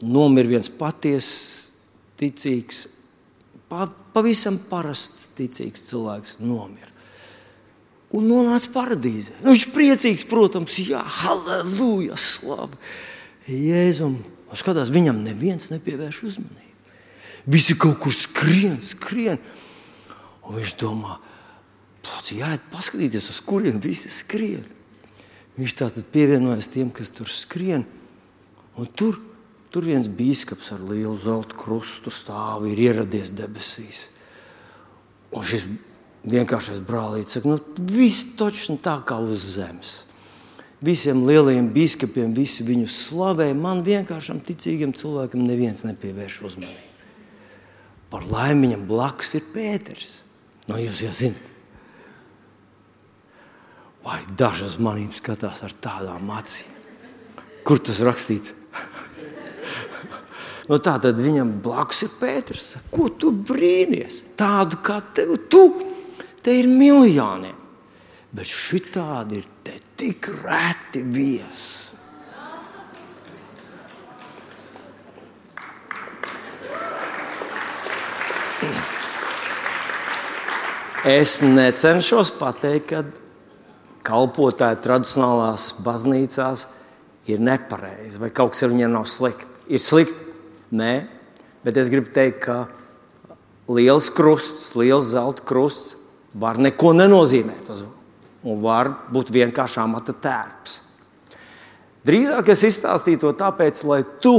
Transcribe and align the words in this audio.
nomira 0.00 0.48
viens 0.48 0.70
patiesa, 0.72 1.76
ticīgs, 2.20 2.86
pa, 3.70 3.86
pavisam 4.14 4.58
parasts, 4.70 5.28
ticīgs 5.36 5.86
cilvēks. 5.88 6.38
Nomira. 6.42 6.88
Un 8.16 8.26
nonāca 8.26 8.72
paradīzē. 8.74 9.36
Nu, 9.44 9.52
viņš 9.52 9.68
ir 9.68 9.74
priecīgs, 9.74 10.26
protams, 10.26 10.80
jā, 10.82 11.02
halleluja, 11.20 12.18
slavu 12.18 12.74
Jēzum. 13.50 14.18
Un 14.50 14.58
skatās, 14.58 14.90
viņam 14.90 15.22
neviens 15.22 15.70
nepievērš 15.70 16.24
uzmanību. 16.26 16.66
Visi 17.50 17.76
kaut 17.78 18.00
kur 18.02 18.14
skrien, 18.14 18.80
skrien. 18.82 19.38
Un 20.42 20.58
viņš 20.58 20.74
domā, 20.80 21.16
plāci, 22.02 22.40
jāiet 22.40 22.66
paskatīties, 22.72 23.30
uz 23.30 23.38
kuriem 23.46 23.78
visi 23.82 24.10
skrien. 24.12 24.66
Viņš 25.58 25.76
tātad 25.78 26.10
pievienojas 26.10 26.70
tiem, 26.72 26.90
kas 26.94 27.12
tur 27.14 27.30
skrien. 27.30 27.86
Un 28.78 28.90
tur 28.98 29.18
Tur 29.70 29.86
viens 29.86 30.08
biskups 30.10 30.72
ar 30.74 30.82
lielu 30.82 31.14
zelta 31.14 31.54
krustu 31.54 32.10
stāv, 32.10 32.66
ir 32.66 32.80
ieradies 32.90 33.30
debesīs. 33.38 34.08
Un 35.30 35.46
šis 35.46 35.68
vienkāršais 36.26 36.80
brālītis 36.86 37.38
saka, 37.38 37.52
nu, 37.52 37.84
viss 37.92 38.32
taču 38.38 38.74
tā 38.82 38.96
kā 39.06 39.20
uz 39.22 39.44
zemes. 39.54 39.92
Visiem 40.82 41.22
lielajiem 41.28 41.68
biskupiem 41.74 42.32
visi 42.34 42.64
viņu 42.64 42.88
slavē. 42.88 43.50
Man 43.54 43.84
vienkāršam 43.84 44.40
ticīgam 44.42 44.94
cilvēkam 44.96 45.44
neviens 45.44 45.84
nepievērš 45.84 46.38
uzmanību. 46.48 46.86
Par 48.10 48.24
laimi 48.26 48.66
viņam 48.66 48.86
blakus 48.88 49.36
ir 49.38 49.44
Pēters. 49.52 50.16
No 50.66 50.74
nu, 50.74 50.82
jūs 50.86 51.04
jau 51.04 51.12
zināt. 51.14 51.50
Vai 54.00 54.22
dažas 54.40 54.78
manības 54.80 55.20
skatās 55.20 55.60
ar 55.66 55.76
tādām 55.84 56.32
acīm? 56.32 56.72
Kur 57.68 57.78
tas 57.84 58.00
rakstīts? 58.02 58.56
Nu, 60.70 60.78
tā 60.78 61.00
tad 61.02 61.18
viņam 61.18 61.56
blakus 61.64 62.04
ir 62.06 62.12
Pēters. 62.20 62.76
Ko 62.94 63.08
tu 63.18 63.32
brīnies? 63.34 64.20
Tādu 64.38 64.78
kā 64.86 65.00
tevi, 65.16 65.40
tu, 65.50 65.64
te 66.46 66.54
ir 66.60 66.70
miljoniem. 66.70 67.56
Bet 68.30 68.46
šitādi 68.46 69.40
ir 69.40 69.48
te 69.66 69.80
tik 69.98 70.30
reti 70.44 71.02
viesi. 71.02 71.88
Es 81.10 81.40
necenšos 81.42 82.30
pateikt, 82.38 82.92
ka 82.92 83.02
kalpotāji 84.06 84.84
tradicionālās 84.84 85.70
baznīcās 85.82 86.66
ir 87.26 87.42
nepareizi 87.42 88.20
vai 88.22 88.30
kaut 88.30 88.54
kas 88.54 88.68
ar 88.68 88.76
viņiem 88.76 88.92
nav 88.94 89.08
slikti. 89.10 89.48
Ir 89.72 89.80
slikti, 89.82 90.29
Nē, 90.70 90.92
bet 91.66 91.80
es 91.80 91.90
gribu 91.90 92.12
teikt, 92.14 92.44
ka 92.46 92.68
liels 93.70 94.10
krusts, 94.14 94.74
liels 94.78 95.10
zelta 95.12 95.42
krusts 95.46 95.96
var 96.38 96.60
neko 96.62 96.92
nenozīmēt. 96.98 97.72
Un 98.46 98.62
var 98.62 98.92
būt 99.12 99.32
vienkārši 99.34 99.82
amata 99.82 100.14
tērps. 100.16 100.78
Drīzāk 102.06 102.48
es 102.54 102.64
izstāstīju 102.64 103.20
to 103.20 103.32
tāpēc, 103.36 103.82
lai 103.84 104.00
tu 104.24 104.38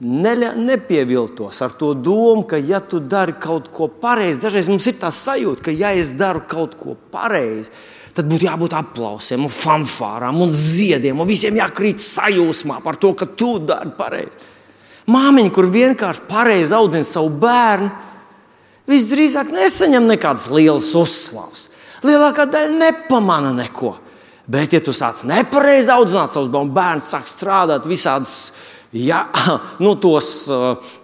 nepieviltos 0.00 1.60
ar 1.64 1.74
to 1.76 1.92
domu, 1.94 2.46
ka, 2.48 2.56
ja 2.56 2.80
tu 2.80 3.00
dari 3.00 3.36
kaut 3.40 3.68
ko 3.72 3.88
pareizi, 3.88 4.40
dažreiz 4.40 4.68
mums 4.68 4.86
ir 4.88 4.96
tā 5.00 5.10
sajūta, 5.12 5.68
ka, 5.68 5.72
ja 5.72 5.92
es 5.96 6.14
daru 6.16 6.44
kaut 6.48 6.76
ko 6.80 6.96
pareizi, 7.12 7.72
tad 8.16 8.28
būtu 8.28 8.48
jābūt 8.48 8.76
aplausiem, 8.76 9.44
un 9.44 9.52
fanfārām 9.52 10.40
un 10.40 10.52
ziediem, 10.52 11.20
un 11.20 11.28
visiem 11.28 11.56
jākrīt 11.56 12.00
sajūsmā 12.00 12.80
par 12.84 12.96
to, 13.00 13.12
ka 13.16 13.28
tu 13.36 13.58
dari 13.60 13.92
pareizi. 13.96 14.54
Māmiņa, 15.06 15.52
kur 15.54 15.68
vienkārši 15.70 16.24
pareizi 16.26 16.74
audzina 16.74 17.06
savu 17.06 17.30
bērnu, 17.42 17.90
visdrīzāk 18.90 19.52
nesaņem 19.54 20.08
nekādas 20.10 20.48
lielas 20.50 20.88
uzslavas. 20.98 21.68
Lielākā 22.06 22.46
daļa 22.50 22.74
nepamana 22.80 23.52
neko. 23.54 23.96
Bet, 24.46 24.74
ja 24.74 24.80
tu 24.82 24.94
sāc 24.94 25.24
nepareizi 25.26 25.90
audzināt 25.94 26.34
savus 26.34 26.50
bērnus, 26.52 26.74
bērns 26.74 27.10
sāk 27.10 27.26
strādāt 27.30 27.86
visādas, 27.90 28.52
ja, 28.94 29.24
nu, 29.84 29.94
tos, 29.98 30.46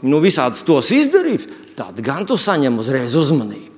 nu, 0.07 0.23
visādas 0.23 0.63
tos 0.67 0.91
izdarības, 0.95 1.49
tad 1.79 1.99
gan 2.05 2.27
tu 2.27 2.39
saņem 2.39 2.79
uzreiz 2.83 3.17
uzmanību. 3.19 3.71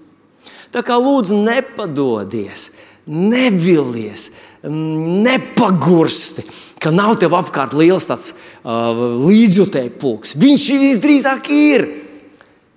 Tā 0.75 0.83
kā 0.85 0.97
lūdzu, 0.99 1.37
nepadodies, 1.47 2.71
nevilies, 3.07 4.31
nepagursti 4.65 6.43
ka 6.85 6.93
nav 6.93 7.17
tev 7.23 7.35
apkārt 7.39 7.75
liels 7.79 8.07
tāds 8.09 8.33
uh, 8.35 9.17
līdzjutēju 9.25 9.95
pulks. 10.01 10.35
Viņš 10.41 10.69
visdrīzāk 10.83 11.49
ir, 11.55 11.87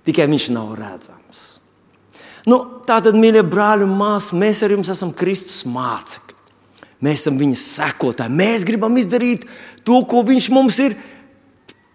tikai 0.08 0.28
viņš 0.30 0.48
nav 0.56 0.72
redzams. 0.78 1.44
Nu, 2.48 2.62
Tātad, 2.88 3.18
mīļie 3.20 3.42
brāļi 3.44 3.84
un 3.84 3.92
māsas, 3.98 4.32
mēs 4.32 4.62
ar 4.64 4.72
jums 4.72 4.88
esam 4.88 5.12
Kristus 5.12 5.60
mācekļi. 5.68 6.36
Mēs 7.04 7.20
esam 7.20 7.36
viņa 7.38 7.58
sekotāji. 7.60 8.32
Mēs 8.34 8.64
gribam 8.66 8.96
izdarīt 8.98 9.44
to, 9.86 10.00
ko 10.08 10.22
viņš 10.26 10.48
mums 10.56 10.78
ir 10.82 10.96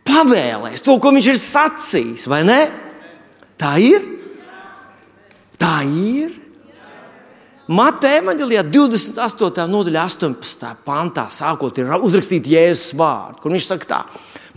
pavēlējis, 0.06 0.84
to, 0.86 1.00
ko 1.02 1.12
viņš 1.16 1.32
ir 1.34 1.42
sacījis, 1.42 2.28
vai 2.30 2.44
ne? 2.46 2.60
Tā 3.60 3.74
ir. 3.82 4.06
Tā 5.58 5.80
ir. 5.88 6.43
Mateja 7.74 8.20
evanģelijā 8.22 8.62
28. 8.70 9.64
nodaļā, 9.72 10.04
18. 10.06 10.74
pantā, 10.86 11.26
sākot, 11.32 11.80
ir 11.80 11.90
uzrakstīts 11.96 12.52
Jēzus 12.52 12.94
vārds, 13.00 13.40
kur 13.42 13.54
viņš 13.54 13.70
saka, 13.70 13.88
tā, 13.90 14.00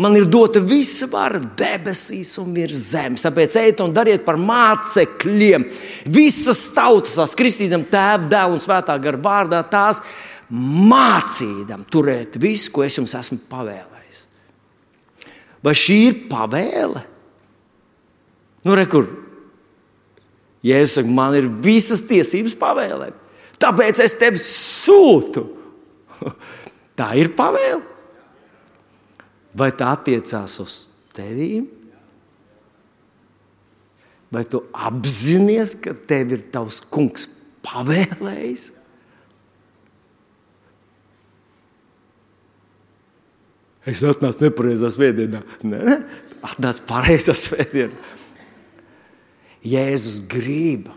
man 0.03 0.19
ir 0.19 0.27
dota 0.29 0.61
visa 0.61 1.09
vara 1.09 1.41
debesīs 1.41 2.35
un 2.43 2.51
virs 2.57 2.91
zemes. 2.91 3.25
Tāpēc 3.25 3.57
ejiet 3.63 3.81
un 3.85 3.95
dariet 3.97 4.27
par 4.27 4.37
mācekļiem 4.41 5.65
visas 6.13 6.61
tautas, 6.77 7.17
tās 7.17 7.37
kristītam 7.39 7.87
tēva, 7.89 8.27
dēla 8.29 8.59
un 8.59 8.65
svētā 8.65 8.99
gara 9.01 9.23
vārdā, 9.29 9.63
tās 9.71 10.03
mācīdam 10.53 11.87
turēt 11.89 12.37
visu, 12.43 12.73
ko 12.75 12.85
es 12.85 12.99
jums 13.01 13.17
esmu 13.17 13.41
pavēlējis. 13.49 14.25
Vai 15.65 15.79
šī 15.79 16.01
ir 16.11 16.19
pavēle? 16.29 17.07
Nu, 18.67 18.75
re, 18.77 18.85
kur 18.91 19.09
Jēzus 20.67 20.99
saka, 20.99 21.13
man 21.15 21.37
ir 21.39 21.49
visas 21.63 22.03
tiesības 22.09 22.57
pavēlēt. 22.59 23.17
Tāpēc 23.63 24.01
es 24.05 24.17
tevi 24.19 24.41
sūtu. 24.43 25.45
Tā 26.99 27.13
ir 27.21 27.33
pavēle. 27.37 27.85
Vai 29.57 29.71
tā 29.73 29.95
attiecās 29.97 30.59
uz 30.61 30.73
tevi? 31.17 31.63
Vai 34.33 34.43
tu 34.45 34.61
apzinājies, 34.75 35.77
ka 35.81 35.95
tev 36.09 36.35
ir 36.37 36.43
tavs 36.53 36.83
kungs 36.93 37.25
pavēlējis? 37.65 38.67
Es 43.87 44.03
atnācu 44.05 44.49
nepareizā 44.49 44.91
svētdienā. 44.93 45.41
Nē, 45.65 45.81
ne? 45.87 45.97
atnācu 46.45 46.85
pareizā 46.89 47.37
svētdienā. 47.39 48.16
Jēzus 49.67 50.21
grib. 50.31 50.91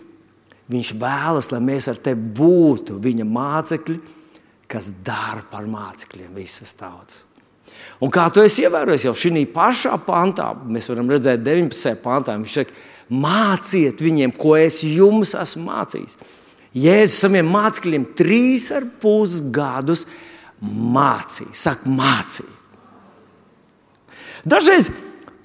Viņš 0.69 0.91
vēlas, 1.01 1.49
lai 1.49 1.61
mēs 1.65 1.87
ar 1.89 1.97
tevi 1.97 2.21
būtu 2.37 2.99
viņa 3.01 3.25
mācekļi, 3.25 3.97
kas 4.69 4.91
dara 5.05 5.41
par 5.49 5.65
mācekļiem 5.65 6.35
visas 6.37 6.75
tautas. 6.77 7.23
Un 7.99 8.11
kā 8.13 8.27
tu 8.31 8.43
esi 8.45 8.63
ievērojis 8.63 9.07
jau 9.07 9.15
šī 9.17 9.43
pašā 9.51 9.97
pantā, 10.05 10.51
mēs 10.53 10.87
varam 10.91 11.09
redzēt, 11.09 11.41
19. 11.43 11.97
pantā, 12.03 12.37
viņš 12.37 12.59
saka, 12.61 12.85
māciet 13.09 14.03
viņiem, 14.05 14.35
ko 14.37 14.53
es 14.59 14.83
jums 14.85 15.33
esmu 15.35 15.65
mācījis. 15.71 16.15
Jēzus 16.77 17.17
saviem 17.25 17.49
mācekļiem 17.49 18.05
trīs 18.13 18.69
ar 18.75 18.85
pus 19.01 19.39
gadus 19.41 20.05
mācīja, 20.61 21.55
saka, 21.57 21.89
mācīja. 21.89 22.55
Dažreiz 24.47 24.91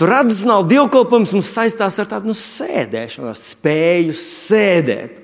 Tradicionāli 0.01 0.73
dievkalpojums 0.73 1.33
mums 1.37 1.51
saistās 1.55 2.01
ar 2.03 2.09
tādu 2.11 2.33
nu, 2.33 2.35
sēdēšanu, 2.35 3.31
spēju 3.39 4.15
sēdēt. 4.19 5.21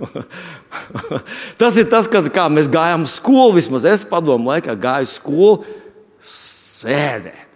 tas 1.60 1.78
ir 1.80 1.88
tas, 1.92 2.08
kad 2.10 2.28
mēs 2.52 2.68
gājām 2.72 3.06
uz 3.08 3.16
skolu. 3.16 3.56
Vismaz 3.56 3.86
es 3.88 4.04
padomu 4.08 4.52
laikā 4.52 4.76
gāju 4.80 5.08
uz 5.08 5.14
skolu 5.16 5.78
sēdēt. 6.20 7.46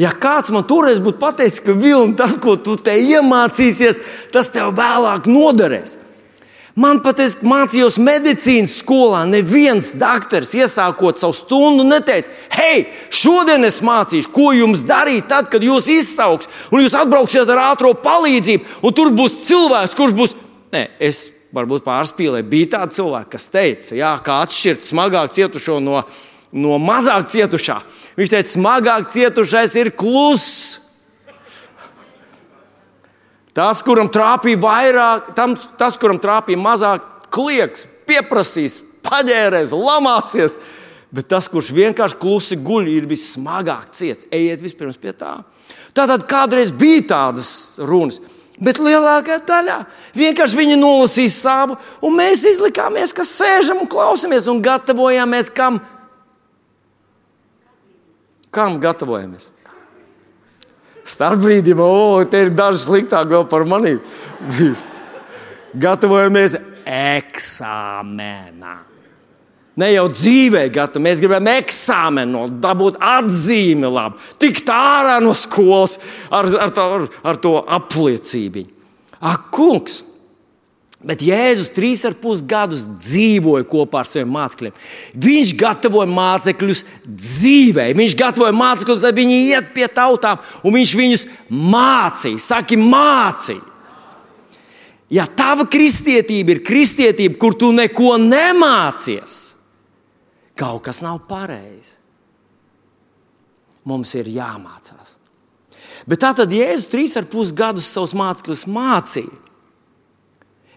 Ja 0.00 0.12
kāds 0.16 0.52
man 0.52 0.64
toreiz 0.64 1.00
būtu 1.02 1.20
pateicis, 1.20 1.60
ka 1.60 1.74
Vilni, 1.76 2.16
tas, 2.16 2.38
ko 2.40 2.54
tu 2.56 2.76
te 2.80 2.94
iemācīsies, 2.96 3.98
tas 4.32 4.48
tev 4.52 4.72
vēlāk 4.78 5.28
noderēs. 5.28 5.98
Man 6.80 7.02
pat 7.04 7.18
es 7.20 7.34
mācījos 7.44 7.98
medicīnas 8.00 8.78
skolā. 8.80 9.24
Neviens 9.28 9.90
doktors, 10.00 10.54
iesākot 10.56 11.18
savu 11.20 11.36
stundu, 11.36 11.84
neteica, 11.84 12.30
hei, 12.54 12.86
šodien 13.12 13.66
es 13.68 13.82
mācīšu, 13.84 14.30
ko 14.32 14.54
jums 14.56 14.84
darīt, 14.88 15.26
tad, 15.28 15.50
kad 15.52 15.64
jūs 15.64 15.90
izsauks, 15.92 16.48
un 16.72 16.80
jūs 16.80 16.96
atbrauksiet 16.96 17.50
ar 17.52 17.60
ātrā 17.66 17.92
palīdzību, 18.00 18.80
un 18.86 18.96
tur 18.96 19.12
būs 19.12 19.42
cilvēks, 19.50 19.98
kurš 19.98 20.16
būs. 20.16 20.34
Nē, 20.72 20.86
es 21.02 21.26
varbūt 21.52 21.84
pārspīlēju. 21.84 22.48
Bija 22.48 22.72
tādi 22.78 23.00
cilvēki, 23.00 23.32
kas 23.34 23.48
teica, 23.52 23.94
jā, 23.98 24.12
kā 24.24 24.40
atšķirt 24.46 24.86
smagāk 24.88 25.34
cietušo 25.36 25.80
no, 25.84 26.04
no 26.52 26.78
mazāk 26.80 27.28
cietušā. 27.34 27.80
Viņš 28.16 28.32
teica, 28.36 28.52
smagāk 28.54 29.10
cietušais 29.12 29.76
ir 29.82 29.92
kluss. 29.98 30.89
Tas, 33.56 33.82
kuram 33.82 34.10
trāpīja 34.12 34.60
vairāk, 34.62 35.32
tam, 35.34 35.56
tas, 35.78 35.96
kuram 35.98 36.20
trāpīja 36.22 36.60
mazāk, 36.60 37.06
klieks, 37.34 37.86
pieprasīs, 38.06 38.78
paģērēs, 39.06 39.74
lamāsies. 39.74 40.58
Bet 41.10 41.26
tas, 41.32 41.48
kurš 41.50 41.72
vienkārši 41.74 42.18
klusi 42.22 42.58
guļ, 42.62 42.86
ir 42.92 43.08
vissmagāk 43.10 43.88
ciets. 43.98 44.28
Ejiet 44.30 44.62
vispirms 44.62 45.00
pie 45.00 45.10
tā. 45.18 45.40
Tātad 45.96 46.22
kādreiz 46.30 46.70
bija 46.70 47.02
tādas 47.10 47.80
runas, 47.82 48.20
bet 48.62 48.78
lielākā 48.78 49.40
daļā 49.46 49.80
vienkārši 50.14 50.58
viņi 50.60 50.76
nolasīja 50.78 51.32
savu, 51.34 51.78
un 52.06 52.14
mēs 52.14 52.44
izlikāmies, 52.52 53.14
ka 53.16 53.26
sēžam 53.26 53.82
un 53.82 53.90
klausamies 53.90 54.46
un 54.52 54.62
gatavojamies 54.62 55.50
kam? 55.56 55.80
Kam 58.54 58.78
gatavojamies? 58.82 59.50
Starpbrīdim, 61.10 61.80
o, 61.82 62.20
te 62.30 62.44
ir 62.46 62.52
daži 62.54 62.84
sliktāk 62.84 63.30
vēl 63.32 63.46
par 63.50 63.64
mani. 63.68 63.96
Gatavojamies 65.84 66.56
eksāmenā. 66.86 68.76
Ne 69.80 69.88
jau 69.94 70.08
dzīvē, 70.12 70.64
gatavi. 70.74 71.04
Mēs 71.06 71.22
gribam 71.22 71.46
eksāmenu, 71.52 72.44
dabūt 72.60 72.98
atzīmi, 73.00 73.88
labi, 73.88 74.20
tikt 74.42 74.68
ārā 74.74 75.20
no 75.22 75.32
skolas 75.36 75.96
ar, 76.28 76.48
ar, 76.60 76.74
to, 76.74 76.86
ar, 76.96 77.06
ar 77.32 77.40
to 77.40 77.54
apliecību. 77.78 78.66
Ak, 79.20 79.48
kungs! 79.54 80.02
Bet 81.00 81.22
Jēzus 81.24 81.70
trīs 81.72 82.02
ar 82.04 82.12
pus 82.20 82.42
gadus 82.44 82.82
dzīvoja 82.84 83.64
kopā 83.68 84.02
ar 84.02 84.08
saviem 84.08 84.34
mācekļiem. 84.36 84.74
Viņš 85.16 85.54
gatavoja 85.56 86.10
mācekļus 86.12 86.82
dzīvē, 87.08 87.86
viņš 87.96 88.16
gatavoja 88.20 88.52
mācekļus, 88.52 89.06
lai 89.06 89.14
viņi 89.16 89.38
iet 89.46 89.70
pie 89.72 89.88
tautām, 89.88 90.42
un 90.60 90.76
viņš 90.76 90.92
viņus 91.00 91.26
mācīja. 91.48 92.42
Saki, 92.44 92.76
mācīja. 92.76 93.64
Ja 95.10 95.24
tava 95.24 95.64
kristietība 95.66 96.54
ir 96.54 96.62
kristietība, 96.68 97.40
kur 97.40 97.56
tu 97.58 97.72
neko 97.74 98.12
nemācies, 98.20 99.40
kaut 100.54 100.84
kas 100.86 101.00
nav 101.02 101.24
pareizi. 101.26 101.96
Mums 103.88 104.12
ir 104.20 104.28
jāmācās. 104.28 105.16
Bet 106.04 106.20
tā 106.20 106.34
tad 106.36 106.52
Jēzus 106.52 106.92
trīs 106.92 107.16
ar 107.16 107.24
pus 107.32 107.50
gadus 107.56 107.88
savus 107.88 108.12
mācekļus 108.14 108.68
mācīja. 108.68 109.48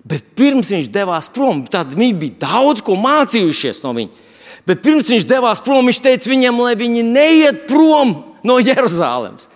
Bet 0.04 0.34
pirms 0.36 0.72
viņš 0.74 0.90
devās 0.92 1.30
prom, 1.32 1.62
tad 1.72 1.94
viņi 1.96 2.16
bija 2.20 2.40
daudz 2.44 2.84
ko 2.84 2.98
mācījušies 3.00 3.84
no 3.86 3.94
viņa. 3.96 4.24
Bet 4.68 4.84
pirms 4.84 5.12
viņš 5.12 5.28
devās 5.28 5.62
prom, 5.64 5.88
viņš 5.88 6.00
teica 6.04 6.32
viņiem, 6.32 6.60
lai 6.64 6.76
viņi 6.80 7.04
neiet 7.08 7.64
prom 7.70 8.16
no 8.44 8.60
Jeruzalemes. 8.60 9.50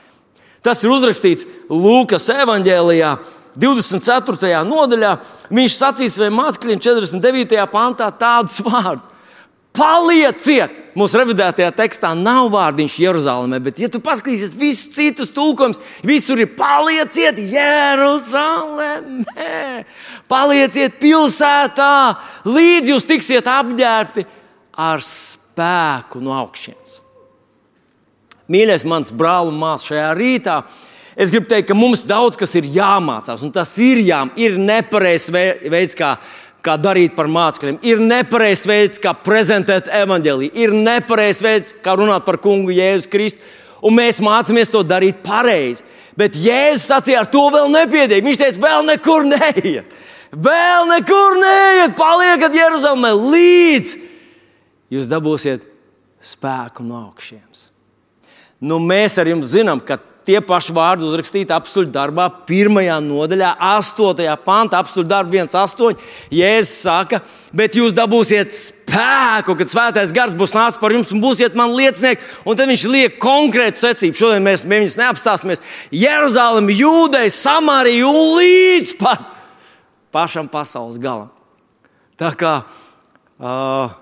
Tas 0.63 0.83
ir 0.83 0.91
uzrakstīts 0.91 1.47
Lūkas 1.71 2.27
evanģēlijā, 2.33 3.17
24. 3.57 4.63
nodaļā. 4.67 5.13
Viņš 5.47 5.75
sacīs 5.79 6.17
saviem 6.17 6.35
mācekļiem 6.37 6.81
49. 6.83 7.61
pantā 7.71 8.09
tādus 8.19 8.59
vārdus: 8.65 9.07
Palieciet! 9.75 10.86
Mūsu 10.97 11.19
revidētajā 11.19 11.69
tekstā 11.77 12.09
nav 12.17 12.47
vārdiņš 12.55 12.95
Jeruzalemē, 13.03 13.59
bet, 13.61 13.77
ja 13.77 13.85
tu 13.91 13.99
paskatīsies 14.01 14.55
visus 14.57 14.95
citus 14.95 15.29
tulkojumus, 15.35 15.77
visur 16.01 16.41
ir 16.41 16.49
palieciet 16.57 17.37
Jeruzalemē! 17.37 19.25
Palieciet 20.31 20.97
pilsētā, 20.97 22.17
līdz 22.49 22.89
jūs 22.95 23.05
tiksiet 23.05 23.45
apģērbti 23.51 24.25
ar 24.87 24.97
spēku 25.05 26.17
no 26.23 26.33
augšas. 26.33 26.97
Mīļais, 28.49 28.87
mans 28.87 29.13
brāl 29.13 29.51
un 29.51 29.57
māsas 29.59 29.91
šajā 29.91 30.09
rītā, 30.17 30.55
es 31.13 31.29
gribu 31.33 31.45
teikt, 31.51 31.67
ka 31.69 31.75
mums 31.77 32.01
daudz 32.09 32.39
kas 32.41 32.55
ir 32.57 32.65
jāmācās, 32.73 33.43
un 33.45 33.51
tas 33.53 33.69
ir 33.77 34.01
jāmācās. 34.01 34.41
Ir 34.41 34.57
nepareizs 34.57 35.29
veids, 35.29 35.93
kā 35.99 36.17
kā 36.65 36.77
darīt 36.81 37.15
par 37.15 37.29
mācekļiem. 37.31 37.77
Ir 37.87 38.01
nepareizs 38.03 38.65
veids, 38.67 39.01
kā 39.01 39.13
prezentēt 39.13 39.91
evaņģēlīju, 39.93 40.55
ir 40.57 40.73
nepareizs 40.75 41.43
veids, 41.45 41.75
kā 41.83 41.95
runāt 41.99 42.25
par 42.25 42.39
kungu 42.43 42.73
Jēzu 42.75 43.11
Kristu. 43.13 43.53
Un 43.85 43.93
mēs 43.99 44.19
mācāmies 44.23 44.71
to 44.73 44.81
darīt 44.81 45.21
pareizi. 45.25 45.85
Bet 46.17 46.33
Jēzus 46.33 46.87
sacīja, 46.89 47.21
ar 47.21 47.29
to 47.29 47.43
vēl 47.53 47.69
nepietiek. 47.69 48.25
Viņš 48.25 48.39
teica, 48.41 48.63
vēl 48.63 48.87
nekur 48.89 49.27
neiet. 49.29 49.97
Vēl 50.33 50.89
nekur 50.89 51.37
neiet, 51.39 51.93
paliekat 51.95 52.57
Jeruzalemē 52.57 53.13
līdz 53.15 53.93
jūs 54.93 55.09
dabūsiet 55.11 55.63
spēku 56.23 56.85
no 56.85 56.99
augšas. 57.07 57.67
Nu, 58.57 58.79
mēs 58.81 59.17
ar 59.21 59.29
jums 59.29 59.51
zinām, 59.53 59.81
ka 59.83 59.99
tie 60.27 60.41
paši 60.43 60.75
vārdi 60.75 61.07
uzrakstīti 61.07 61.55
apstuļu 61.55 61.89
darbā, 61.95 62.27
pirmajā 62.49 62.97
nodaļā, 63.03 63.53
astotajā 63.77 64.35
pantā, 64.43 64.81
apstuļu 64.83 65.07
darbā 65.07 65.45
1,8. 65.45 66.01
Jēzus 66.35 66.73
saka, 66.83 67.21
bet 67.55 67.77
jūs 67.79 67.95
dabūsiet 67.95 68.51
spēku, 68.53 69.55
kad 69.59 69.71
svētais 69.71 70.11
gars 70.15 70.35
būs 70.37 70.55
nācis 70.57 70.81
par 70.81 70.95
jums 70.95 71.13
un 71.15 71.23
būsiet 71.23 71.55
man 71.57 71.75
liecinieki. 71.77 72.25
Un 72.43 72.59
tad 72.59 72.67
viņš 72.71 72.83
liek 72.91 73.19
konkrētu 73.23 73.85
secību. 73.85 74.19
Šodien 74.19 74.43
mēs 74.45 74.65
viņus 74.67 74.99
neapstāsimies. 74.99 75.63
Jeruzalem, 75.95 76.67
Jūdei, 76.75 77.29
Samārija 77.33 78.09
un 78.11 78.35
līdz 78.41 78.97
pat 78.99 79.23
pašam 80.11 80.51
pasaules 80.51 80.99
galam. 80.99 81.31
Tā 82.17 82.33
kā 82.35 82.53
uh, 82.63 83.95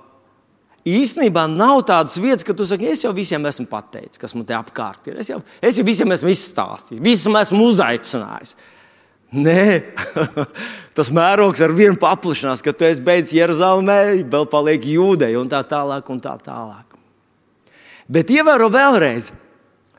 īstenībā 0.85 1.47
nav 1.49 1.81
tādas 1.89 2.19
vietas, 2.21 2.45
ka 2.45 2.53
tu 2.57 2.67
saki, 2.67 2.91
es 2.93 3.03
jau 3.05 3.11
visiem 3.15 3.45
esmu 3.49 3.65
pateicis, 3.69 4.21
kas 4.21 4.35
man 4.37 4.45
te 4.47 4.55
apkārt 4.57 5.09
ir. 5.09 5.19
Es 5.21 5.31
jau, 5.31 5.41
es 5.61 5.79
jau 5.79 5.85
visiem 5.87 6.13
esmu 6.13 6.31
izstāstījis, 6.33 7.03
visam 7.03 7.37
esmu 7.41 7.69
uzaicinājis. 7.71 8.55
Nē, 9.35 9.81
tas 10.97 11.09
mērogs 11.11 11.63
ar 11.65 11.73
vienu 11.75 11.97
paplašinās, 11.99 12.61
ka 12.63 12.73
tu 12.75 12.85
esi 12.87 13.03
beidzis 13.03 13.33
Jeruzalemē, 13.35 13.97
vēl 14.31 14.45
paliek 14.51 14.85
jūdei 14.93 15.33
un 15.39 15.49
tā 15.51 15.63
tālāk. 15.67 16.11
Un 16.13 16.21
tā 16.23 16.37
tālāk. 16.45 16.93
Bet 18.05 18.29
ievēro 18.29 18.69
vēlreiz, 18.71 19.33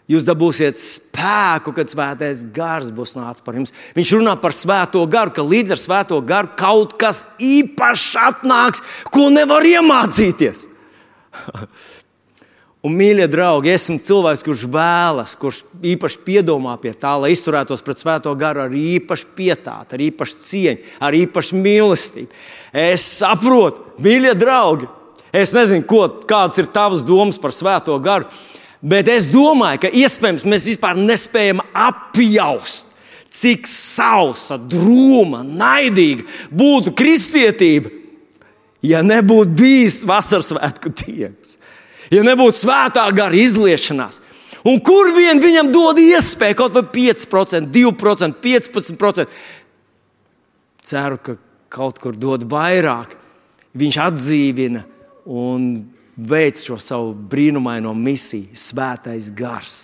Jūs 0.07 0.23
dabūsiet 0.23 0.77
spēku, 0.79 1.73
kad 1.75 1.91
svētais 1.91 2.45
gars 2.55 2.93
būs 2.95 3.17
nācis 3.17 3.43
par 3.43 3.57
jums. 3.59 3.73
Viņš 3.97 4.13
runā 4.15 4.37
par 4.39 4.55
svēto 4.55 5.01
garu, 5.11 5.33
ka 5.35 5.43
līdz 5.43 5.75
ar 5.75 5.81
svēto 5.83 6.21
garu 6.23 6.53
kaut 6.55 6.95
kas 7.01 7.25
īpašs 7.43 8.13
atnāks, 8.23 8.85
ko 9.11 9.27
nevar 9.35 9.67
iemācīties. 9.67 10.69
Un, 12.87 12.93
mīļie 12.95 13.25
draugi, 13.27 13.73
esmu 13.75 13.97
cilvēks, 14.05 14.45
kurš 14.47 14.61
vēlas, 14.71 15.33
kurš 15.41 15.63
īpaši 15.91 16.21
piedomā 16.23 16.77
pie 16.79 16.93
tā, 16.95 17.17
lai 17.19 17.33
izturētos 17.35 17.83
pret 17.83 17.99
Svēto 17.99 18.31
garu 18.39 18.63
ar 18.63 18.77
īpašu 18.79 19.33
pietātu, 19.35 19.97
ar 19.97 20.05
īpašu 20.07 20.37
cieņu, 20.45 20.93
ar 21.03 21.17
īpašu 21.19 21.59
mīlestību. 21.65 22.37
Es 22.71 23.07
saprotu, 23.17 23.83
mīļie 24.05 24.37
draugi, 24.39 24.87
es 25.35 25.55
nezinu, 25.57 25.83
ko, 25.89 26.05
kādas 26.31 26.63
ir 26.63 26.71
tavas 26.71 27.03
domas 27.07 27.41
par 27.43 27.57
Svēto 27.57 27.97
garu, 28.05 28.29
bet 28.79 29.11
es 29.11 29.27
domāju, 29.33 29.83
ka 29.83 29.95
iespējams 30.05 30.47
mēs 30.47 30.71
vispār 30.71 31.01
nespējam 31.01 31.65
apjaust, 31.75 32.95
cik 33.35 33.67
sausa, 33.67 34.61
drūma, 34.63 35.43
naidīga 35.43 36.29
būtu 36.55 36.95
kristietība, 36.95 37.96
ja 38.85 39.03
nebūtu 39.07 39.57
bijis 39.57 40.03
vasaras 40.07 40.53
svētku 40.53 40.93
dienas, 41.05 41.57
ja 42.13 42.25
nebūtu 42.27 42.65
svētā 42.65 43.07
gara 43.17 43.37
izliešanās. 43.37 44.23
Un 44.67 44.81
kur 44.83 45.13
vien 45.15 45.39
viņam 45.39 45.71
dod 45.71 46.01
iespēju 46.03 46.57
kaut 46.59 46.75
vai 46.75 46.83
5%, 46.91 47.69
2%, 47.71 48.41
15%. 48.43 49.27
Ceru, 50.87 51.19
ka 51.23 51.37
kaut 51.71 52.01
kur 52.03 52.17
dod 52.19 52.47
vairāk. 52.51 53.15
Viņš 53.77 53.99
atdzīvina 54.03 54.83
un 55.29 55.69
veic 56.17 56.59
šo 56.65 56.79
savu 56.81 57.13
brīnumaino 57.31 57.93
misiju, 57.95 58.57
svētais 58.57 59.31
gars, 59.37 59.83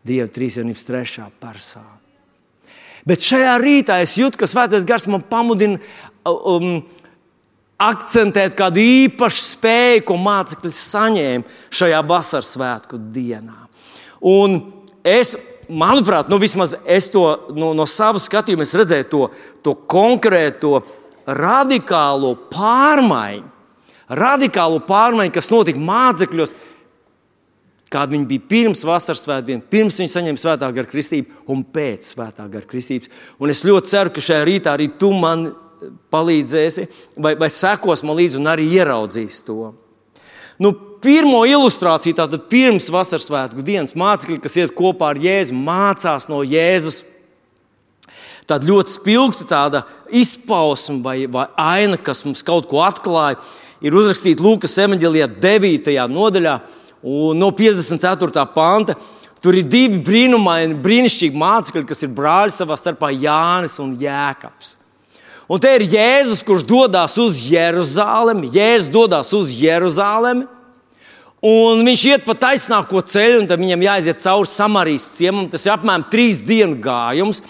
Dieva 0.00 0.30
trīsvienības 0.32 0.86
trešā 0.86 1.26
persona. 1.42 1.98
Bet 3.04 3.20
šajā 3.20 3.52
rītā 3.60 3.98
es 4.00 4.14
jūtu, 4.16 4.38
ka 4.40 4.48
svētais 4.48 4.86
gars 4.88 5.04
man 5.12 5.20
pamudina 5.28 5.76
um, 6.24 6.80
akcentēt 7.80 8.56
kādu 8.58 8.82
īpašu 8.82 9.44
spēju, 9.54 10.04
ko 10.08 10.18
mācekļi 10.20 10.72
saņēma 10.76 11.58
šajā 11.80 12.00
vasaras 12.06 12.52
svētku 12.56 13.00
dienā. 13.14 13.56
Un 14.20 14.58
es, 15.06 15.34
manuprāt, 15.68 16.28
nu, 16.28 16.36
vismaz 16.42 16.76
es 16.84 17.08
to 17.12 17.24
no, 17.56 17.72
no 17.76 17.86
savas 17.88 18.28
skatījuma 18.28 18.68
redzēju 18.68 19.08
to, 19.12 19.22
to 19.64 19.76
konkrēto 19.88 20.82
radikālo 21.24 22.34
pārmaiņu, 22.50 23.46
radikālo 24.20 24.82
pārmaiņu, 24.84 25.32
kas 25.36 25.48
notika 25.52 25.80
mācekļos, 25.80 26.52
kāda 27.90 28.14
viņi 28.14 28.28
bija 28.28 28.46
pirms 28.50 28.84
vasaras 28.86 29.24
svētdienas, 29.24 29.66
pirms 29.72 29.98
viņi 29.98 30.12
saņēma 30.12 30.38
svētā 30.38 30.68
gara 30.74 30.90
kristību 30.90 31.48
un 31.50 31.64
pēc 31.64 32.12
svētā 32.12 32.44
gara 32.50 32.68
kristības. 32.68 33.10
Un 33.40 33.50
es 33.50 33.64
ļoti 33.66 33.90
ceru, 33.90 34.12
ka 34.14 34.22
šajā 34.22 34.44
rītā 34.46 34.76
arī 34.76 34.92
tu 35.00 35.10
man 35.16 35.48
palīdzēsi, 36.12 36.86
vai, 37.16 37.34
vai 37.38 37.48
sekos 37.52 38.04
man 38.06 38.18
līdzi 38.18 38.40
un 38.40 38.50
arī 38.52 38.68
ieraudzīs 38.78 39.40
to. 39.46 39.72
nu, 40.60 40.72
pirmo 41.00 41.44
ilustrāciju, 41.48 42.16
tātad 42.18 42.48
pirms 42.52 42.90
vasaras 42.92 43.28
svētku 43.30 43.64
dienas 43.64 43.96
mācekļi, 43.98 44.40
kas 44.44 44.58
iet 44.60 44.74
kopā 44.76 45.14
ar 45.14 45.20
Jēzu, 45.20 45.56
mācās 45.56 46.28
no 46.28 46.42
Jēzus. 46.44 47.02
Tāda 48.48 48.66
ļoti 48.66 48.92
spilgta 48.92 49.46
tāda 49.48 49.84
izpausme 50.10 50.98
vai, 51.04 51.16
vai 51.30 51.46
aina, 51.56 51.96
kas 51.96 52.24
mums 52.26 52.42
kaut 52.44 52.66
ko 52.68 52.82
atklāja, 52.84 53.38
ir 53.80 53.96
uzrakstīta 53.96 54.42
Lūkas 54.44 54.76
evanģēlijā, 54.82 55.30
9. 55.40 55.94
nodaļā, 56.10 56.58
no 57.40 57.50
54. 57.56 58.44
panta. 58.54 58.98
Tur 59.40 59.56
ir 59.56 59.64
divi 59.64 60.02
brīnumaini, 60.04 60.76
brīnišķīgi 60.84 61.38
mācekļi, 61.40 61.86
kas 61.88 62.04
ir 62.04 62.10
brāļi 62.12 62.52
savā 62.52 62.76
starpā, 62.76 63.08
Jānis 63.14 63.78
un 63.80 63.94
Jēkabs. 63.96 64.74
Un 65.50 65.58
te 65.58 65.70
ir 65.74 65.82
Jēzus, 65.90 66.44
kurš 66.46 66.62
dodas 66.62 67.16
uz 67.18 67.40
Jeruzalemi. 67.50 68.52
Jēzus 68.54 68.90
dodas 68.94 69.32
uz 69.34 69.50
Jeruzalemi. 69.50 70.44
Un 71.42 71.80
viņš 71.82 72.02
iet 72.06 72.26
pa 72.26 72.36
taisnāko 72.38 73.00
ceļu, 73.02 73.40
un 73.40 73.48
tad 73.50 73.58
viņam 73.58 73.82
jāiziet 73.82 74.20
cauri 74.22 74.46
Samarijas 74.46 75.08
ciemam. 75.16 75.48
Tas 75.50 75.64
ir 75.66 75.72
apmēram 75.72 76.04
trīs 76.12 76.38
dienu 76.46 76.76
gājums. 76.84 77.40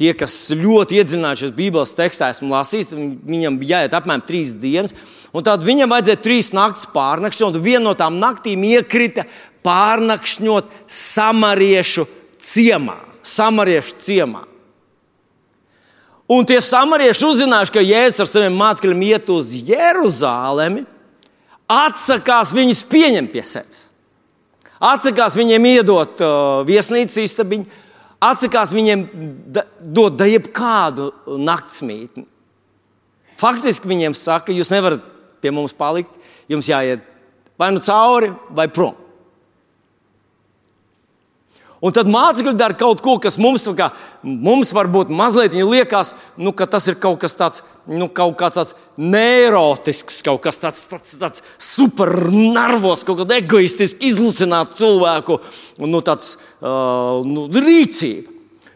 Tie, 0.00 0.14
kas 0.16 0.36
ļoti 0.56 1.02
iedziļinājušies 1.02 1.52
Bībeles 1.56 1.92
tekstā, 1.98 2.30
esmu 2.32 2.54
lasījis, 2.54 2.94
viņam 2.96 3.58
jāiet 3.68 3.96
apmēram 3.98 4.24
trīs 4.24 4.54
dienas. 4.62 4.96
Un 5.36 5.44
tad 5.44 5.66
viņam 5.66 5.92
vajadzēja 5.92 6.22
trīs 6.24 6.52
naktis 6.56 6.88
pārnakšņot, 6.94 7.58
un 7.58 7.66
viena 7.66 7.84
no 7.90 7.92
tām 7.98 8.16
naktīm 8.22 8.64
iekrita 8.70 9.26
pārnakšņot 9.66 10.72
samariešu 10.88 12.06
ciemā. 12.40 12.96
Samariešu 13.26 14.00
ciemā. 14.06 14.46
Un 16.30 16.46
tie 16.48 16.60
samarieši 16.62 17.26
uzzinājuši, 17.26 17.74
ka 17.74 17.82
Jēzus 17.82 18.22
ar 18.24 18.30
saviem 18.30 18.56
mācekļiem 18.56 19.04
iet 19.08 19.30
uz 19.32 19.50
Jeruzalemi, 19.66 20.84
atsakās 21.70 22.52
viņus 22.54 22.84
pieņemt 22.90 23.32
pie 23.32 23.42
sevis. 23.46 23.88
Atsakās 24.82 25.36
viņiem 25.38 25.66
iedot 25.76 26.22
uh, 26.24 26.62
viesnīcas 26.66 27.20
istabiņu, 27.22 27.66
atsakās 28.22 28.72
viņiem 28.74 29.06
da, 29.54 29.66
dot 29.78 30.16
da 30.18 30.26
jebkādu 30.30 31.10
naktsmītni. 31.42 32.26
Faktiski 33.38 33.90
viņiem 33.90 34.14
saka, 34.18 34.54
jūs 34.54 34.70
nevarat 34.70 35.04
pie 35.42 35.50
mums 35.54 35.74
palikt, 35.74 36.14
jums 36.50 36.70
jāiet 36.70 37.02
vai 37.58 37.70
nu 37.72 37.78
cauri, 37.78 38.32
vai 38.50 38.68
prom. 38.68 38.96
Un 41.82 41.90
tad 41.90 42.06
mācekļi 42.06 42.54
dara 42.54 42.76
kaut 42.78 43.00
ko, 43.02 43.16
kas 43.18 43.34
mums, 43.42 43.64
kā, 43.74 43.88
mums 44.22 44.70
varbūt 44.76 45.08
mazliet 45.10 45.56
liekas, 45.58 46.12
nu, 46.38 46.52
ka 46.54 46.68
tas 46.70 46.86
ir 46.86 46.94
kaut 47.02 47.18
kas 47.24 47.34
tāds, 47.34 47.64
nu, 47.90 48.06
kaut 48.06 48.38
tāds 48.38 48.76
neirotisks, 48.94 50.20
kaut 50.22 50.44
kas 50.44 50.62
tāds, 50.62 50.84
tāds, 50.86 51.16
tāds 51.18 51.42
supernervos, 51.58 53.02
kaut 53.02 53.24
kāda 53.24 53.40
egoistiska, 53.42 53.98
izlutināta 54.06 54.78
cilvēku 54.78 55.40
nu, 55.82 56.04
tāds, 56.06 56.36
uh, 56.62 57.18
nu, 57.26 57.48
rīcība. 57.50 58.30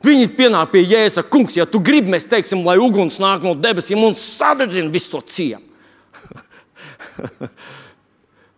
Viņi 0.06 0.28
pienāk 0.34 0.74
pie 0.74 0.82
Jēzus, 0.82 1.30
kungs, 1.30 1.56
ja 1.56 1.64
tu 1.66 1.78
gribi, 1.82 2.10
mēs 2.12 2.26
teiksim, 2.30 2.66
lai 2.66 2.76
uguns 2.82 3.20
nāk 3.22 3.46
no 3.46 3.54
debesīm 3.58 4.02
un 4.06 4.18
sadedzina 4.18 4.90
visu 4.92 5.14
to 5.14 5.22
ciemu. 5.22 5.62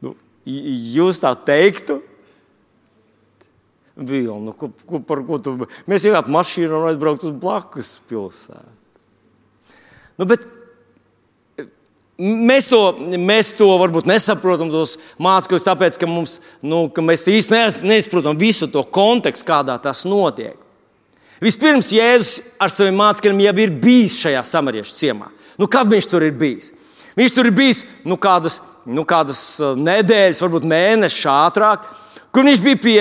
nu, 0.04 0.16
jūs 0.44 1.20
tā 1.20 1.36
teiktu? 1.36 2.00
Vilnu, 3.98 4.52
nu, 4.52 4.52
ko, 4.54 4.70
ko, 4.86 5.00
ko 5.26 5.38
tu. 5.42 5.56
Mēs 5.90 6.06
iegājām 6.06 6.30
mašīnu 6.30 6.76
un 6.78 6.86
aizbrauktu 6.92 7.32
uz 7.32 7.34
blakus 7.42 7.96
pilsētu. 8.06 8.76
Nu, 10.18 10.26
bet 10.26 10.46
Mēs 12.18 12.66
to, 12.66 12.80
mēs 12.98 13.52
to 13.54 13.68
varbūt 13.78 14.08
nesaprotam, 14.10 14.72
tos 14.72 14.96
mācekļus, 15.22 15.62
tāpēc, 15.62 15.98
ka, 16.02 16.06
mums, 16.10 16.40
nu, 16.66 16.88
ka 16.90 16.98
mēs 16.98 17.28
īstenībā 17.30 17.68
nesaprotam 17.86 18.34
visu 18.40 18.66
to 18.72 18.82
kontekstu, 18.82 19.46
kādā 19.46 19.76
tas 19.78 20.00
notiek. 20.02 20.56
Vispirms 21.38 21.92
Jēzus 21.94 22.56
ar 22.58 22.74
saviem 22.74 22.98
mācekļiem 22.98 23.44
jau 23.44 23.52
ir 23.62 23.76
bijis 23.84 24.18
šajā 24.24 24.42
samariešu 24.50 24.96
ciemā. 24.98 25.30
Nu, 25.62 25.70
kad 25.70 25.86
viņš 25.86 26.10
tur 26.10 26.26
ir 26.26 26.34
bijis? 26.34 26.72
Viņš 27.18 27.36
tur 27.36 27.46
ir 27.46 27.54
bijis 27.54 27.84
nu, 28.02 28.18
kādas, 28.18 28.58
nu, 28.82 29.06
kādas 29.06 29.44
uh, 29.62 29.78
nedēļas, 29.78 30.42
varbūt 30.42 30.66
mēnešus 30.74 31.30
ātrāk, 31.30 31.86
kur 32.34 32.50
viņš 32.50 32.64
bija 32.66 32.82
pie 32.82 33.00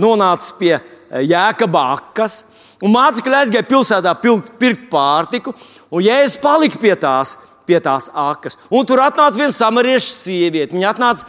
nonācis 0.00 0.54
pie 0.58 0.74
e, 0.76 0.82
jēkaba 1.28 1.84
akas, 1.94 2.40
un 2.84 2.94
mācekļi 2.94 3.38
aizgāja 3.40 3.68
pilsētā 3.68 4.14
pirkt 4.20 4.88
pārtiku, 4.92 5.54
un 5.94 6.04
Jēzus 6.04 6.40
palika 6.42 6.80
pie 6.80 6.94
tās, 7.00 7.36
pie 7.68 7.78
tās 7.82 8.10
akas. 8.10 8.58
Un 8.70 8.86
tur 8.88 9.02
atnāca 9.04 9.38
viena 9.38 9.54
samarieša 9.54 10.10
sieviete, 10.10 10.74
viņa 10.74 10.90
atnāca 10.90 11.28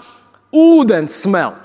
ūdens 0.55 1.21
smelt. 1.25 1.61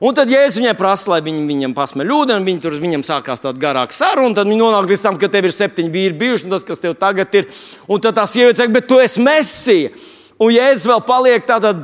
Un 0.00 0.16
tad 0.16 0.30
Jēzus 0.32 0.62
viņai 0.62 0.76
prasa, 0.78 1.10
lai 1.12 1.20
viņi 1.24 1.42
viņam 1.44 1.76
pasmeļ 1.76 2.12
ūdeni, 2.16 2.46
viņi 2.46 2.62
tur 2.64 2.76
viņam 2.80 3.02
sākās 3.04 3.42
tāda 3.44 3.60
garāka 3.60 3.92
saruna, 3.92 4.30
un 4.30 4.36
tad 4.38 4.48
viņi 4.48 4.62
nonāk 4.62 4.88
līdz 4.88 5.02
tam, 5.04 5.18
ka 5.20 5.28
tev 5.28 5.44
ir 5.44 5.52
septiņi 5.52 5.92
vīri 5.92 6.16
bijuši, 6.22 6.46
un 6.46 6.54
tas, 6.54 6.64
kas 6.64 6.80
tev 6.80 6.94
tagad 6.96 7.36
ir, 7.36 7.50
un 7.84 8.00
tad 8.00 8.16
tā 8.16 8.24
sieviete 8.28 8.62
saka, 8.62 8.72
bet 8.78 8.88
tu 8.88 8.96
esi 9.00 9.20
mesija. 9.20 9.92
Un 10.40 10.54
Jēzus 10.54 10.88
vēl 10.88 11.04
paliek 11.04 11.44
tādā, 11.44 11.74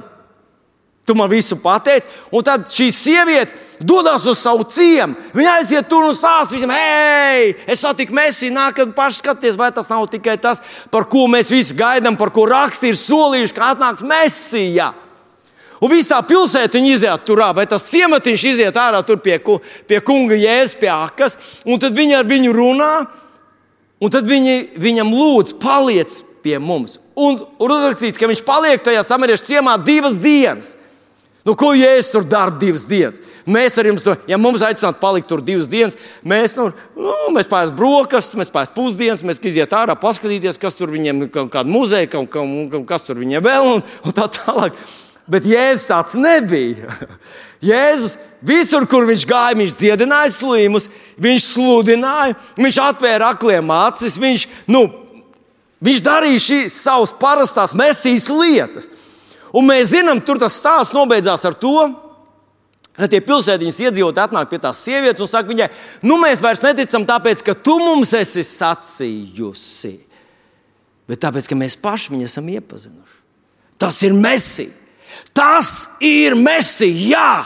tu 1.05 1.17
man 1.19 1.29
visu 1.29 1.61
pateici, 1.61 2.09
un 2.33 2.47
tad 2.47 2.65
šī 2.73 2.89
sieviete 2.89 3.66
dodas 3.80 4.26
uz 4.26 4.38
savu 4.40 4.64
ciemu. 4.71 5.16
Viņa 5.37 5.54
aiziet 5.61 5.88
tur 5.90 6.06
un 6.09 6.14
stāsta 6.16 6.54
visam, 6.56 6.73
hei, 6.73 7.54
es 7.68 7.83
satiku 7.85 8.14
Mēsiju, 8.16 8.54
nākat 8.54 8.95
paši 8.97 9.21
skaties, 9.21 9.59
vai 9.59 9.73
tas 9.75 9.90
nav 9.92 10.06
tikai 10.12 10.37
tas, 10.40 10.62
par 10.90 11.09
ko 11.11 11.26
mēs 11.30 11.50
visi 11.52 11.76
gaidām, 11.76 12.16
par 12.16 12.33
ko 12.35 12.47
raksti 12.49 12.92
ir 12.92 13.00
solījuši, 13.00 13.56
ka 13.56 13.73
atnāks 13.75 14.06
Mēsija. 14.06 14.92
Un 15.85 15.92
viss 15.92 16.09
tā 16.09 16.23
pilsēta 16.25 16.80
iziet 16.80 17.26
tur, 17.28 17.42
vai 17.52 17.66
tas 17.68 17.85
ciematiņš 17.90 18.45
iziet 18.49 18.78
ārā 18.80 19.02
pie, 19.21 19.37
pie 19.87 20.00
kunga 20.00 20.38
jēzus, 20.38 20.78
pie 20.80 20.88
akas, 20.88 21.37
un 21.66 21.80
tad 21.83 21.92
viņi 21.97 22.16
ar 22.16 22.25
viņu 22.25 22.54
runā, 22.56 22.92
un 24.00 24.12
tad 24.12 24.25
viņi 24.25 24.78
viņam 24.80 25.12
lūdz, 25.12 25.59
paliec 25.61 26.23
pie 26.42 26.56
mums. 26.59 26.97
Un 27.16 27.37
uzrakstīts, 27.61 28.18
ka 28.21 28.28
viņš 28.28 28.42
paliek 28.45 28.83
tajā 28.85 29.04
samariešu 29.04 29.49
ciemā 29.49 29.76
divas 29.85 30.16
dienas. 30.21 30.75
Nu, 31.47 31.55
ko 31.55 31.71
Jēzus 31.79 32.11
tur 32.11 32.25
dara 32.26 32.50
divas 32.50 32.83
dienas? 32.91 33.21
Mēs 33.47 33.76
ar 33.79 33.87
jums, 33.87 34.03
to, 34.03 34.17
ja 34.26 34.35
mums 34.41 34.65
aicinātu 34.67 34.99
palikt 34.99 35.29
tur 35.31 35.45
divas 35.47 35.69
dienas, 35.71 35.95
mēs, 36.26 36.57
nu, 36.59 36.73
nu, 36.99 37.15
mēs 37.37 37.47
pēc 37.47 37.71
brokastis, 37.76 38.35
mēs 38.41 38.50
pēc 38.50 38.73
pusdienas, 38.75 39.23
mēs 39.23 39.38
iziet 39.47 39.76
ārā, 39.79 39.95
paskatīties, 40.00 40.59
kas 40.59 40.75
tur 40.75 40.91
viņiem 40.91 41.29
kāda 41.31 41.62
muzeja, 41.71 42.09
kaut, 42.11 42.33
kaut, 42.35 42.81
kas 42.88 43.07
tur 43.07 43.23
viņiem 43.23 43.45
vēl 43.47 43.71
un, 43.76 43.85
un 44.03 44.17
tā 44.17 44.26
tālāk. 44.41 44.75
Bet 45.31 45.47
Jēzus 45.47 45.87
tāds 45.91 46.19
nebija. 46.19 46.91
Jēzus 47.71 48.19
visur, 48.47 48.88
kur 48.91 49.07
viņš 49.07 49.29
gāja, 49.31 49.61
viņš 49.62 49.79
dziedināja 49.79 50.35
slimus, 50.35 50.91
viņš 51.23 51.47
sludināja, 51.53 52.35
viņš 52.59 52.83
atvēra 52.88 53.31
akliem 53.37 53.71
acis, 53.75 54.19
viņš, 54.23 54.50
nu, 54.75 54.83
viņš 55.79 56.05
darīja 56.11 56.43
šīs 56.50 56.83
savas 56.83 57.15
parastās 57.23 57.75
mesijas 57.79 58.33
lietas. 58.35 58.91
Un 59.55 59.69
mēs 59.69 59.93
zinām, 59.95 60.21
tur 60.25 60.41
tas 60.43 60.57
stāsts 60.59 60.95
nobeidzās 60.97 61.45
ar 61.47 61.55
to, 61.59 61.76
ka 62.97 63.09
tie 63.12 63.21
pilsētiņas 63.25 63.81
iedzīvotāji 63.85 64.31
atnāk 64.31 64.50
pie 64.50 64.61
tās 64.62 64.81
sievietes 64.85 65.23
un 65.23 65.31
saka 65.31 65.53
viņai, 65.53 65.69
nu 66.09 66.17
mēs 66.23 66.43
vairs 66.45 66.65
neticam, 66.65 67.05
tāpēc 67.09 67.45
ka 67.45 67.55
tu 67.55 67.76
mums 67.83 68.15
esi 68.17 68.45
sacījusi, 68.47 69.93
bet 71.11 71.23
tāpēc 71.23 71.50
ka 71.50 71.59
mēs 71.59 71.76
paši 71.81 72.15
viņu 72.15 72.29
esam 72.31 72.49
iepazinuši. 72.57 73.21
Tas 73.76 74.00
ir 74.07 74.17
Messi. 74.17 74.71
Tas 75.37 75.91
ir 76.00 76.37
Messi, 76.41 76.88
jā! 77.11 77.45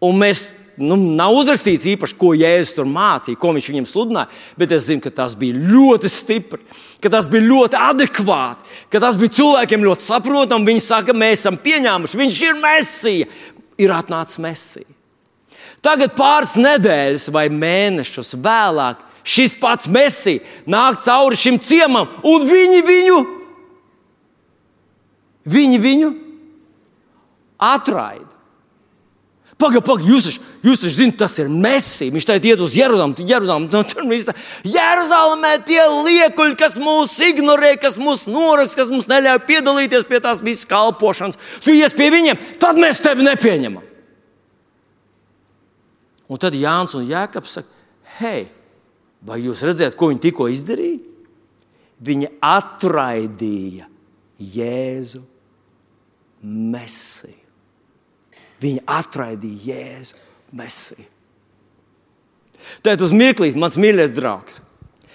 Un 0.00 0.16
mēs 0.20 0.46
nu, 0.80 0.96
nav 0.96 1.34
uzrakstīts 1.36 1.88
īpaši, 1.92 2.16
ko 2.18 2.32
Jēzus 2.38 2.76
tur 2.76 2.88
mācīja, 2.88 3.38
ko 3.40 3.52
viņš 3.54 3.68
viņam 3.72 3.88
sludināja, 3.90 4.30
bet 4.58 4.72
es 4.76 4.86
zinu, 4.88 5.02
ka 5.04 5.12
tas 5.14 5.34
bija 5.38 5.58
ļoti 5.58 6.10
stipri, 6.12 6.62
ka 7.02 7.10
tas 7.12 7.28
bija 7.30 7.46
ļoti 7.46 7.78
adekvāti, 7.78 8.66
ka 8.90 9.00
tas 9.02 9.18
bija 9.18 9.36
cilvēkiem 9.38 9.86
ļoti 9.86 10.06
saprotami. 10.06 10.72
Viņi 10.72 10.84
saka, 10.84 11.14
mēs 11.16 11.42
esam 11.42 11.58
pieņēmuši, 11.62 12.20
viņš 12.20 12.38
ir 12.48 12.62
mesija, 12.62 13.28
ir 13.78 13.94
atnācis 13.94 14.40
mesija. 14.42 14.88
Tagad 15.84 16.16
pāris 16.18 16.56
nedēļas 16.58 17.28
vai 17.34 17.46
mēnešus 17.54 18.34
vēlāk 18.42 19.04
šis 19.28 19.54
pats 19.60 19.90
mesija 19.92 20.42
nāk 20.66 21.02
cauri 21.04 21.38
šim 21.38 21.58
ciemam, 21.62 22.08
un 22.26 22.46
viņi 22.48 22.80
viņu, 22.86 23.18
viņi 25.48 25.82
viņu 25.84 26.10
atraida. 27.58 28.26
Pagaid, 29.58 29.82
pagaid, 29.82 30.06
jūs, 30.06 30.38
jūs 30.64 30.80
taču 30.82 30.94
zināt, 30.94 31.18
tas 31.20 31.34
ir 31.38 31.50
Mēsī. 31.52 32.08
Viņš 32.14 32.26
tagad 32.28 32.46
iet 32.48 32.62
uz 32.64 32.76
Jeruzalemi. 32.78 33.26
Jeruzalem, 33.28 33.68
nu, 33.72 33.82
tur 33.86 34.06
viss. 34.10 34.30
Jeruzalemē 34.66 35.52
tie 35.68 35.80
liekuļi, 35.86 36.56
kas 36.58 36.78
mūs 36.82 37.16
ignorē, 37.28 37.74
kas 37.80 37.98
mūs 38.00 38.26
noraksta, 38.30 38.82
kas 38.82 38.92
mums 38.92 39.08
neļauj 39.10 39.42
piedalīties 39.48 40.08
pie 40.08 40.22
tās 40.24 40.42
visas 40.44 40.68
kalpošanas. 40.70 41.38
Tu 41.64 41.76
ies 41.78 41.94
pie 41.96 42.10
viņiem, 42.14 42.40
tad 42.62 42.80
mēs 42.80 43.02
tevi 43.04 43.26
nepieņemam. 43.26 43.84
Un 46.28 46.40
tad 46.40 46.56
Jānis 46.58 46.94
un 46.98 47.08
Jēkabs 47.08 47.58
saka, 47.58 47.72
hei, 48.18 48.46
vai 49.24 49.40
jūs 49.40 49.64
redzat, 49.64 49.96
ko 49.96 50.10
viņi 50.10 50.26
tikko 50.26 50.50
izdarīja? 50.52 51.00
Viņi 52.04 52.28
atraidīja 52.44 53.88
Jēzu 54.38 55.24
Mēsiju. 56.46 57.44
Viņi 58.62 58.82
atraidīja 58.90 59.72
Jēzu 59.72 60.27
Mesiju. 60.52 61.04
Tad 62.84 63.02
uz 63.02 63.12
mirklīti 63.16 63.58
mans 63.58 63.78
mīļākais 63.80 64.16
draugs. 64.16 64.62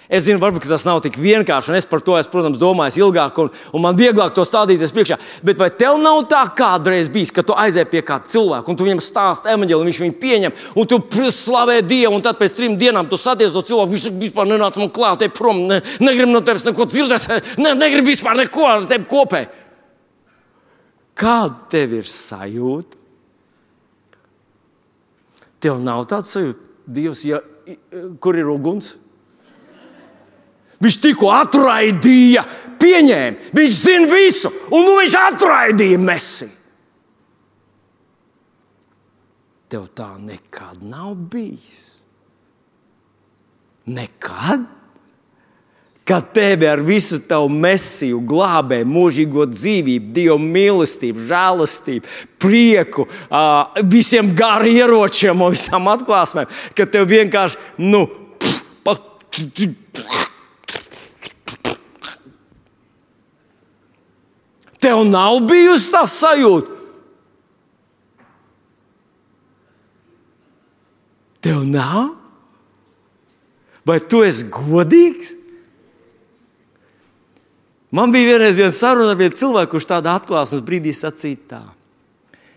Es 0.04 0.26
zinu, 0.26 0.36
varbūt 0.42 0.66
tas 0.68 0.82
nav 0.84 0.98
tik 1.00 1.14
vienkārši, 1.16 1.70
un 1.72 1.78
es 1.78 1.86
par 1.88 2.02
to 2.04 2.18
esmu, 2.18 2.30
protams, 2.34 2.58
domājis 2.60 2.98
ilgāk, 3.00 3.38
un, 3.40 3.48
un 3.72 3.82
man 3.82 3.96
vieglāk 3.96 4.34
to 4.36 4.44
stādīties 4.44 4.92
priekšā. 4.92 5.16
Bet 5.46 5.56
vai 5.58 5.70
tev 5.72 5.96
nav 6.02 6.20
tā 6.28 6.42
kādreiz 6.56 7.08
bijis, 7.12 7.32
ka 7.32 7.42
tu 7.46 7.56
aizēji 7.56 7.88
pie 7.88 8.02
kāda 8.04 8.28
cilvēka, 8.28 8.68
un 8.68 8.76
tu 8.76 8.84
viņam 8.84 9.00
stāsti 9.02 9.48
evanģēlu, 9.54 9.86
viņš 9.88 10.00
viņu 10.04 10.16
pieņem, 10.20 10.58
un 10.76 10.90
tu 10.90 11.00
slavē 11.32 11.78
Dievu, 11.88 12.12
un 12.18 12.24
tad 12.24 12.36
pēc 12.36 12.52
trim 12.52 12.76
dienām 12.80 13.08
tu 13.08 13.16
satiec 13.20 13.54
to 13.54 13.64
cilvēku, 13.64 13.94
viņš 13.94 14.06
vispār 14.20 14.50
nenāca 14.50 14.82
man 14.82 14.92
klāt, 14.92 15.22
te 15.24 15.30
prom, 15.32 15.64
ne, 15.70 15.80
negrib 16.04 16.28
no 16.28 16.44
tevis 16.44 16.66
neko 16.68 16.84
dzirdēt, 16.90 17.30
ne, 17.64 17.72
negrib 17.80 18.12
vispār 18.12 18.36
neko 18.44 18.68
ar 18.68 18.84
tevi 18.90 19.08
kopē. 19.08 19.46
Kāda 21.16 21.72
tev 21.72 21.96
ir 22.02 22.12
sajūta? 22.12 23.03
Tev 25.64 25.80
nav 25.80 26.04
tāds 26.10 26.34
sajūta, 26.34 26.70
Dievs, 26.84 27.22
ja, 27.24 27.38
kur 28.20 28.36
ir 28.36 28.50
uguns? 28.52 28.98
Viņš 30.84 30.98
tikko 31.00 31.30
atraidīja, 31.32 32.42
pieņēma. 32.82 33.54
Viņš 33.56 33.78
zina 33.78 34.10
visu, 34.10 34.50
un 34.74 34.84
nu 34.84 34.98
viņš 34.98 35.16
atraidīja 35.22 36.00
Messi. 36.02 36.50
Tev 39.72 39.88
tā 39.96 40.10
nekad 40.20 40.84
nav 40.84 41.14
bijis. 41.32 41.86
Nekad? 43.88 44.68
Kad 46.04 46.26
tevi 46.36 46.68
ar 46.68 46.82
visu 46.84 47.16
tavu 47.24 47.48
mesiju 47.48 48.18
glābē, 48.28 48.82
mūžīgo 48.84 49.46
dzīvību, 49.48 50.10
dievu 50.12 50.36
mīlestību, 50.42 51.22
žēlastību, 51.30 52.10
prieku, 52.44 53.06
visiem 53.88 54.34
gāriem 54.36 54.82
ieročiem 54.82 55.40
un 55.46 55.54
visām 55.56 55.88
atklāsmēm, 55.94 56.52
ka 56.76 56.84
tev 56.84 57.08
vienkārši, 57.08 57.56
nu, 57.80 58.04
Tev 64.84 65.00
nav 65.08 65.38
bijusi 65.48 65.88
tā 65.94 66.02
sajūta. 66.04 66.74
Tev 71.44 71.62
nav? 71.68 72.12
Vai 73.88 73.96
tu 74.00 74.20
esi 74.24 74.44
godīgs? 74.52 75.32
Man 77.94 78.10
bija 78.10 78.32
vienreiz 78.32 78.56
viena 78.58 78.74
saruna 78.74 79.12
ar 79.14 79.18
vienu 79.20 79.36
cilvēku, 79.38 79.76
kurš 79.76 79.86
tādā 79.92 80.16
atklāsmes 80.18 80.64
brīdī 80.66 80.90
sacīja 80.96 81.42
tā. 81.52 81.62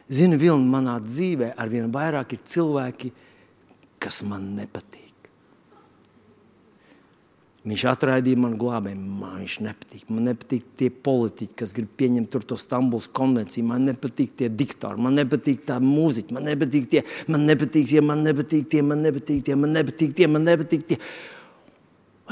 Zini, 0.10 0.40
Vilni, 0.40 0.66
manā 0.72 0.96
dzīvē 1.04 1.52
ar 1.60 1.70
vien 1.70 1.92
vairāk 1.94 2.34
ir 2.34 2.46
cilvēki, 2.48 3.12
kas 4.02 4.24
man 4.26 4.56
nepatīk. 4.58 5.04
Viņš 7.68 7.84
atraidīja 7.92 8.40
manu 8.40 8.58
glābēju. 8.62 8.98
Man 9.20 9.38
viņš 9.42 9.60
nepatīk. 9.66 10.04
Man 10.10 10.30
nepatīk 10.30 10.68
tie 10.80 10.88
politiķi, 10.90 11.56
kas 11.60 11.74
grib 11.76 11.90
pieņemt 12.00 12.38
to 12.48 12.58
Stambulas 12.58 13.10
konvenciju. 13.12 13.66
Man 13.68 13.90
nepatīk 13.92 14.38
tie 14.40 14.48
diktori, 14.50 15.02
man 15.04 15.20
nepatīk 15.20 15.66
tā 15.68 15.82
mūziķa, 15.84 16.38
man 16.38 16.48
nepatīk 16.48 16.88
tie, 16.94 17.04
man 17.28 17.44
nepatīk 17.50 17.90
tie, 17.92 18.02
man 18.02 18.24
nepatīk 18.24 18.70
tie, 18.72 18.86
man 18.88 19.04
nepatīk 19.04 19.44
tie, 19.44 19.58
man 19.60 19.76
nepatīk 19.76 20.16
tie. 20.16 20.32
Man 20.32 20.48
nepatīk 20.48 20.88
tie. 20.88 21.02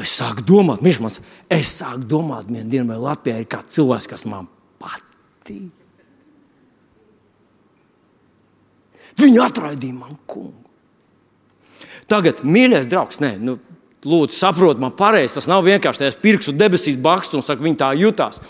Es 0.04 0.12
sāku 0.20 0.44
domāt, 0.44 0.84
viņš 0.84 1.00
man 1.00 1.14
saka, 1.14 1.30
es 1.56 1.72
sāku 1.80 2.04
domāt, 2.12 2.50
vienā 2.52 2.68
dienā, 2.68 2.90
vai 2.90 3.00
Latvijā 3.00 3.40
ir 3.40 3.48
kāds 3.48 3.78
cilvēks, 3.78 4.10
kas 4.12 4.26
man 4.28 4.50
patīk. 4.82 5.72
Viņi 9.16 9.40
atraidīja 9.40 9.96
man 9.96 10.18
kungu. 10.28 10.66
Tagad, 12.12 12.44
mīļais 12.44 12.90
draugs, 12.92 13.22
nē, 13.24 13.32
nu, 13.42 13.56
lūdzu, 14.06 14.36
saprotiet 14.38 14.82
man 14.84 14.94
pareizi. 14.98 15.38
Tas 15.38 15.48
nav 15.50 15.64
vienkārši 15.66 16.04
tāds 16.04 16.20
pirkstu 16.22 16.54
debesīs 16.56 17.00
baksts 17.02 17.38
un 17.38 17.46
saka, 17.46 17.64
viņi 17.66 17.80
tā 17.80 17.94
jutās. 17.98 18.42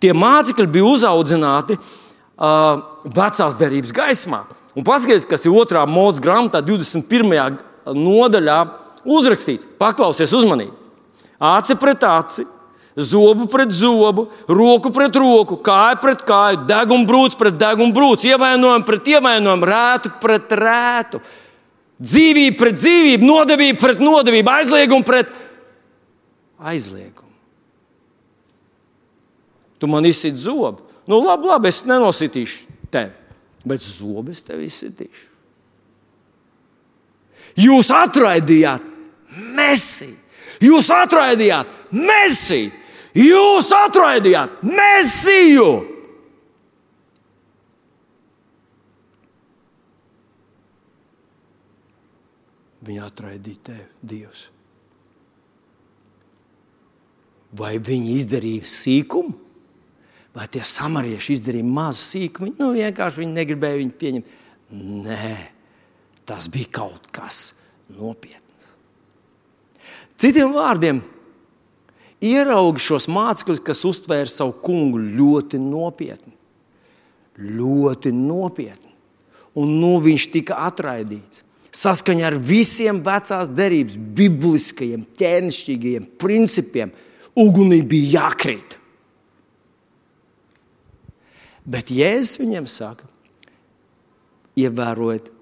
Tie 0.00 0.12
mācekļi 0.16 0.68
bija 0.72 0.86
uzaudzināti 0.88 1.76
uh, 1.76 2.78
vecās 3.04 3.58
derības 3.58 3.92
gaismā. 3.96 4.44
Un 4.76 4.84
paskatieties, 4.84 5.28
kas 5.28 5.46
ir 5.48 5.56
otrā 5.56 5.82
mūža 5.88 6.22
grāmatā, 6.24 6.62
21. 6.64 7.58
nodaļā 7.96 8.58
uzrakstīts. 9.06 9.68
Paklausies 9.78 10.34
uzmanīgi. 10.36 10.74
Aci 11.42 11.76
pret 11.76 12.04
aci, 12.08 12.46
zobu 12.96 13.46
pret 13.46 13.70
zobu, 13.70 14.26
roku 14.48 14.90
pret 14.90 15.16
roku, 15.16 15.58
kāju 15.60 16.00
pret 16.00 16.22
kāju, 16.24 16.62
deguna 16.68 17.08
brūci 17.08 17.36
pret 17.36 17.58
deguna 17.60 17.92
brūci, 17.92 18.30
ievainojumu 18.32 18.88
pret 18.88 19.10
ievainojumu, 19.12 19.68
rētu 19.68 20.14
pret 20.22 20.56
rētu. 20.56 21.20
Dzīvība 22.00 22.56
pret 22.60 22.80
dzīvību, 22.80 23.28
nodevība 23.28 23.80
pret 23.80 24.00
nodevību, 24.04 24.52
aizliegumu 24.52 25.04
pret 25.04 25.30
aizliegumu. 26.58 27.32
Tu 29.78 29.88
man 29.88 30.08
izsiti 30.08 30.40
zobu. 30.40 30.84
Nu, 31.06 31.20
labi, 31.22 31.46
labi, 31.46 31.68
es 31.68 31.84
nenositīšu 31.86 32.90
tevi, 32.90 33.12
bet 33.68 33.84
zobu 33.84 34.32
es 34.32 34.42
tev 34.44 34.64
izsitīšu. 34.64 35.28
Jūs 37.56 37.88
atraidījāt 37.94 38.95
mesiju, 39.36 40.16
jūs 40.64 40.90
atraidījāt 40.94 41.70
mesiju, 41.92 42.72
jūs 43.16 43.72
atraidījāt 43.76 44.62
mesiju. 44.66 45.70
Viņa 52.86 53.08
atraidīja 53.08 53.64
tevi, 53.66 53.88
Dievs. 54.06 54.44
Vai 57.56 57.76
viņi 57.82 58.14
izdarīja 58.18 58.68
sīkumu, 58.68 59.34
vai 60.36 60.46
tie 60.52 60.62
samarieši 60.66 61.38
izdarīja 61.38 61.66
mazu 61.66 62.02
sīkumu? 62.04 62.54
Nu, 62.60 62.70
vienkārši 62.76 63.22
viņi 63.24 63.38
negribēja 63.40 63.80
viņu 63.80 64.00
pieņemt. 64.02 64.34
Nē, 65.06 65.36
tas 66.28 66.50
bija 66.52 66.74
kaut 66.82 67.08
kas 67.14 67.56
nopietns. 67.96 68.45
Citiem 70.16 70.54
vārdiem, 70.56 71.02
ieraugi 72.24 72.82
šos 72.82 73.08
mācekļus, 73.12 73.64
kas 73.64 73.84
uztvēra 73.88 74.30
savu 74.30 74.56
kungu 74.64 75.02
ļoti 75.02 75.60
nopietni. 75.60 76.32
Ļoti 77.36 78.14
nopietni. 78.16 78.94
Un 79.56 79.76
nu 79.80 79.96
viņš 80.04 80.30
tika 80.32 80.60
atraidīts 80.66 81.44
saskaņā 81.76 82.30
ar 82.30 82.38
visiem 82.40 83.00
vecās 83.04 83.50
derības, 83.52 83.98
bibliskajiem, 84.16 85.04
ķēnišķīgajiem 85.18 86.08
principiem, 86.20 86.92
ugunī 87.36 87.82
bija 87.86 88.22
jākrīt. 88.22 88.78
Bet 91.66 91.90
Jēzus 91.90 92.38
viņiem 92.40 92.68
saka, 92.70 93.08
ievērojiet, 94.56 95.32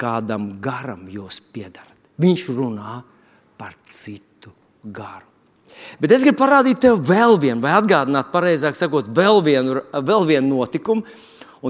kādam 0.00 0.52
garam 0.62 1.06
jūs 1.10 1.40
piedarat. 1.52 1.96
Viņš 2.20 2.44
runā 2.52 3.00
par 3.60 3.76
citu 3.84 4.54
garu. 4.88 5.28
Bet 6.00 6.12
es 6.12 6.24
gribu 6.24 6.40
parādīt 6.40 6.80
tev 6.82 6.98
vēl 7.04 7.38
vienu, 7.40 7.60
vai 7.64 7.76
atgādināt, 7.76 8.32
pareizāk 8.32 8.76
sakot, 8.76 9.08
vēl 9.16 9.40
vienu, 9.44 9.78
vēl 9.92 10.26
vienu 10.28 10.58
notikumu. 10.58 11.04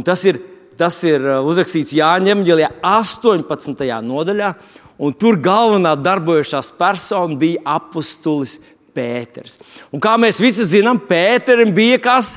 Tas 0.06 0.22
ir 0.26 0.38
Tas 0.80 0.96
ir 1.04 1.20
uh, 1.20 1.42
uzrakstīts 1.44 1.92
Jāņa 1.92 2.30
Evanģelijā 2.32 2.70
18. 2.88 3.82
nodaļā, 4.06 4.54
tur 5.20 5.36
galvenā 5.42 5.92
darbojošās 6.00 6.70
persona 6.78 7.36
bija 7.40 7.60
apustulis 7.76 8.56
Pēters. 8.96 9.58
Un 9.92 10.00
kā 10.02 10.16
mēs 10.18 10.40
visi 10.40 10.64
zinām, 10.66 10.98
Pēterim 11.04 11.74
bija 11.76 11.98
kas? 12.02 12.32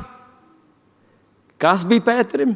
Kas 1.62 1.86
bija 1.88 2.04
Pēterim? 2.10 2.52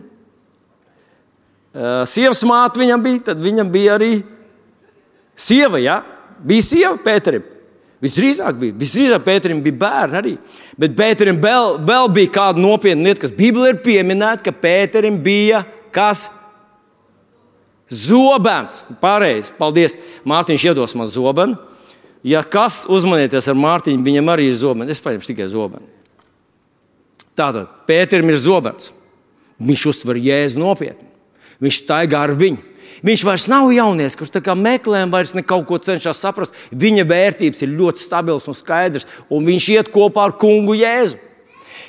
Uh, 1.71 2.03
sievas 2.09 2.43
māte 2.47 2.83
viņam 2.83 3.07
bija, 3.07 3.23
tad 3.31 3.39
viņam 3.47 3.71
bija 3.71 3.95
arī 3.95 4.11
sieva. 5.39 5.79
Ja? 5.79 6.01
Bija 6.45 6.65
sieva 6.65 6.97
Pēterim. 7.01 7.45
Visdrīzāk 8.03 8.57
bija. 8.61 8.75
Visdrīzāk 8.77 9.23
Pēterim 9.25 9.61
bija 9.65 9.79
bērni 9.81 10.19
arī. 10.19 10.33
Bet 10.77 10.93
Pēterim 10.97 11.39
vēl, 11.41 11.79
vēl 11.87 12.11
bija 12.13 12.33
kāda 12.35 12.61
nopietna 12.61 13.09
lieta, 13.09 13.23
kas 13.23 13.33
Bībelē 13.33 13.73
ir 13.73 13.79
pieminēta, 13.85 14.45
ka 14.45 14.53
Pēterim 14.53 15.17
bija 15.23 15.63
Kas? 15.97 16.27
Zobens. 17.89 18.83
Pareizi. 19.01 19.53
Paldies. 19.57 19.97
Mārtiņš 20.27 20.67
iedos 20.69 20.93
man 20.99 21.09
zobenu. 21.09 21.57
Ja 22.27 22.41
kas 22.43 22.83
uzmanieties 22.91 23.47
ar 23.47 23.57
Mārtiņu, 23.57 24.03
viņam 24.03 24.33
arī 24.33 24.49
ir 24.51 24.57
zobens. 24.59 24.91
Es 24.91 25.01
paņemšu 25.01 25.31
tikai 25.31 25.47
zobenu. 25.49 25.87
Tātad 27.37 27.71
Pēterim 27.89 28.29
ir 28.29 28.39
zobens. 28.41 28.91
Viņš 29.57 29.85
uztver 29.89 30.19
jēzu 30.21 30.61
nopietni. 30.61 31.07
Viņš 31.63 31.81
staigā 31.81 32.25
ar 32.27 32.35
viņu. 32.37 32.61
Viņš 33.05 33.23
vairs 33.27 33.45
nav 33.51 33.69
jaunietis, 33.73 34.17
kurš 34.17 34.33
meklē 34.57 35.03
un 35.05 35.13
vairs 35.13 35.35
kaut 35.45 35.67
ko 35.69 35.77
cenšas 35.77 36.17
saprast. 36.17 36.53
Viņa 36.71 37.05
vērtības 37.05 37.61
ir 37.61 37.75
ļoti 37.77 38.01
stabilas 38.01 38.47
un 38.47 38.57
skaidras, 38.57 39.07
un 39.29 39.45
viņš 39.45 39.69
iet 39.75 39.91
kopā 39.93 40.25
ar 40.25 40.37
kungu 40.37 40.73
Jēzu. 40.73 41.27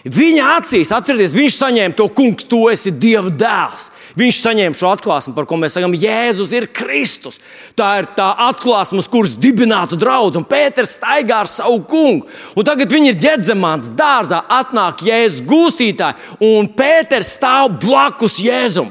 Viņa 0.04 0.50
acīs, 0.58 0.92
atcerieties, 0.94 1.34
viņš 1.34 1.54
saņēma 1.58 1.96
to 1.98 2.06
kungs, 2.14 2.46
tu 2.46 2.68
esi 2.70 2.92
Dieva 2.94 3.32
dēls. 3.34 3.88
Viņš 4.18 4.38
saņēma 4.42 4.78
šo 4.78 4.92
atklāsmi, 4.94 5.34
par 5.34 5.46
ko 5.46 5.58
mēs 5.58 5.74
sakām, 5.76 5.94
Jēzus 5.98 6.52
ir 6.54 6.68
Kristus. 6.74 7.38
Tā 7.78 7.90
ir 8.00 8.08
tā 8.16 8.28
atklāsme, 8.48 9.02
uz 9.02 9.08
kuras 9.10 9.34
dibinātu 9.38 9.98
draugu, 9.98 10.40
un 10.40 10.46
Pēters 10.48 10.96
staigā 10.98 11.42
ar 11.44 11.50
savu 11.50 11.82
kungu. 11.90 12.28
Un 12.58 12.66
tagad 12.66 12.94
viņi 12.94 13.12
ir 13.12 13.20
ģēdzemāns 13.22 13.92
dārzā, 13.98 14.42
atnāk 14.58 15.02
Jēzus 15.06 15.44
gūstītāji, 15.46 16.18
un 16.46 16.70
Pēters 16.78 17.34
stāv 17.38 17.74
blakus 17.82 18.38
Jēzum. 18.42 18.90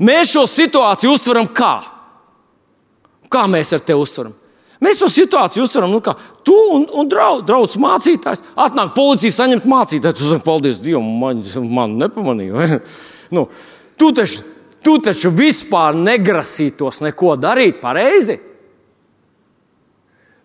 Mēs 0.00 0.32
šo 0.32 0.46
situāciju 0.48 1.12
uztveram 1.12 1.48
kā? 1.52 1.74
Kā 3.30 3.44
mēs 3.50 3.74
ar 3.76 3.82
tevi 3.84 4.00
uztveram? 4.00 4.34
Mēs 4.80 4.96
to 4.96 5.10
situāciju 5.12 5.66
uztveram, 5.66 5.92
nu, 5.92 6.00
kā 6.00 6.14
tu 6.46 6.56
un, 6.72 6.86
un 6.96 7.08
draudz, 7.08 7.44
draudz 7.48 7.76
mācītājs. 7.80 8.40
Atnāk 8.56 8.94
policija 8.96 9.34
saņemt 9.34 9.66
mācītāju. 9.68 10.16
Tu 10.16 10.28
saki, 10.30 10.44
paldies 10.46 10.80
Dievam, 10.80 11.10
man, 11.20 11.42
man 11.68 11.98
nepamanīja. 12.00 12.80
nu, 13.36 13.44
tu, 14.00 14.08
taču, 14.16 14.40
tu 14.80 14.96
taču 15.04 15.34
vispār 15.36 15.98
negrasītos 16.00 17.02
neko 17.04 17.36
darīt 17.40 17.82
pareizi. 17.82 18.38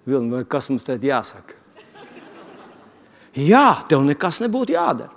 Vilni, 0.06 0.44
kas 0.52 0.68
mums 0.70 0.84
te 0.86 1.00
jāsaka? 1.00 1.56
Jā, 3.40 3.70
tev 3.88 4.04
nekas 4.08 4.44
nebūtu 4.44 4.76
jādara. 4.76 5.12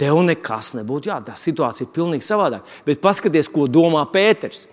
Tev 0.00 0.22
nekas 0.26 0.72
nebūtu 0.78 1.10
jādara. 1.12 1.38
Situācija 1.38 1.86
ir 1.86 1.94
pilnīgi 1.94 2.26
savādāka. 2.26 2.66
Bet 2.86 3.02
paskaties, 3.04 3.50
ko 3.52 3.68
domā 3.70 4.04
Pēters. 4.12 4.66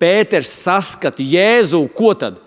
Pēters 0.00 0.52
saskata 0.62 1.24
Jēzu, 1.24 1.82
ko 1.96 2.14
tad? 2.16 2.38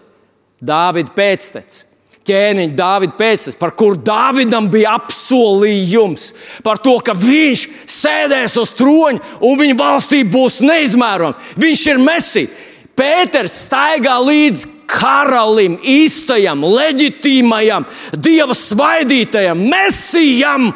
Dāvida 0.64 1.14
pēctecis. 1.14 1.84
Ķēniņa 2.24 2.76
Dāvida 2.78 3.18
pēctecis, 3.20 3.58
par 3.60 3.74
kuru 3.76 4.00
Dāvidam 4.00 4.70
bija 4.72 4.94
apsolījums, 4.96 6.30
par 6.64 6.80
to, 6.80 6.96
ka 7.04 7.12
viņš 7.20 7.66
sēdēs 7.92 8.56
uz 8.62 8.72
troņa 8.80 9.42
un 9.44 9.60
viņa 9.60 9.76
valstība 9.82 10.32
būs 10.38 10.62
neizmērojama. 10.64 11.52
Viņš 11.60 11.84
ir 11.92 12.00
mesija. 12.00 12.54
Pēters 12.96 13.58
staigā 13.66 14.16
līdz 14.22 14.64
karalim, 14.88 15.80
īstajam, 15.82 16.64
leģitīmajam, 16.70 17.88
dieva 18.16 18.56
svaidītajam, 18.56 19.64
mesijam, 19.74 20.70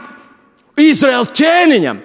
Izraēlas 0.78 1.34
ķēniņam. 1.38 2.04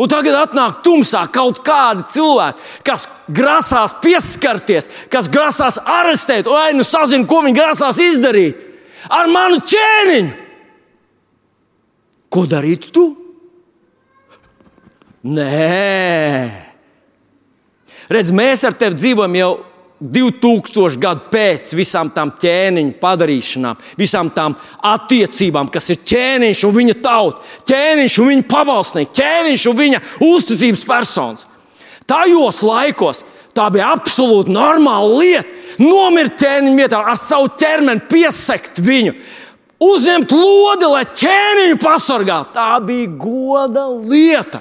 Un 0.00 0.08
tagad 0.08 0.36
atnāk 0.38 0.78
tumsā 0.84 1.26
kaut 1.32 1.60
kādi 1.66 2.06
cilvēki, 2.14 2.62
kas 2.86 3.04
grasās 3.36 3.92
pieskarties, 4.00 4.88
kas 5.12 5.28
grasās 5.28 5.76
arestēt, 5.82 6.48
vai 6.48 6.72
nu 6.76 6.86
sazina, 6.86 7.26
ko 7.28 7.42
viņi 7.44 7.58
grasās 7.58 8.00
izdarīt 8.00 8.62
ar 9.12 9.28
manu 9.28 9.60
ķēniņu. 9.60 10.30
Ko 12.30 12.46
darīt 12.48 12.88
tu? 12.94 13.08
Nē, 15.26 16.48
redz, 18.08 18.30
mēs 18.32 18.62
ar 18.64 18.78
tevi 18.78 18.96
dzīvojam 18.96 19.34
jau 19.36 19.50
2000 20.00 20.96
gadu 20.96 21.26
pēc 21.28 21.74
visām 21.76 22.08
tām 22.14 22.32
ķēniņa 22.40 22.96
padarīšanām, 23.02 23.80
visām 24.00 24.30
tām 24.32 24.54
attiecībām, 24.88 25.68
kas 25.72 25.90
ir 25.92 26.00
ķēniņš 26.08 26.62
un 26.64 26.76
viņa 26.76 26.94
tauta, 27.04 27.42
ķēniņš 27.68 28.16
un 28.22 28.30
viņa 28.32 28.46
pavalsnieks, 28.48 29.12
ķēniņš 29.18 29.66
un 29.68 29.76
viņa 29.80 30.00
uzticības 30.24 30.84
personis. 30.88 31.44
Tajos 32.08 32.62
laikos 32.64 33.20
tā 33.54 33.68
bija 33.72 33.90
absolūti 33.92 34.54
normāla 34.54 35.18
lieta. 35.20 35.58
Nomirt 35.80 36.34
ķēniņa 36.40 36.76
vietā, 36.76 36.98
ar 37.00 37.16
savu 37.20 37.52
ķermeni 37.60 38.02
piesekt 38.10 38.80
viņu, 38.84 39.14
uzņemt 39.84 40.32
lodi, 40.34 40.88
lai 40.92 41.04
ķēniņu 41.08 41.76
pasargātu. 41.80 42.52
Tā 42.56 42.72
bija 42.84 43.12
goda 43.20 43.86
lieta. 44.00 44.60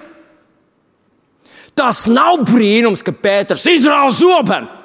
Tas 1.75 2.05
nav 2.11 2.41
brīnums, 2.47 3.03
ka 3.03 3.15
Pēters 3.15 3.65
izrāva 3.71 4.11
zobenu 4.15 4.78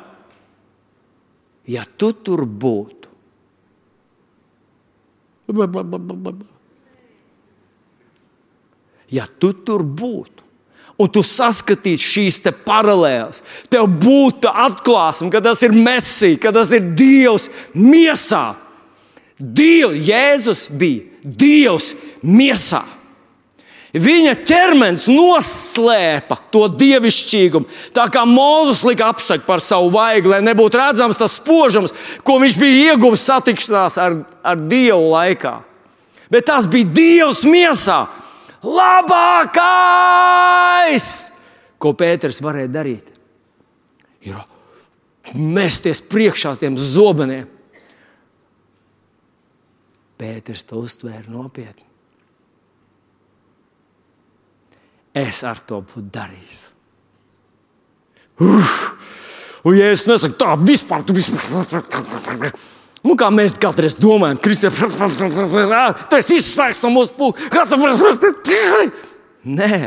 ja 1.67 1.85
tu 1.97 2.13
tur 2.13 2.45
būtu. 2.45 3.11
Ja 9.13 9.27
tu 9.29 9.53
tur 9.53 9.85
būtu, 9.85 10.43
un 10.99 11.11
tu 11.13 11.21
saskatītu 11.27 12.01
šīs 12.01 12.41
paralēlas, 12.65 13.43
tev 13.69 13.87
būtu 14.01 14.49
atklāsme, 14.49 15.29
ka 15.31 15.43
tas 15.45 15.61
ir 15.63 15.77
Mēsija, 15.77 16.41
ka 16.41 16.53
tas 16.57 16.73
ir 16.73 16.95
Dievs 16.97 17.51
miesā. 17.77 18.55
Dievs, 19.39 20.01
Jēzus 20.09 20.67
bija 20.71 21.05
Dievs 21.23 21.93
miesā. 22.23 22.83
Viņa 23.95 24.33
ķermenis 24.43 25.05
noslēpa 25.07 26.35
to 26.51 26.67
dievišķīgumu. 26.67 27.69
Tā 27.95 28.11
kā 28.11 28.25
Mozus 28.27 28.83
lika 28.83 29.07
apsakt 29.13 29.47
par 29.47 29.63
savu 29.63 29.87
vaigu, 29.95 30.33
lai 30.33 30.41
nebūtu 30.43 30.75
redzams 30.81 31.15
tas 31.21 31.37
spožums, 31.39 31.95
ko 32.27 32.43
viņš 32.43 32.57
bija 32.59 32.91
ieguvis 32.91 33.23
satikšanās 33.29 33.95
ar, 34.03 34.27
ar 34.43 34.59
Dievu 34.59 35.13
laikā. 35.13 35.63
Bet 36.27 36.51
tas 36.51 36.67
bija 36.67 36.91
Dievs 36.91 37.47
miesā. 37.47 38.11
Labākais, 38.65 39.53
ko 41.79 41.95
Pēters 41.95 42.43
varēja 42.43 42.71
darīt, 42.75 43.07
ir 44.25 44.35
mesties 45.39 46.01
priekšā 46.03 46.57
tiem 46.59 46.75
zobeniem. 46.81 47.47
Pēters 50.19 50.65
to 50.67 50.83
uztvēra 50.83 51.29
nopietni. 51.29 51.94
Es 55.15 55.43
ar 55.47 55.61
to 55.67 55.81
būtu 55.87 56.09
darījis. 56.15 56.61
Uf! 58.43 58.75
Un, 59.65 59.79
ja 59.79 59.89
es 59.95 60.05
nesaku 60.05 60.37
tā, 60.37 60.55
vispār, 60.61 61.05
tu 61.07 61.15
vispār. 61.17 62.51
Nu, 63.05 63.17
kā 63.21 63.31
mēs 63.33 63.57
kādreiz 63.61 63.97
domājam, 64.01 64.41
Kristēns, 64.41 64.81
tas 66.13 66.31
ir 66.33 66.41
izslēgts 66.41 66.83
no 66.85 66.91
mūsu 66.93 67.17
puses. 67.17 67.49
Nē, 69.45 69.81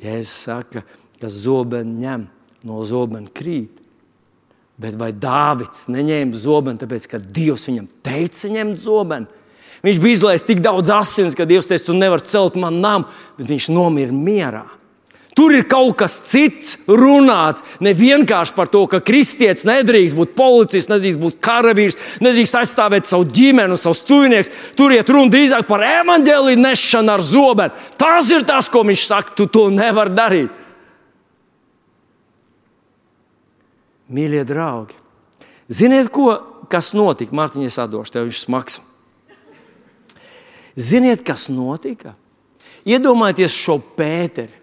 ja 0.00 0.16
es 0.16 0.32
saku, 0.46 0.82
ka 1.20 1.32
zobeni 1.32 2.00
ņem, 2.04 2.24
no 2.68 2.84
zobena 2.88 3.28
krīt. 3.32 3.80
Bet 4.80 4.96
vai 5.00 5.10
Dārvids 5.12 5.90
neņēma 5.92 6.40
zobenu, 6.40 6.80
tāpēc 6.80 7.06
ka 7.12 7.20
Dievs 7.20 7.66
viņam 7.68 7.88
teica, 8.04 8.48
ņemt 8.52 8.80
zobenu? 8.80 9.39
Viņš 9.86 10.00
bija 10.00 10.18
izlaists 10.18 10.48
tik 10.48 10.60
daudz 10.64 10.92
asins, 10.92 11.36
ka 11.36 11.46
Dievs 11.48 11.70
teica, 11.70 11.86
tu 11.86 11.96
nevari 11.96 12.28
celt 12.28 12.58
man 12.60 12.82
namu, 12.82 13.08
bet 13.38 13.48
viņš 13.48 13.70
nomira 13.72 14.12
mierā. 14.12 14.66
Tur 15.40 15.54
ir 15.54 15.62
kaut 15.70 15.94
kas 16.02 16.16
cits 16.26 16.74
runāts. 16.84 17.62
Ne 17.80 17.94
vienkārši 17.96 18.52
par 18.56 18.68
to, 18.68 18.82
ka 18.90 18.98
kristietis 19.00 19.64
nedrīkst 19.64 20.18
būt 20.18 20.34
policists, 20.36 20.90
nedrīkst 20.90 21.20
būt 21.22 21.38
karavīrs, 21.44 21.96
nedrīkst 22.20 22.58
aizstāvēt 22.60 23.08
savu 23.08 23.28
ģimeni 23.30 23.72
un 23.72 23.80
savus 23.80 24.02
tuvinieks. 24.08 24.50
Tur 24.76 24.92
iet 24.92 25.08
runa 25.08 25.32
drīzāk 25.32 25.64
par 25.70 25.86
evaņģēlīju 25.86 26.60
nešanu 26.60 27.14
ar 27.14 27.24
zobenu. 27.24 27.86
Tas 28.00 28.28
ir 28.34 28.44
tas, 28.48 28.68
ko 28.68 28.82
viņš 28.84 29.06
saka, 29.06 29.36
tu 29.38 29.46
to 29.48 29.68
nevari 29.72 30.16
darīt. 30.18 30.60
Mīļie 34.10 34.42
draugi, 34.42 34.96
ziniet, 35.70 36.10
ko, 36.10 36.34
kas 36.68 36.90
notika? 36.98 37.32
Mārtiņš, 37.38 37.76
atdošu 37.86 38.16
tev, 38.16 38.26
viņš 38.26 38.44
smags. 38.48 38.80
Ziniet, 40.78 41.24
kas 41.26 41.48
notika? 41.52 42.14
Iedomājieties 42.88 43.54
šo 43.54 43.76
Pēteri, 43.96 44.60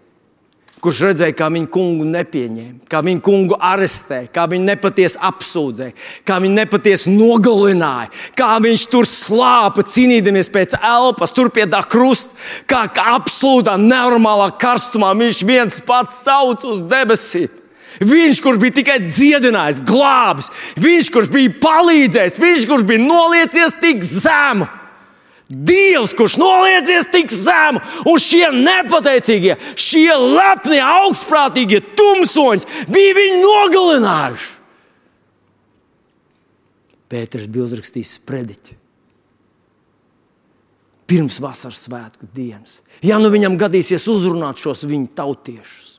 kurš 0.82 1.00
redzēja, 1.08 1.34
kā 1.38 1.48
viņa 1.52 1.68
kungu 1.74 2.06
nepieņēma, 2.06 2.86
kā 2.90 3.00
viņa 3.04 3.22
kungu 3.24 3.58
arestēja, 3.68 4.30
kā 4.34 4.46
viņa 4.50 4.66
nepatiesi 4.72 5.20
apsūdzēja, 5.28 5.94
kā 6.26 6.38
viņa 6.42 6.58
nepatiesi 6.60 7.12
nogalināja, 7.14 8.10
kā 8.38 8.50
viņš 8.62 8.86
tur 8.92 9.08
slāpa 9.08 9.84
cīnīdamies 9.86 10.50
pēc 10.54 10.78
elpas, 10.78 11.34
tur 11.34 11.50
pie 11.54 11.66
tā 11.70 11.82
krusta, 11.90 12.34
kā, 12.70 12.84
kā 12.94 13.08
absolūtā 13.18 13.76
nenormālā 13.80 14.52
karstumā 14.60 15.14
viņš 15.18 15.44
viens 15.48 15.82
pats 15.86 16.22
sauc 16.26 16.66
uz 16.68 16.82
debesīm. 16.90 17.54
Viņš, 17.98 18.38
kurš 18.44 18.60
bija 18.62 18.76
tikai 18.76 19.00
dziedinājis, 19.02 19.80
glābis, 19.82 20.52
viņš, 20.78 21.08
kurš 21.10 21.30
bija 21.34 21.54
palīdzējis, 21.64 22.36
viņš, 22.38 22.66
kurš 22.70 22.84
bija 22.86 23.02
noliecies 23.02 23.74
tik 23.82 24.04
zemu. 24.06 24.68
Dievs, 25.48 26.12
kurš 26.12 26.36
noliecies 26.36 27.06
tik 27.08 27.32
zemu, 27.32 27.80
un 28.10 28.20
šie 28.20 28.50
nepateicīgie, 28.52 29.54
šie 29.80 30.12
lepni, 30.12 30.76
augstprātīgie 30.84 31.80
tumsoņi 31.96 32.84
bija 32.92 33.14
viņu 33.16 33.38
nogalinājuši. 33.46 34.50
Pēters 37.08 37.48
bija 37.48 37.64
uzrakstījis 37.64 38.12
sprediķi. 38.18 38.76
Pirms 41.08 41.38
vasaras 41.40 41.86
svētku 41.86 42.28
dienas. 42.36 42.82
Ja 43.00 43.16
nu 43.16 43.32
viņam 43.32 43.56
gadīsies 43.56 44.04
uzrunāt 44.12 44.60
šos 44.60 44.84
viņa 44.84 45.14
tautiešus. 45.16 45.94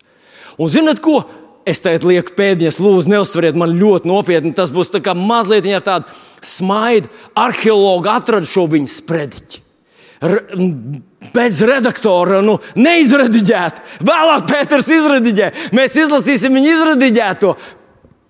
Un 0.61 0.69
zinat, 0.69 1.01
ko? 1.01 1.23
Es 1.65 1.81
teicu, 1.81 2.11
lieku 2.11 2.35
pēdiņas, 2.37 2.77
lūdzu, 2.81 3.09
neuztveriet 3.09 3.57
man 3.57 3.73
ļoti 3.77 4.09
nopietni. 4.09 4.53
Tas 4.53 4.69
būs 4.73 4.93
mazliet 5.17 5.65
ar 5.65 6.05
tādu 6.39 6.47
smaidu. 6.47 7.09
Arheologi 7.35 8.09
atrada 8.09 8.45
šo 8.45 8.67
viņa 8.67 8.87
sprediķi. 8.87 9.61
bez 11.33 11.61
redaktora, 11.61 12.41
nu, 12.41 12.59
neizrediģēt. 12.75 13.79
Vēlāk 14.03 14.47
Pēters 14.47 14.89
izrediģē. 14.91 15.51
Mēs 15.71 15.95
izlasīsim 15.95 16.53
viņa 16.53 16.73
izrediģēto 16.73 17.55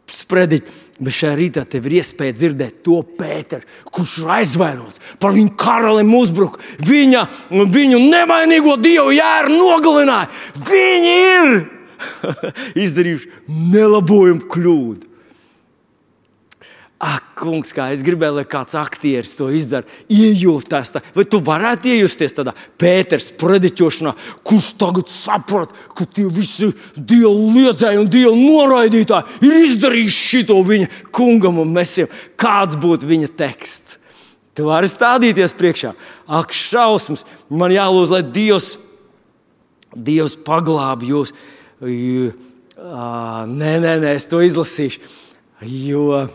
sprediķu. 0.07 0.77
Bet 0.99 1.15
šajā 1.15 1.35
rītā 1.39 1.63
tev 1.63 1.85
ir 1.87 2.01
iespēja 2.01 2.35
dzirdēt 2.35 2.81
to 2.83 2.99
Pēteru, 3.17 3.63
kurš 3.87 4.17
ir 4.19 4.31
aizvainots 4.35 4.99
par 5.17 5.31
viņu 5.31 5.55
karalim 5.55 6.11
uzbruku. 6.13 6.59
Viņa, 6.83 7.25
viņu 7.49 8.01
nevainīgo 8.03 8.75
dievu 8.83 9.15
jēru 9.15 9.55
nogalināja. 9.55 10.27
Viņi 10.67 11.13
ir 11.23 11.53
izdarījuši 12.83 13.31
nelabojumu 13.47 14.43
kļūdu. 14.51 15.08
Ak, 16.99 17.29
kungs, 17.39 17.71
kā 17.71 17.85
es 17.93 18.01
gribēju, 18.03 18.41
lai 18.41 18.43
kāds 18.43 18.75
aktieris 18.75 19.37
to 19.39 19.45
izdara, 19.55 19.87
iejūtās. 20.11 20.89
Tā. 20.91 21.01
Vai 21.15 21.23
tu 21.23 21.39
varētu 21.39 21.87
iejusties 21.93 22.35
tādā 22.35 22.51
Pēters 22.79 23.29
prediķošanā, 23.39 24.11
kurš 24.43 24.73
tagad 24.81 25.07
saprot, 25.07 25.71
ka 25.95 26.03
tie 26.03 26.25
visi 26.27 26.67
dievu 26.97 27.53
liedzēji 27.55 28.01
un 28.01 28.11
dievu 28.11 28.33
noraidītāji 28.35 29.47
ir 29.47 29.55
izdarījuši 29.69 30.43
šo 30.43 30.59
viņa 30.67 30.89
kungam 31.15 31.61
un 31.63 31.71
mesiem? 31.77 32.11
Kāds 32.35 32.75
būtu 32.75 33.07
viņa 33.07 33.31
teksts? 33.39 33.95
Tu 34.59 34.67
vari 34.67 34.91
stādīties 34.91 35.55
priekšā. 35.55 35.93
Ak, 36.27 36.51
šausmas! 36.51 37.23
Man 37.47 37.71
jālūdz, 37.71 38.11
lai 38.11 38.23
Dievs, 38.27 38.73
Dievs 39.95 40.35
paglāb 40.43 41.07
jūs. 41.07 41.31
Nē, 41.79 43.71
nē, 43.79 43.95
nē, 44.03 44.13
es 44.19 44.27
to 44.27 44.43
izlasīšu. 44.43 44.99
Jo, 45.63 46.27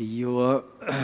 Jo 0.00 0.62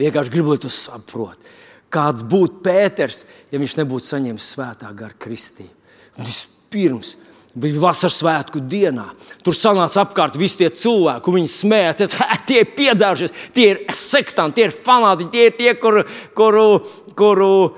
vienkārši 0.00 0.32
gribu, 0.32 0.54
lai 0.54 0.62
tu 0.62 0.70
saproti, 0.72 1.44
kāds 1.92 2.24
būtu 2.26 2.62
Pēters, 2.64 3.24
ja 3.52 3.60
viņš 3.60 3.76
nebūtu 3.82 4.08
saņēmis 4.08 4.48
svētā 4.56 4.88
gara 4.96 5.14
kristību. 5.20 5.74
Vispirms 6.22 7.16
bija 7.54 7.78
vasaras 7.82 8.16
svētku 8.18 8.60
dienā. 8.66 9.04
Tur 9.46 9.54
sanāca 9.54 10.02
apkārt 10.02 10.34
visi 10.40 10.58
tie 10.62 10.70
cilvēki, 10.74 11.34
viņi 11.36 11.50
smējās. 11.52 12.16
Tie 12.48 12.58
ir 12.62 12.68
piedzērušies, 12.76 13.32
tie 13.54 13.66
ir 13.74 13.78
sektanti, 13.94 14.54
tie 14.58 14.64
ir 14.68 14.74
fanātiķi, 14.74 15.30
tie 15.30 15.44
ir 15.50 15.54
tie, 15.60 15.70
kuru, 15.78 16.02
kuru, 16.36 16.66
kuru 17.14 17.54
uh, 17.68 17.72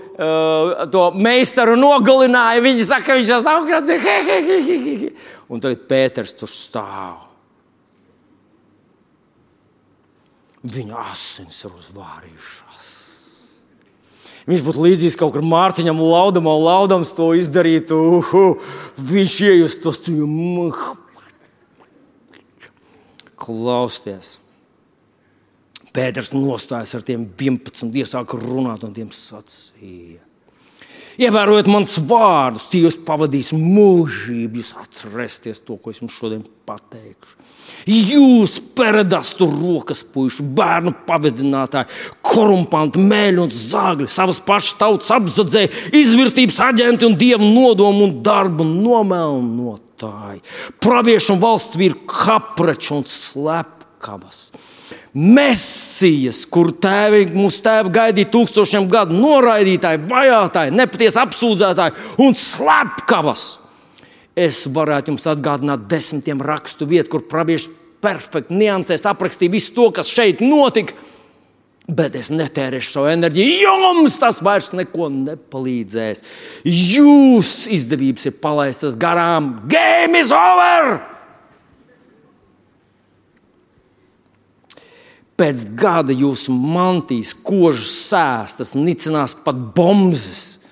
to 0.92 1.02
meistaru 1.18 1.74
nogalināja. 1.80 2.64
Viņi 2.64 2.82
saka, 2.88 3.06
ka 3.10 3.16
viņš 3.20 3.30
ir 3.34 3.40
augsts. 3.52 5.12
Un 5.52 5.56
tagad 5.62 5.80
Pēters 5.90 6.32
tur 6.38 6.50
stāv. 6.50 7.25
Viņa 10.72 11.02
asins 11.12 11.64
ir 11.64 11.74
uzvārījušās. 11.74 12.86
Viņš 14.46 14.62
būtu 14.62 14.82
līdzīgs 14.84 15.18
kaut 15.18 15.34
kur 15.34 15.42
Mārtiņam, 15.42 15.98
Laudam, 15.98 16.46
un 16.46 16.62
Laudams 16.62 17.10
to 17.16 17.32
izdarītu. 17.34 17.98
Uh, 18.20 18.74
viņš 19.10 19.38
iejustos 19.48 20.04
tur. 20.06 20.76
Klausieties! 23.36 24.36
Pēters 25.96 26.34
nostājas 26.36 26.92
ar 26.98 27.02
tiem 27.06 27.24
11, 27.40 27.90
iesāka 27.96 28.38
runāt 28.38 28.84
un 28.84 28.92
tiem 28.94 29.10
sacīja. 29.16 30.20
Ievērojiet 31.16 31.70
manus 31.72 31.96
vārdus, 32.04 32.66
tie 32.68 32.82
jūs 32.84 32.98
pavadīs 33.06 33.54
mūžību, 33.56 34.60
jūs 34.60 34.74
atcerēsieties 34.82 35.62
to, 35.64 35.78
ko 35.80 35.94
es 35.94 36.02
jums 36.02 36.18
šodien 36.18 36.44
pateikšu. 36.68 37.45
Jūs 37.86 38.56
peredastu 38.74 39.46
rokas 39.46 40.00
puiši, 40.10 40.42
bērnu 40.58 40.90
pavadinātāji, 41.06 41.86
korumpanti, 42.26 42.98
mēļi 42.98 43.42
un 43.44 43.52
zāgļi, 43.54 44.08
savas 44.10 44.40
pašas 44.42 44.74
tautas 44.80 45.12
apzadzēji, 45.14 45.70
izvērtības 45.94 46.58
aģenti 46.66 47.06
un 47.06 47.14
dievu 47.20 47.46
nodomu 47.46 48.08
un 48.08 48.16
darbu 48.26 48.66
nomelnotāji, 48.66 50.42
praviešu 50.82 51.36
un 51.36 51.42
valsts 51.44 51.78
vīru 51.78 52.00
kapreči 52.10 52.90
un 52.96 53.06
slepkavas. 53.06 54.48
Mesijas, 55.16 56.42
kur 56.52 56.72
tēvi, 56.82 57.30
mūsu 57.38 57.62
tēvi 57.64 57.94
gaidīja 57.94 58.32
tūkstošiem 58.34 58.90
gadu, 58.90 59.14
noraidītāji, 59.16 60.02
vajātāji, 60.10 60.74
nepatiesi 60.76 61.22
apsūdzētāji 61.22 62.26
un 62.26 62.36
slepkavas 62.36 63.46
es 64.36 64.66
varētu 64.68 65.14
jums 65.14 65.26
atgādināt 65.32 65.88
desmitiem 65.90 66.42
rakstu 66.44 66.88
vietu, 66.88 67.16
kur 67.16 67.26
pravieši 67.30 67.72
perfekti 68.04 68.56
niansēs 68.60 69.06
aprakstīja 69.08 69.54
visu 69.56 69.72
to, 69.76 69.90
kas 69.96 70.12
šeit 70.12 70.44
notika. 70.44 70.94
Bet 71.86 72.16
es 72.18 72.32
netērēšu 72.34 72.96
savu 72.96 73.10
enerģiju. 73.12 73.56
Jums 73.62 74.16
tas 74.18 74.40
vairs 74.42 74.72
neko 74.74 75.06
nepalīdzēs. 75.14 76.22
Jūsu 76.66 77.70
izdevības 77.76 78.26
ir 78.26 78.34
palaistas 78.42 78.96
garām. 78.98 79.52
Game 79.70 80.18
is 80.18 80.34
over! 80.34 80.98
Pēc 85.36 85.66
gada 85.76 86.14
jūsu 86.16 86.54
mantīs, 86.56 87.34
kožas 87.44 87.92
sēstas, 88.08 88.72
nicinās 88.74 89.36
pat 89.44 89.58
bombas 89.76 90.65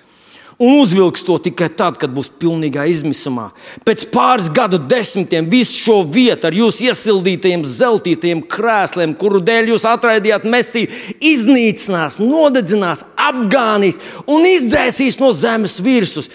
un 0.57 0.79
uzvilks 0.79 1.23
to 1.25 1.37
tikai 1.47 1.67
tad, 1.75 1.97
kad 1.99 2.13
būs 2.15 2.29
pilnīgā 2.39 2.85
izmisumā. 2.91 3.49
Pēc 3.87 4.05
pāris 4.13 4.47
gadu 4.53 4.79
desmitiem 4.79 5.49
visu 5.51 5.77
šo 5.83 5.97
vietu 6.07 6.47
ar 6.49 6.55
jūsu 6.55 6.87
iesildītajiem 6.89 7.65
zeltītajiem 7.67 8.43
krēsliem, 8.51 9.15
kuru 9.19 9.41
dēļ 9.43 9.73
jūs 9.73 9.87
atraidījāt 9.89 10.47
mesiju, 10.47 10.91
iznīcinās, 11.19 12.19
nodedzinās, 12.23 13.03
apgānīs 13.19 13.99
un 14.27 14.47
izdzēsīs 14.47 15.19
no 15.23 15.33
zemes 15.35 15.79
virsmas. 15.83 16.31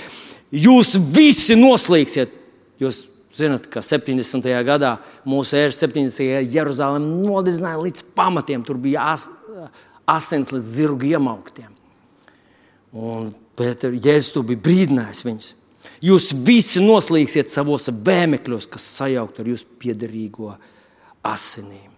Jūs 0.50 0.96
visi 1.14 1.54
noslīgsiet. 1.56 2.32
Jūs 2.82 3.04
zināt, 3.36 3.68
ka 3.70 3.82
70. 3.84 4.46
gadā 4.66 4.96
mūsu 5.28 5.56
ēras 5.58 5.78
70. 5.84 6.40
Jeruzalem 6.50 7.06
nodedzināja 7.22 7.80
līdz 7.84 8.08
pamatiem. 8.18 8.64
Tur 8.66 8.80
bija 8.82 9.12
as, 9.14 9.28
asins 10.10 10.50
līdz 10.52 10.72
zirgu 10.74 11.12
iemauktiem. 11.12 11.70
Un 12.90 13.30
Bet 13.60 13.84
Jēzus 13.84 14.32
to 14.32 14.44
bija 14.46 14.62
brīdinājis 14.64 15.24
viņus. 15.26 15.54
Jūs 16.00 16.30
visi 16.46 16.80
noslīgsiet 16.80 17.52
savos 17.52 17.90
bēmekļos, 17.92 18.68
kas 18.72 18.88
sajaukt 18.96 19.42
ar 19.42 19.52
jūsu 19.52 19.68
piederīgo 19.82 20.54
asinīm. 21.28 21.90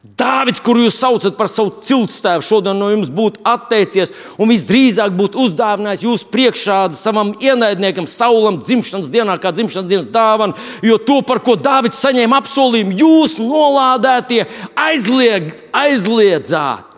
Dāvids, 0.00 0.62
kuru 0.64 0.86
jūs 0.86 0.96
saucat 0.96 1.34
par 1.36 1.50
savu 1.52 1.74
ciltstēvu, 1.84 2.40
šodien 2.40 2.78
no 2.80 2.86
jums 2.88 3.10
būtu 3.12 3.42
atteicies 3.44 4.14
un 4.40 4.48
visdrīzāk 4.48 5.12
būtu 5.12 5.42
uzdāvinājis 5.42 6.06
jūsu 6.06 6.28
priekšā 6.32 6.78
savam 6.96 7.34
ienaidniekam, 7.36 8.08
Saulam, 8.08 8.62
dzimšanas 8.64 9.10
dienā, 9.12 9.36
kā 9.42 9.52
dzimšanas 9.52 9.90
dienas 9.90 10.08
dāvana, 10.08 10.56
jo 10.86 10.96
to, 11.04 11.18
par 11.28 11.42
ko 11.44 11.58
Dāvids 11.60 12.00
saņēma 12.00 12.40
apsolījumu, 12.40 12.96
jūs 12.96 13.36
nolādētie 13.42 14.46
aizlieg, 14.88 15.52
aizliedzāt. 15.76 16.89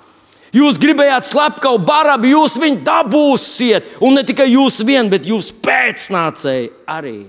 Jūs 0.53 0.77
gribējāt 0.77 1.25
slepkavu 1.31 1.79
barabu, 1.89 2.29
jūs 2.29 2.59
viņu 2.61 2.83
dabūsiet. 2.85 3.95
Un 4.05 4.19
ne 4.19 4.25
tikai 4.29 4.51
jūs 4.53 4.83
vien, 4.85 5.09
bet 5.13 5.25
jūs 5.29 5.49
pēcnācēji 5.65 6.69
arī. 6.93 7.21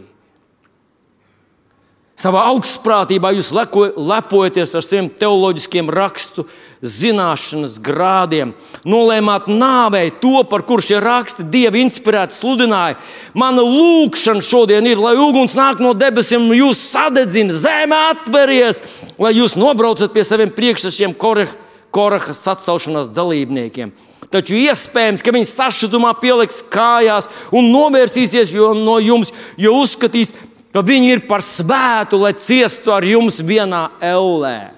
Savā 2.20 2.44
augstprātībā 2.52 3.32
jūs 3.34 3.50
leko, 3.56 3.88
lepojaties 3.98 4.76
ar 4.78 4.84
saviem 4.86 5.08
teoloģiskiem 5.20 5.88
rakstu 5.90 6.46
zināšanas 6.84 7.80
grādiem. 7.82 8.52
Nolēmāt 8.84 9.48
nāvei 9.48 10.12
to, 10.22 10.44
par 10.52 10.66
kur 10.68 10.84
šie 10.84 11.00
raksti 11.02 11.48
dievi 11.48 11.82
inspirēti 11.88 12.36
sludināja. 12.36 13.00
Mana 13.34 13.64
lūkšana 13.64 14.44
šodien 14.44 14.88
ir, 14.92 15.00
lai 15.00 15.16
uguns 15.16 15.56
nāk 15.58 15.80
no 15.82 15.96
debesīm 15.96 16.52
jūs 16.54 16.84
sadedzina, 16.92 17.56
zeme 17.56 17.98
atveries, 18.12 18.84
lai 19.16 19.34
jūs 19.40 19.56
nobraucat 19.56 20.12
pie 20.12 20.28
saviem 20.28 20.52
priekšsachiem 20.54 21.16
korehiem 21.16 21.62
Korahas 21.94 22.42
atcelšanās 22.50 23.12
dalībniekiem. 23.14 23.94
Taču 24.34 24.58
iespējams, 24.58 25.22
ka 25.22 25.34
viņi 25.36 25.46
sašutumā 25.46 26.16
pieliks 26.18 26.64
kājās 26.74 27.28
un 27.54 27.70
novērsīsies 27.70 28.56
no 28.80 28.98
jums, 28.98 29.30
jo 29.62 29.76
uzskatīs, 29.84 30.34
ka 30.74 30.82
viņi 30.82 31.12
ir 31.14 31.22
par 31.30 31.44
svētu, 31.46 32.18
lai 32.18 32.34
ciestu 32.34 32.96
ar 32.96 33.06
jums 33.06 33.44
vienā 33.46 33.92
ellē. 34.02 34.74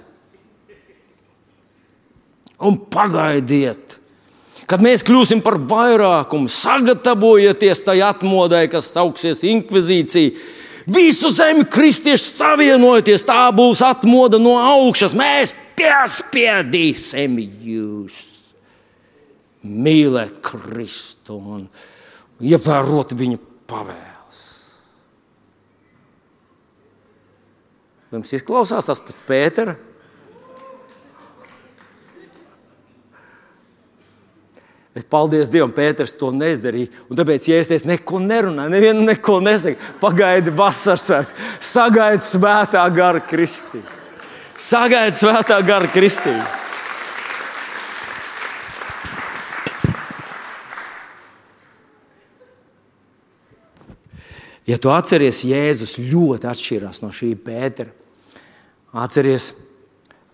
Un 2.65 2.75
pagaidiet, 2.91 3.99
kad 4.67 4.83
mēs 4.83 5.03
kļūsim 5.07 5.39
par 5.43 5.55
vairākumu, 5.71 6.51
sagatavojieties 6.51 7.83
tai 7.87 8.01
atmodai, 8.03 8.65
kas 8.71 8.91
sauksies 8.91 9.43
inkvizīcija. 9.47 10.35
Visu 10.85 11.31
zemi 11.33 11.63
kristieši 11.65 12.35
savienojieties, 12.35 13.23
tā 13.25 13.47
būs 13.55 13.79
atmoda 13.81 14.37
no 14.41 14.59
augšas. 14.59 15.15
Mēs 15.17 15.55
piespiedīsim 15.75 17.39
jūs 17.65 18.21
mīlēt 19.65 20.39
Kristu 20.45 21.39
un 21.39 21.65
ievērot 22.43 23.15
viņa 23.17 23.41
pavēles. 23.69 24.43
Jums 28.13 28.37
izklausās 28.37 28.87
tas 28.87 29.01
pat 29.03 29.27
Pētera? 29.27 29.75
Bet 34.95 35.09
paldies 35.11 35.49
Dievam, 35.51 35.73
Pēters 35.75 36.13
to 36.15 36.29
nedarīja. 36.31 36.87
Tāpēc, 37.11 37.49
ja 37.51 37.57
es 37.59 37.83
neko 37.83 38.21
nerunāju, 38.23 38.71
nevienu 38.71 39.03
neko 39.09 39.41
nesaku, 39.43 39.91
pagaidi 39.99 40.53
vasaras 40.55 41.03
svēts, 41.09 41.33
sagaidi 41.73 42.23
svētā 42.23 42.85
gara 42.95 43.19
kristību. 43.19 43.94
Sagaidi 44.55 45.17
svētā 45.19 45.57
gara 45.67 45.87
kristību. 45.91 46.43
Ja 54.65 54.79
tu 54.81 54.89
atceries, 54.95 55.43
Jēzus 55.45 55.99
ļoti 55.99 56.47
atšķirās 56.49 57.03
no 57.03 57.11
šī 57.13 57.35
Pētera. 57.37 57.91
Atceries, 58.95 59.51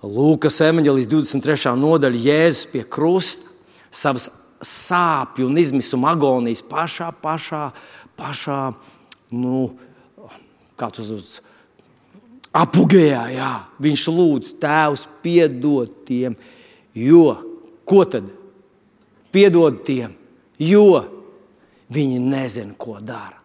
Lūkas 0.02 0.62
evanģēlijas 0.66 1.10
23. 1.10 1.74
nodaļa, 1.82 2.22
Jēzus 2.30 2.70
pie 2.72 2.86
krusta 2.86 3.50
savas 3.90 4.30
sāpju 4.62 5.50
un 5.50 5.58
izmisuma 5.58 6.14
agonijas 6.14 6.62
pašā, 6.70 7.10
pašā, 7.26 7.68
pašā 8.18 8.64
nu, 9.34 9.72
kā 10.78 10.94
tas 10.94 11.10
uz 11.10 11.40
apgājā. 12.56 13.24
Jā. 13.36 13.52
Viņš 13.82 14.06
lūdz, 14.12 14.54
Tēvs, 14.62 15.08
piedod 15.24 15.92
tiem, 16.08 16.38
jo 16.96 17.26
ko 17.88 18.04
tad? 18.06 18.30
Piedod 19.32 19.78
tiem, 19.88 20.16
jo 20.60 21.04
viņi 21.92 22.20
nezina, 22.24 22.76
ko 22.78 22.98
dara. 23.00 23.38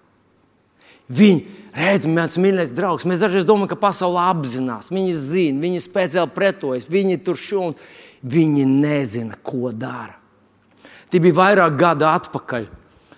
Viņi 1.07 1.45
redz, 1.77 2.09
mans 2.11 2.39
mīļais 2.43 2.73
draugs, 2.75 3.07
mēs 3.07 3.23
dažreiz 3.23 3.47
domājam, 3.47 3.71
ka 3.71 3.79
pasaule 3.85 4.19
apzinās, 4.27 4.91
viņi 4.91 5.15
zina, 5.15 5.63
viņi 5.63 5.85
speciāli 5.85 6.35
pretojas, 6.35 6.89
viņi 6.91 7.21
tur 7.23 7.39
šūnu. 7.39 7.79
Viņi 8.27 8.65
nezina, 8.67 9.37
ko 9.45 9.71
dara. 9.77 10.17
Tie 11.13 11.21
bija 11.23 11.37
vairāk 11.37 11.77
gadu 11.79 12.07
atpakaļ. 12.09 12.65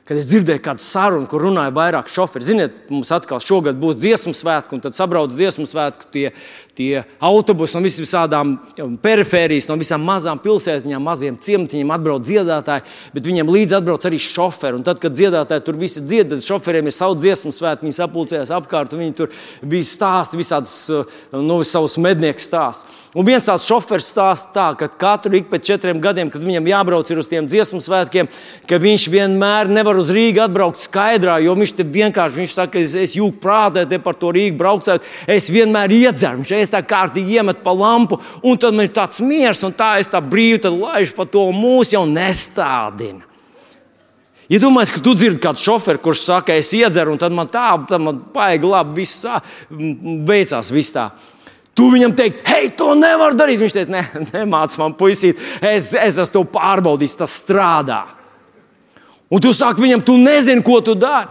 Kad 0.09 0.16
es 0.16 0.29
dzirdēju 0.31 0.62
kādu 0.64 0.81
sarunu, 0.81 1.27
kur 1.29 1.42
runāja 1.44 1.73
vairāk 1.77 2.09
šoferi, 2.09 2.47
ziniet, 2.47 2.77
mums 2.88 3.11
atkal 3.12 3.42
šogad 3.44 3.77
būs 3.77 3.99
dziesmu 4.01 4.33
svētki, 4.33 4.79
un 4.79 4.81
tad 4.87 4.97
sabrauc 4.97 5.35
dziesmu 5.35 5.66
svētku 5.68 6.09
tie, 6.14 6.31
tie 6.78 7.02
autobusi 7.18 7.76
no 7.76 7.82
visām 7.82 8.54
perifērijas, 9.02 9.66
no 9.70 9.76
visām 9.80 10.04
mazām 10.06 10.38
pilsētiņām, 10.42 11.02
maziem 11.02 11.38
ciematiņiem 11.42 11.90
atbrauc 11.94 12.26
dziedātāji, 12.26 12.86
bet 13.14 13.26
viņiem 13.26 13.50
līdzi 13.50 13.78
atbrauc 13.80 14.06
arī 14.06 14.20
šoferi. 14.22 14.78
Un 14.78 14.86
tad, 14.86 15.00
kad 15.02 15.16
dziedātāji 15.16 15.64
tur 15.66 15.80
visi 15.80 16.04
dzied, 16.04 16.30
tad 16.32 16.44
šoferiem 16.44 16.88
ir 16.88 16.94
savu 16.94 17.18
dziesmu 17.18 17.52
svētki, 17.54 17.88
viņi 17.88 17.98
sapulcējās 17.98 18.54
apkārt, 18.54 18.94
un 18.94 19.04
viņi 19.04 19.18
tur 19.18 19.34
bija 19.66 19.90
stāsti, 19.90 20.38
visādas 20.38 20.76
uh, 20.94 21.18
no 21.34 21.44
nu, 21.48 21.60
savus 21.66 21.98
mednieku 22.02 22.42
stāstus. 22.42 22.86
Un 23.18 23.24
viens 23.24 23.42
tāds 23.42 23.64
šofers 23.66 24.10
stāsta 24.12 24.52
tā, 24.52 24.66
ka 24.78 24.86
katru 25.00 25.38
ik 25.38 25.48
pēc 25.50 25.64
četriem 25.70 25.98
gadiem, 26.02 26.28
kad 26.30 26.42
viņam 26.44 26.68
jābrauc 26.68 27.08
uz 27.10 27.26
tiem 27.30 27.48
dziesmu 27.48 27.80
svētkiem, 27.82 28.28
ka 28.68 28.78
viņš 28.78 29.06
vienmēr 29.10 29.70
nevar 29.72 29.98
uz 29.98 30.12
Rīgā 30.14 30.44
atbraukt 30.44 30.82
skaidrā, 30.82 31.38
jo 31.42 31.56
viņš 31.56 31.72
vienkārši 31.88 32.42
viņš 32.42 32.54
saka, 32.54 32.82
es, 32.84 32.94
es 32.94 33.16
jūtu 33.16 33.40
prātā 33.42 33.86
par 34.04 34.18
to 34.20 34.30
Rīgu 34.36 34.58
braucot, 34.60 35.08
es 35.26 35.48
vienmēr 35.50 35.94
iedzeru, 35.96 36.42
viņš 36.42 36.67
es 36.68 36.74
tā 36.74 36.83
kārtīgi 36.85 37.40
iemet 37.40 37.64
pa 37.64 37.72
lampu, 37.72 38.20
un 38.44 38.61
tad 38.61 38.76
man 38.76 38.85
ir 38.85 38.92
tāds 38.92 39.22
miers, 39.24 39.64
un 39.64 39.72
tā 39.72 39.96
es 40.02 40.12
tā 40.12 40.20
brīvi 40.20 40.68
laižu 40.68 41.16
pa 41.16 41.24
to 41.24 41.48
mūsu 41.57 41.96
jau 41.96 42.04
nestādina. 42.09 43.24
Ja 44.48 44.57
domājat, 44.62 44.94
ka 44.96 45.00
tu 45.04 45.12
dzirdi 45.12 45.42
kādu 45.44 45.61
šoferu, 45.61 46.00
kurš 46.00 46.22
saka, 46.24 46.54
es 46.57 46.70
iedzeru, 46.72 47.12
un 47.12 47.20
tad 47.20 47.35
man 47.37 47.50
tā, 47.52 47.66
tad 47.88 48.00
man 48.00 48.20
baigi 48.33 48.68
labi, 48.68 49.02
viss 49.02 49.26
veicās, 49.68 50.70
viss 50.72 50.94
tā. 50.94 51.11
Tu 51.76 51.87
viņam 51.92 52.14
teiksi, 52.16 52.40
hei, 52.48 52.70
to 52.74 52.94
nevar 52.98 53.37
darīt. 53.38 53.61
Viņš 53.61 53.74
teica, 53.76 53.92
ne, 53.92 54.00
nemāc 54.38 54.72
man, 54.81 54.96
puisīt, 54.98 55.38
es, 55.61 55.92
es 55.92 56.16
esmu 56.16 56.33
to 56.33 56.42
pārbaudījis, 56.57 57.18
tas 57.20 57.37
strādā. 57.44 58.00
Un 59.28 59.44
tu 59.44 59.52
saki 59.52 59.85
viņam, 59.85 60.02
tu 60.09 60.16
nezini, 60.16 60.64
ko 60.64 60.81
tu 60.81 60.96
dari. 60.98 61.28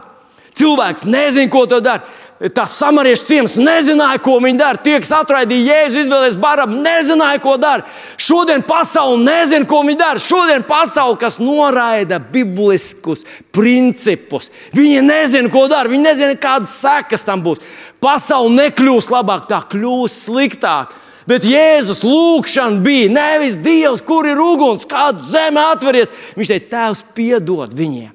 Cilvēks 0.57 1.09
nezina, 1.09 1.49
ko 1.53 1.65
tu 1.69 1.81
dari. 1.81 2.05
Tas 2.37 2.75
samariešu 2.77 3.25
ciems 3.25 3.55
nezināja, 3.57 4.19
ko 4.21 4.35
viņi 4.43 4.59
dara. 4.59 4.77
Tie, 4.77 4.93
kas 5.01 5.09
atraidīja 5.17 5.73
Jēzu, 5.73 6.03
izvēlējās 6.03 6.35
barabu, 6.37 6.77
nezināja, 6.85 7.41
ko 7.41 7.55
dara. 7.57 7.87
Šodien 8.21 8.61
pasaule 8.65 9.23
nezina, 9.25 9.65
ko 9.65 9.79
viņi 9.87 9.97
dara. 9.97 10.21
Šodien 10.21 10.61
pasaule, 10.67 11.17
kas 11.17 11.39
noraida 11.41 12.19
bibliskus 12.21 13.25
principus, 13.55 14.51
viņi 14.77 15.01
nezina, 15.07 15.49
ko 15.49 15.65
dara. 15.71 15.89
Viņi 15.89 16.05
nezina, 16.05 16.37
kādas 16.37 16.77
sekas 16.77 17.25
tam 17.25 17.41
būs. 17.41 17.63
Pasaule 18.03 18.53
nekļūs 18.53 19.09
labāk, 19.15 19.49
tā 19.49 19.63
kļūs 19.73 20.21
sliktāk. 20.27 20.93
Bet 21.27 21.43
Jēzus 21.43 22.05
lūgšana 22.07 22.83
bija 22.85 23.09
nevis 23.11 23.57
Dievs, 23.59 24.05
kur 24.05 24.29
ir 24.29 24.39
uguns, 24.39 24.85
kāda 24.87 25.25
zeme 25.25 25.65
atveries. 25.73 26.13
Viņš 26.37 26.53
teica, 26.53 26.69
Tēvs, 26.75 27.07
piedod 27.17 27.73
viņiem. 27.75 28.13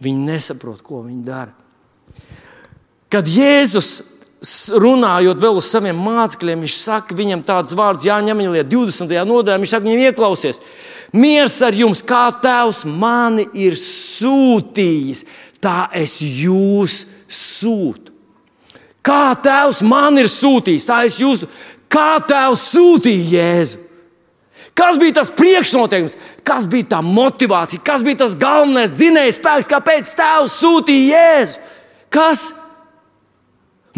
Viņi 0.00 0.30
nesaprot, 0.30 0.80
ko 0.86 1.02
viņi 1.02 1.26
dara. 1.26 1.59
Kad 3.10 3.26
Jēzus 3.26 3.90
runājot 4.80 5.40
vēl 5.40 5.58
uz 5.60 5.68
saviem 5.68 5.98
mācekļiem, 6.00 6.62
viņš 6.64 6.76
saka 6.80 7.16
viņam 7.16 7.42
tādus 7.44 7.74
vārdus, 7.76 8.06
Jāņem, 8.08 8.40
20. 8.70 9.10
nodaļā, 9.28 9.58
viņš 9.60 9.74
saka, 9.74 9.84
viņiem 9.84 10.04
ieklausies. 10.08 10.62
Miers 11.12 11.58
ar 11.66 11.74
jums, 11.74 12.04
kā 12.06 12.28
Tēvs 12.42 12.84
mani 12.86 13.48
ir 13.58 13.74
sūtījis, 13.76 15.24
tā 15.60 15.90
es 15.98 16.20
jūs 16.22 17.02
sūtu. 17.26 18.14
Kā 19.04 19.34
Tēvs 19.42 19.82
man 19.84 20.20
ir 20.20 20.30
sūtījis, 20.30 20.86
tā 20.88 21.02
es 21.08 21.18
jūs, 21.20 21.44
kā 21.90 22.20
Tēvs 22.22 22.64
sūtīja 22.76 23.28
Jēzu. 23.34 23.86
Kas 24.76 24.96
bija 24.96 25.18
tas 25.18 25.32
priekšnoteikums, 25.36 26.14
kas 26.46 26.64
bija 26.70 26.92
tā 26.94 27.02
motivācija, 27.04 27.82
kas 27.84 28.04
bija 28.06 28.22
tas 28.22 28.38
galvenais 28.38 28.92
dzinējs 28.94 29.40
spēks, 29.40 29.68
kāpēc 29.68 30.14
Tēvs 30.16 30.56
sūtīja 30.62 31.18
Jēzu? 31.18 31.70
Kas? 32.14 32.46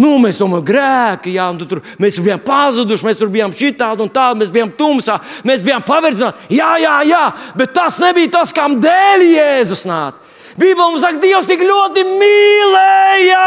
Nu, 0.01 0.15
mēs 0.17 0.39
domājam, 0.41 0.65
grēki, 0.71 1.35
jā, 1.37 1.47
tur, 1.69 1.83
mēs 2.01 2.17
bijām 2.25 2.41
pazuduši, 2.47 3.05
mēs 3.05 3.19
tur 3.21 3.29
bijām 3.33 3.53
šitādi 3.53 4.01
un 4.01 4.13
tādi, 4.13 4.41
mēs 4.41 4.53
bijām 4.55 4.71
tumsā, 4.79 5.19
mēs 5.45 5.65
bijām 5.65 5.85
paverdzināti. 5.85 6.49
Jā, 6.57 6.71
jā, 6.81 6.95
jā, 7.11 7.25
bet 7.61 7.75
tas 7.77 7.99
nebija 8.01 8.31
tas, 8.39 8.55
kam 8.57 8.79
dēļ 8.81 9.27
Jēzus 9.27 9.85
nāca. 9.89 10.23
Bībelē 10.57 10.87
mums 10.87 11.05
saka, 11.05 11.21
Dievs 11.21 11.49
tik 11.49 11.65
ļoti 11.69 12.07
mīlēja. 12.09 13.45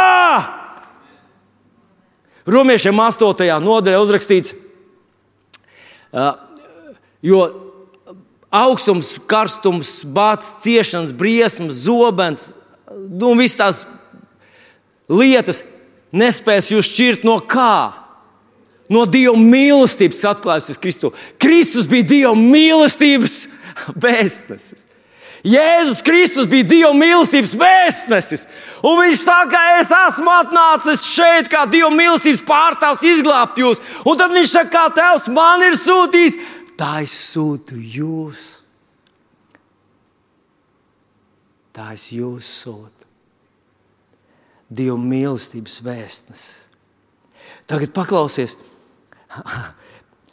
Romiešiem 2.46 3.02
8. 3.02 3.50
nodaļā 3.66 4.00
uzrakstīts, 4.06 4.54
jo 7.26 7.40
augstums, 8.54 9.16
karstums, 9.26 10.04
bācis, 10.06 10.60
ciešanas, 10.62 11.14
briesmas, 11.18 11.82
zobens 11.88 12.52
nu, 12.94 13.32
un 13.34 13.42
visas 13.42 13.58
tās 13.58 13.82
lietas 15.10 15.64
nespēs 16.16 16.72
jūs 16.74 16.90
šķirt 16.92 17.28
no 17.28 17.38
kā? 17.44 18.06
No 18.92 19.06
Dieva 19.10 19.36
mīlestības 19.40 20.22
atklājusies 20.30 20.82
Kristu. 20.82 21.12
Kristus 21.42 21.88
bija 21.90 22.06
Dieva 22.06 22.34
mīlestības 22.38 23.38
vēstnesis. 24.04 24.86
Jēzus 25.46 26.02
Kristus 26.06 26.48
bija 26.50 26.66
Dieva 26.66 26.92
mīlestības 26.98 27.54
vēstnesis. 27.62 28.48
Un 28.86 28.98
viņš 29.04 29.22
saka, 29.22 29.62
es 29.82 29.92
esmu 29.94 30.32
atnācis 30.34 31.06
šeit, 31.06 31.50
kā 31.54 31.68
Dieva 31.70 31.92
mīlestības 31.94 32.42
pārstāvs, 32.48 33.06
izglābt 33.06 33.62
jūs. 33.62 33.82
Un 34.06 34.18
tad 34.18 34.34
viņš 34.34 34.54
saka, 34.56 34.72
kā 34.74 34.86
Tēvs 34.98 35.30
man 35.34 35.66
ir 35.68 35.78
sūtījis, 35.78 36.40
tā 36.80 37.00
es 37.06 37.14
sūtu 37.34 37.78
jūs. 37.78 38.46
Tā 41.76 41.92
es 41.94 42.08
jūs 42.16 42.50
sūtu. 42.64 42.95
Dieva 44.70 44.98
mīlestības 44.98 45.82
vēstnes. 45.86 46.46
Tagad 47.70 47.94
paklausies. 47.94 48.58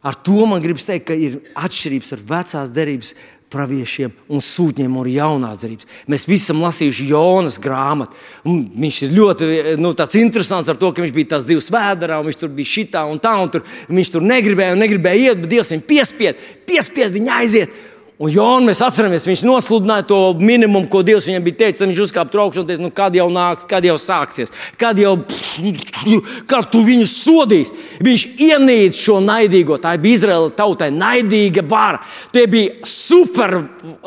Ar 0.03 0.17
to 0.25 0.47
man 0.51 0.63
gribas 0.65 0.87
teikt, 0.89 1.07
ka 1.11 1.15
ir 1.15 1.39
atšķirības 1.55 2.17
ar 2.17 2.27
vecās 2.33 2.73
derības 2.75 3.13
praviešiem 3.53 4.13
un 4.33 4.41
sūtņiem 4.43 4.95
un 4.97 5.09
jaunās 5.13 5.61
darbības. 5.61 5.89
Mēs 6.11 6.25
visi 6.29 6.47
esam 6.47 6.63
lasījuši 6.65 7.09
Jonas 7.11 7.59
grāmatu. 7.63 8.17
Viņš 8.47 9.01
ir 9.07 9.15
ļoti 9.19 9.51
nu, 9.83 9.93
interesants 10.23 10.73
ar 10.73 10.81
to, 10.81 10.93
ka 10.93 11.05
viņš 11.05 11.15
bija 11.17 11.35
tāds 11.35 11.51
zivs 11.51 11.71
vēdā, 11.73 12.17
un 12.17 12.29
viņš 12.31 12.41
tur 12.41 12.53
bija 12.57 12.73
šitā 12.73 13.05
un 13.11 13.21
tā, 13.23 13.35
un 13.43 13.53
tur, 13.53 13.67
viņš 13.93 14.13
tur 14.15 14.25
negribēja, 14.27 14.79
negribēja 14.81 15.33
iet, 15.33 15.43
bet 15.45 15.53
Dievs 15.53 15.73
viņu 15.75 15.89
piespied, 15.89 16.45
piespied 16.69 17.13
viņu 17.15 17.35
aiziet. 17.37 17.81
Un 18.21 18.29
Jona, 18.29 18.61
mēs 18.69 18.83
atceramies, 18.85 19.25
viņš 19.25 19.43
nosludināja 19.49 20.05
to 20.11 20.17
minimumu, 20.37 20.85
ko 20.93 21.01
Dievs 21.03 21.25
viņam 21.27 21.47
bija 21.47 21.57
teicis. 21.63 21.87
Viņš 21.89 22.03
uzkāpa 22.05 22.31
trauksmē 22.35 22.61
un 22.61 22.69
teica, 22.69 22.83
nu, 22.85 22.91
kad 22.95 23.17
jau 23.17 23.25
nāks, 23.33 23.65
kad 23.67 23.87
jau 23.89 23.97
sāksies, 23.99 24.53
kad 24.79 25.01
jau 25.01 25.17
kad 26.51 26.69
tu 26.71 26.85
viņu 26.85 27.09
sodīsi. 27.09 27.75
Viņš 28.05 28.27
ienīda 28.47 28.99
šo 29.01 29.17
naidīgo. 29.25 29.81
Tā 29.81 29.97
bija 29.99 30.21
Izraela 30.21 30.53
tautai 30.55 30.93
naidīga 30.93 31.65
vara. 31.67 32.03
Tie 32.37 32.45
bija 32.53 32.87
super, 32.87 33.57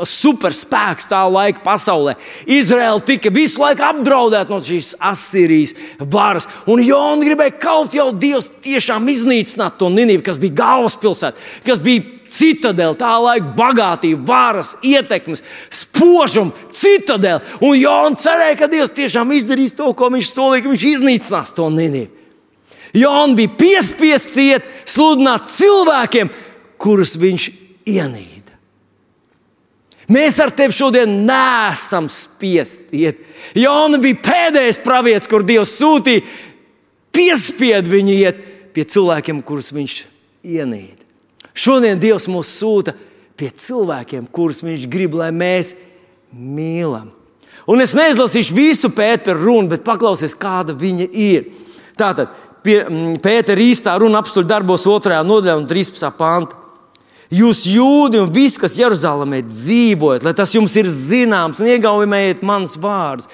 super 0.08 0.54
spēks 0.56 1.10
tā 1.10 1.26
laika 1.26 1.66
pasaulē. 1.66 2.14
Izraela 2.46 3.02
tika 3.04 3.34
visu 3.34 3.66
laiku 3.66 3.90
apdraudēta 3.90 4.54
no 4.54 4.62
šīs 4.64 4.96
Asīrijas 5.02 5.74
varas. 6.00 6.48
Un 6.70 6.86
Jona 6.86 7.26
gribēja 7.26 7.58
kaut 7.58 7.98
jau 7.98 8.12
Dievs 8.14 8.54
tiešām 8.64 9.10
iznīcināt 9.12 9.82
to 9.82 9.90
Ninivu, 9.92 10.24
kas 10.30 10.40
bija 10.40 10.62
galvaspilsēta, 10.62 11.50
kas 11.66 11.84
bija 11.84 12.15
citadele, 12.30 12.98
tā 13.00 13.12
laika 13.22 13.54
bagātība, 13.58 14.22
varas, 14.28 14.76
ietekmes, 14.86 15.44
spožuma 15.74 16.54
citadele. 16.74 17.42
Un 17.62 17.78
Jānis 17.80 18.26
cerēja, 18.26 18.60
ka 18.60 18.70
Dievs 18.72 18.94
tiešām 18.96 19.34
izdarīs 19.36 19.76
to, 19.78 19.92
ko 19.98 20.10
viņš 20.14 20.32
solīja, 20.32 20.66
ka 20.66 20.74
viņš 20.74 20.88
iznīcinās 20.96 21.54
to 21.56 21.70
Nīnību. 21.74 22.24
Jānis 22.96 23.38
bija 23.38 23.54
piespiests 23.60 24.34
ciet, 24.38 24.68
sludināt 24.88 25.50
cilvēkiem, 25.52 26.32
kurus 26.80 27.16
viņš 27.20 27.50
ienīda. 27.92 28.56
Mēs 30.12 30.38
ar 30.44 30.52
tevi 30.54 30.76
šodien 30.76 31.24
nesam 31.26 32.08
spiesti 32.14 33.06
iet. 33.08 33.24
Jānis 33.58 34.04
bija 34.04 34.22
pēdējais 34.28 34.84
pravietis, 34.84 35.30
kur 35.30 35.46
Dievs 35.46 35.74
sūtīja, 35.80 36.24
piespiedu 37.16 37.96
viņu 37.96 38.20
iet 38.20 38.44
pie 38.76 38.86
cilvēkiem, 38.86 39.42
kurus 39.46 39.74
viņš 39.76 39.98
ienīda. 40.46 41.05
Šodien 41.56 42.00
Dievs 42.00 42.28
mūs 42.32 42.52
sūta 42.60 42.94
pie 43.40 43.50
cilvēkiem, 43.52 44.28
kurus 44.32 44.64
Viņš 44.66 44.88
grib, 44.92 45.16
lai 45.16 45.32
mēs 45.36 45.74
mīlam. 46.36 47.14
Un 47.66 47.82
es 47.82 47.96
neizlasīšu 47.98 48.54
visu 48.54 48.92
Pētera 48.94 49.40
runu, 49.40 49.72
bet 49.72 49.86
paklausies, 49.86 50.36
kāda 50.38 50.76
viņa 50.78 51.08
ir. 51.10 51.48
Tātad 51.98 52.36
mm, 52.66 53.18
Pētera 53.24 53.64
īstā 53.64 53.96
runa 54.02 54.22
apstuļu 54.22 54.50
darbos 54.50 54.86
2. 54.86 55.18
nodaļā 55.26 55.58
un 55.62 55.68
13. 55.70 56.12
pāntā. 56.20 56.62
Jūs 57.34 57.64
jūdi 57.66 58.20
un 58.22 58.30
viss, 58.30 58.60
kas 58.62 58.78
Jeruzalemē 58.78 59.40
dzīvojat, 59.48 60.24
lai 60.28 60.36
tas 60.38 60.52
jums 60.54 60.76
ir 60.78 60.86
zināms, 60.92 61.58
un 61.58 61.72
iegaumējiet 61.74 62.44
manus 62.46 62.76
vārdus. 62.78 63.32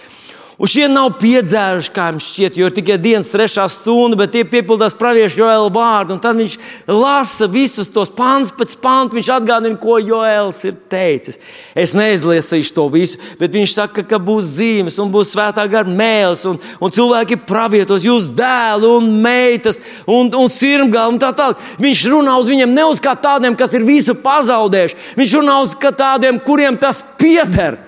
Un 0.62 0.70
šie 0.70 0.84
nav 0.94 1.16
piedzēruši, 1.18 1.90
kā 1.90 2.12
jums 2.12 2.28
šķiet, 2.30 2.58
jo 2.60 2.68
ir 2.70 2.74
tikai 2.76 3.00
dienas 3.02 3.32
trešā 3.34 3.64
stunda, 3.74 4.20
bet 4.20 4.30
tie 4.36 4.44
piepildās 4.46 4.94
praviešu 4.94 5.42
Joēla 5.42 5.72
vārdu. 5.74 6.20
Tad 6.22 6.38
viņš 6.38 6.58
lasa 6.86 7.48
visus 7.50 7.90
tos 7.90 8.12
pāns 8.14 8.52
pēc 8.54 8.76
pānta. 8.84 9.18
Viņš 9.18 9.32
atgādina, 9.40 9.80
ko 9.82 9.98
Joēls 9.98 10.62
ir 10.70 10.78
teicis. 10.92 11.42
Es 11.74 11.96
neizlasīšu 11.98 12.78
to 12.78 12.86
visu, 12.94 13.18
bet 13.42 13.58
viņš 13.58 13.74
saka, 13.74 14.06
ka 14.06 14.22
būs 14.22 14.54
zīmes 14.60 15.02
un 15.02 15.10
būs 15.10 15.34
svētā 15.34 15.66
gara 15.66 15.90
mēls, 15.90 16.46
un, 16.46 16.62
un 16.78 16.94
cilvēki 16.94 17.42
pravietos, 17.50 18.06
jūs 18.06 18.30
dēli 18.30 18.86
un 19.02 19.12
meitas 19.26 19.82
un, 20.06 20.30
un 20.30 20.46
sirmgāli 20.46 21.18
un 21.18 21.24
tā 21.26 21.34
tālāk. 21.34 21.70
Viņš 21.82 22.10
runā 22.14 22.38
uz 22.38 22.54
viņiem 22.54 22.78
ne 22.78 22.86
uz 22.94 23.02
kā 23.02 23.18
tādiem, 23.18 23.58
kas 23.58 23.74
ir 23.74 23.90
visu 23.90 24.14
pazaudējuši. 24.14 25.06
Viņš 25.18 25.40
runā 25.42 25.64
uz 25.66 25.80
tādiem, 25.90 26.38
kuriem 26.46 26.78
tas 26.78 27.02
pieder. 27.18 27.88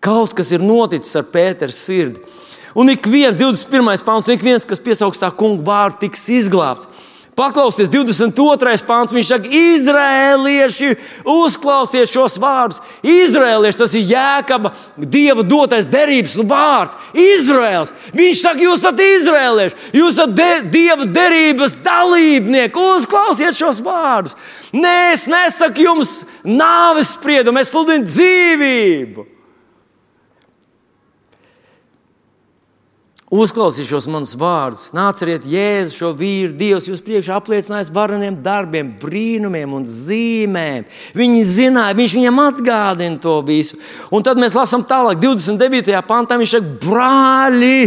Kaut 0.00 0.34
kas 0.36 0.52
ir 0.54 0.62
noticis 0.62 1.16
ar 1.18 1.26
Pētera 1.26 1.74
sirdi. 1.74 2.22
Un 2.78 2.92
ik 2.92 3.06
viens, 3.10 3.34
21. 3.34 4.04
pāns, 4.06 4.28
ik 4.30 4.44
viens, 4.44 4.66
kas 4.68 4.82
piesaugs 4.82 5.18
tā 5.18 5.30
kungu 5.34 5.64
vārdu, 5.66 6.04
tiks 6.04 6.28
izglābts. 6.30 6.86
Paklausieties, 7.38 7.92
22. 7.94 8.82
pāns. 8.86 9.12
Viņš 9.14 9.28
saka, 9.30 9.50
Izrēlieši, 9.54 10.88
uzklausiet 11.22 12.10
šos 12.10 12.34
vārdus. 12.42 12.80
Izrēlieši, 13.06 13.78
tas 13.78 13.94
ir 13.94 14.08
Jēkaba, 14.10 14.72
Dieva 14.98 15.44
dotais 15.46 15.86
derības 15.86 16.34
vārds. 16.50 16.98
Izraels. 17.14 17.94
Viņš 18.18 18.42
saka, 18.42 18.64
jūs 18.66 18.82
esat 18.82 19.04
izrēlieši, 19.06 19.78
jūs 20.00 20.18
esat 20.18 20.34
de 20.34 20.50
Dieva 20.74 21.06
derības 21.06 21.78
dalībnieki. 21.86 22.86
Uzklausiet 22.98 23.54
šos 23.54 23.84
vārdus. 23.86 24.34
Nē, 24.74 24.98
es 25.14 25.28
nesaku 25.30 25.86
jums 25.86 26.14
nāves 26.42 27.14
spriedumu, 27.14 27.62
es 27.62 27.70
sludinu 27.70 28.10
dzīvību. 28.10 29.37
Uzklausīsiet 33.28 33.90
šos 33.90 34.06
manus 34.08 34.30
vārdus, 34.40 34.86
nāciet, 34.96 35.44
Jēzu, 35.44 35.92
šo 35.92 36.10
vīru, 36.16 36.54
Dievs, 36.56 36.86
jūs 36.88 37.02
priekšā 37.04 37.34
apliecinājis 37.36 37.90
vareniem 37.92 38.38
darbiem, 38.40 38.94
brīnumiem 39.02 39.74
un 39.76 39.84
zīmēm. 39.84 40.86
Viņi 41.18 41.42
zināja, 41.44 41.98
viņš 41.98 42.14
viņam 42.16 42.40
atgādina 42.46 43.20
to 43.20 43.36
visu. 43.44 43.76
Un 44.08 44.24
tad 44.24 44.40
mēs 44.40 44.56
lasām 44.56 44.86
tālāk, 44.88 45.20
29. 45.20 46.00
pantā 46.08 46.40
viņš 46.40 46.56
saka, 46.56 46.74
brāļi, 46.86 47.82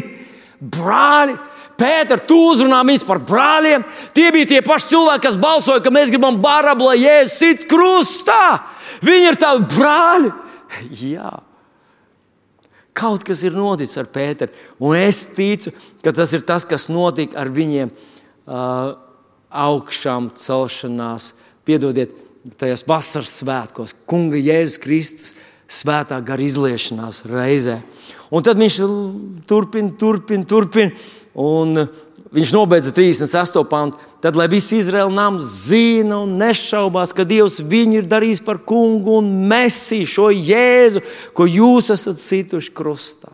brāļi. 0.77 1.39
Pēter, 1.81 2.21
tu 2.29 2.37
uzrunā 2.51 2.83
viņus 2.85 3.09
par 3.09 3.17
brāļiem. 3.25 3.81
Tie 4.13 4.29
bija 4.29 4.45
tie 4.51 4.59
paši 4.61 4.91
cilvēki, 4.91 5.25
kas 5.25 5.41
balsoja, 5.41 5.81
ka 5.81 5.89
mēs 5.89 6.13
gribam 6.13 6.37
barabu, 6.43 6.91
lai 6.91 6.99
jēzus 7.01 7.39
sit 7.41 7.65
krustā. 7.71 8.59
Viņi 9.01 9.31
ir 9.31 9.41
tavi 9.41 9.65
brāļi. 9.73 10.35
Jā. 11.15 11.39
Kaut 12.97 13.23
kas 13.23 13.43
ir 13.47 13.55
noticis 13.55 13.99
ar 14.01 14.09
Pēteru, 14.11 14.51
un 14.83 14.97
es 14.99 15.21
ticu, 15.35 15.71
ka 16.03 16.11
tas 16.15 16.33
ir 16.35 16.43
tas, 16.47 16.65
kas 16.67 16.89
notika 16.91 17.39
ar 17.39 17.51
viņiem 17.53 17.91
uh, 17.91 18.97
augšām 19.51 20.31
celšanās, 20.35 21.31
piedodiet, 21.67 22.11
tajos 22.59 22.83
vasaras 22.89 23.37
svētkos, 23.41 23.95
Kunga 24.09 24.39
Jēzus 24.39 24.81
Kristus 24.81 25.33
svētā 25.71 26.17
gara 26.25 26.43
izliešanās 26.43 27.23
reizē. 27.29 27.79
Un 28.31 28.43
tad 28.43 28.59
viņš 28.59 28.79
turpina, 29.47 29.91
turpina, 29.99 30.47
turpina, 30.47 30.91
un 31.39 31.85
viņš 32.31 32.53
nobeidza 32.55 32.93
36. 32.95 33.59
pantu. 33.69 33.99
Tad, 34.21 34.37
lai 34.37 34.47
visi 34.51 34.77
Izraēla 34.79 35.11
nams 35.11 35.47
zina 35.67 36.21
un 36.21 36.37
nešaubās, 36.39 37.13
ka 37.15 37.25
Dievs 37.27 37.59
viņu 37.65 38.01
ir 38.01 38.09
darījis 38.09 38.43
par 38.45 38.61
kungu 38.67 39.17
un 39.19 39.31
mesiju 39.49 40.07
šo 40.07 40.29
jēzu, 40.31 41.01
ko 41.35 41.47
jūs 41.49 41.91
esat 41.95 42.21
situši 42.21 42.73
krustā. 42.77 43.33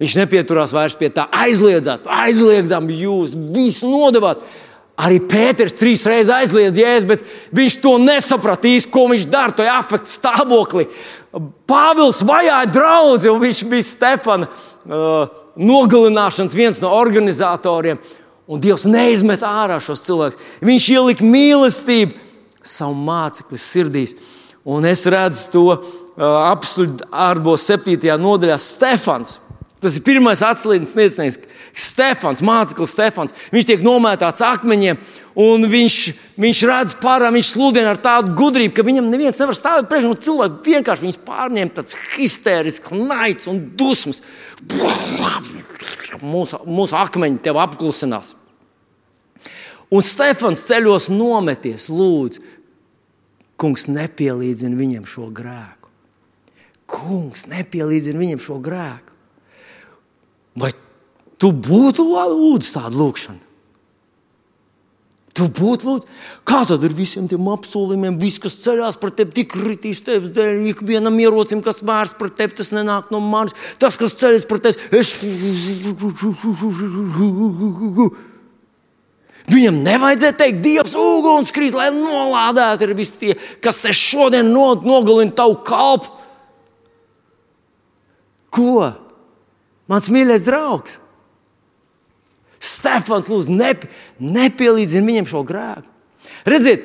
Viņš 0.00 0.16
nepieturās 0.16 0.72
vairs 0.72 0.96
pie 0.96 1.10
tā, 1.12 1.26
aizliedzat, 1.28 2.08
aizliedzam 2.08 2.88
jūs, 2.88 3.36
visu 3.52 3.90
nodevāt. 3.90 4.40
Arī 5.00 5.18
Pēters 5.24 5.76
trīs 5.76 6.02
reizes 6.08 6.32
aizliedz 6.32 6.76
jēzu, 6.80 7.08
bet 7.08 7.22
viņš 7.56 7.76
to 7.84 7.94
nesapratīs, 8.00 8.88
ko 8.88 9.06
viņš 9.12 9.26
dara 9.32 9.54
tajā 9.56 9.76
afekta 9.80 10.12
stāvoklī. 10.12 10.86
Pāvils 11.68 12.20
vajāja 12.26 12.72
draugu, 12.72 13.20
un 13.32 13.44
viņš 13.44 13.62
bija 13.68 13.86
Stefana. 13.86 14.48
Uh, 14.80 15.39
nogalināšanas 15.58 16.56
viens 16.56 16.80
no 16.82 16.92
organizatoriem. 16.94 18.00
Un 18.50 18.62
Dievs 18.62 18.86
neizmet 18.88 19.44
ārā 19.46 19.78
šos 19.82 20.02
cilvēkus. 20.06 20.40
Viņš 20.66 20.88
ielika 20.96 21.26
mīlestību 21.26 22.16
savu 22.66 22.96
mācekļu 23.06 23.60
sirdīs. 23.62 24.16
Un 24.66 24.84
es 24.88 25.06
redzu 25.08 25.46
to 25.52 25.66
uh, 25.70 25.84
apstuļu 26.50 27.06
arbos 27.14 27.68
7. 27.70 27.94
nodaļā 28.20 28.58
Stefans. 28.60 29.38
Tas 29.80 29.94
ir 29.96 30.04
pirmais 30.04 30.42
atslēgas 30.44 30.92
sniedzējs, 30.92 31.38
Stefans, 31.72 32.42
māceklis 32.44 32.92
Stefans. 32.92 33.32
Viņš 33.54 33.68
tiek 33.70 33.84
nomētāts 33.84 34.44
akmeņiem, 34.44 34.98
un 35.38 35.66
viņš, 35.70 35.96
viņš 36.40 36.62
redz 36.70 36.96
pārā, 37.00 37.30
viņš 37.34 37.52
sludina 37.54 37.92
ar 37.94 38.00
tādu 38.02 38.34
gudrību, 38.38 38.74
ka 38.74 38.84
viņam 38.86 39.10
neviens 39.12 39.38
nevar 39.40 39.56
stāvēt 39.58 39.90
priekšā. 39.90 40.12
Cilvēki 40.26 40.74
vienkārši 40.74 41.06
viņus 41.06 41.20
pārņem 41.26 41.72
tāds 41.76 41.96
histērisks, 42.16 42.94
naids 42.94 43.50
un 43.50 43.62
dusmas. 43.78 44.22
Mūsu, 46.20 46.60
mūsu 46.66 46.96
akmeņi 46.98 47.42
tev 47.44 47.60
apklusinās. 47.62 48.34
Un 49.90 50.06
Stefans 50.06 50.62
ceļos 50.68 51.08
nometies, 51.10 51.88
lūdzu, 51.90 52.42
kungs 53.60 53.88
nepielīdzina 53.90 54.78
viņam 54.78 55.06
šo 55.10 55.28
grēku. 55.34 55.90
Kungs 56.90 57.46
nepielīdzina 57.50 58.18
viņam 58.18 58.42
šo 58.42 58.58
grēku. 58.62 59.14
Vai 60.60 60.72
tu 61.40 61.52
būtu 61.54 62.06
lūdzu 62.06 62.74
tādu 62.76 63.02
lūgšanu? 63.02 63.49
Tu 65.40 65.46
būtu 65.56 65.86
lūdzu, 65.88 66.08
kā 66.44 66.58
tad 66.68 66.82
ar 66.84 66.92
visiem 66.92 67.24
tiem 67.30 67.46
apsolījumiem, 67.48 68.18
viss, 68.20 68.40
kas 68.42 68.58
ceļās 68.60 68.98
pret 69.00 69.14
tevi, 69.16 69.32
tik 69.38 69.54
kritīs 69.54 70.02
tevis 70.04 70.34
dēļ, 70.36 70.58
ikvienam 70.74 71.16
ierocim, 71.22 71.62
kas 71.64 71.80
vērsts 71.86 72.18
pret 72.18 72.34
tevi, 72.36 72.58
tas 72.58 72.74
nenāk 72.76 73.08
no 73.14 73.22
manis. 73.24 73.56
Tas, 73.80 73.96
kas 74.00 74.12
ceļas 74.20 74.44
pret 74.50 74.68
tevi, 74.68 74.76
es. 75.00 75.14
Viņam 79.50 79.80
nevajadzēja 79.86 80.36
teikt, 80.42 80.60
Dievs, 80.66 80.92
uguns 81.00 81.56
krīt, 81.56 81.72
lai 81.78 81.88
nolādētu 81.94 82.90
ar 82.90 82.96
visiem 82.98 83.22
tie, 83.22 83.36
kas 83.64 83.80
te 83.80 83.96
šodien 83.96 84.52
nogalina 84.52 85.32
tavu 85.32 85.56
kalpu. 85.64 86.12
Ko? 88.52 88.90
Mans 89.88 90.12
mīļais 90.12 90.44
draugs. 90.44 91.00
Stefans, 92.60 93.30
lūdzu, 93.32 93.54
nep 93.56 93.86
nepielīdzina 94.20 95.06
viņam 95.06 95.28
šo 95.30 95.40
grēku. 95.48 95.88
Redziet, 96.48 96.84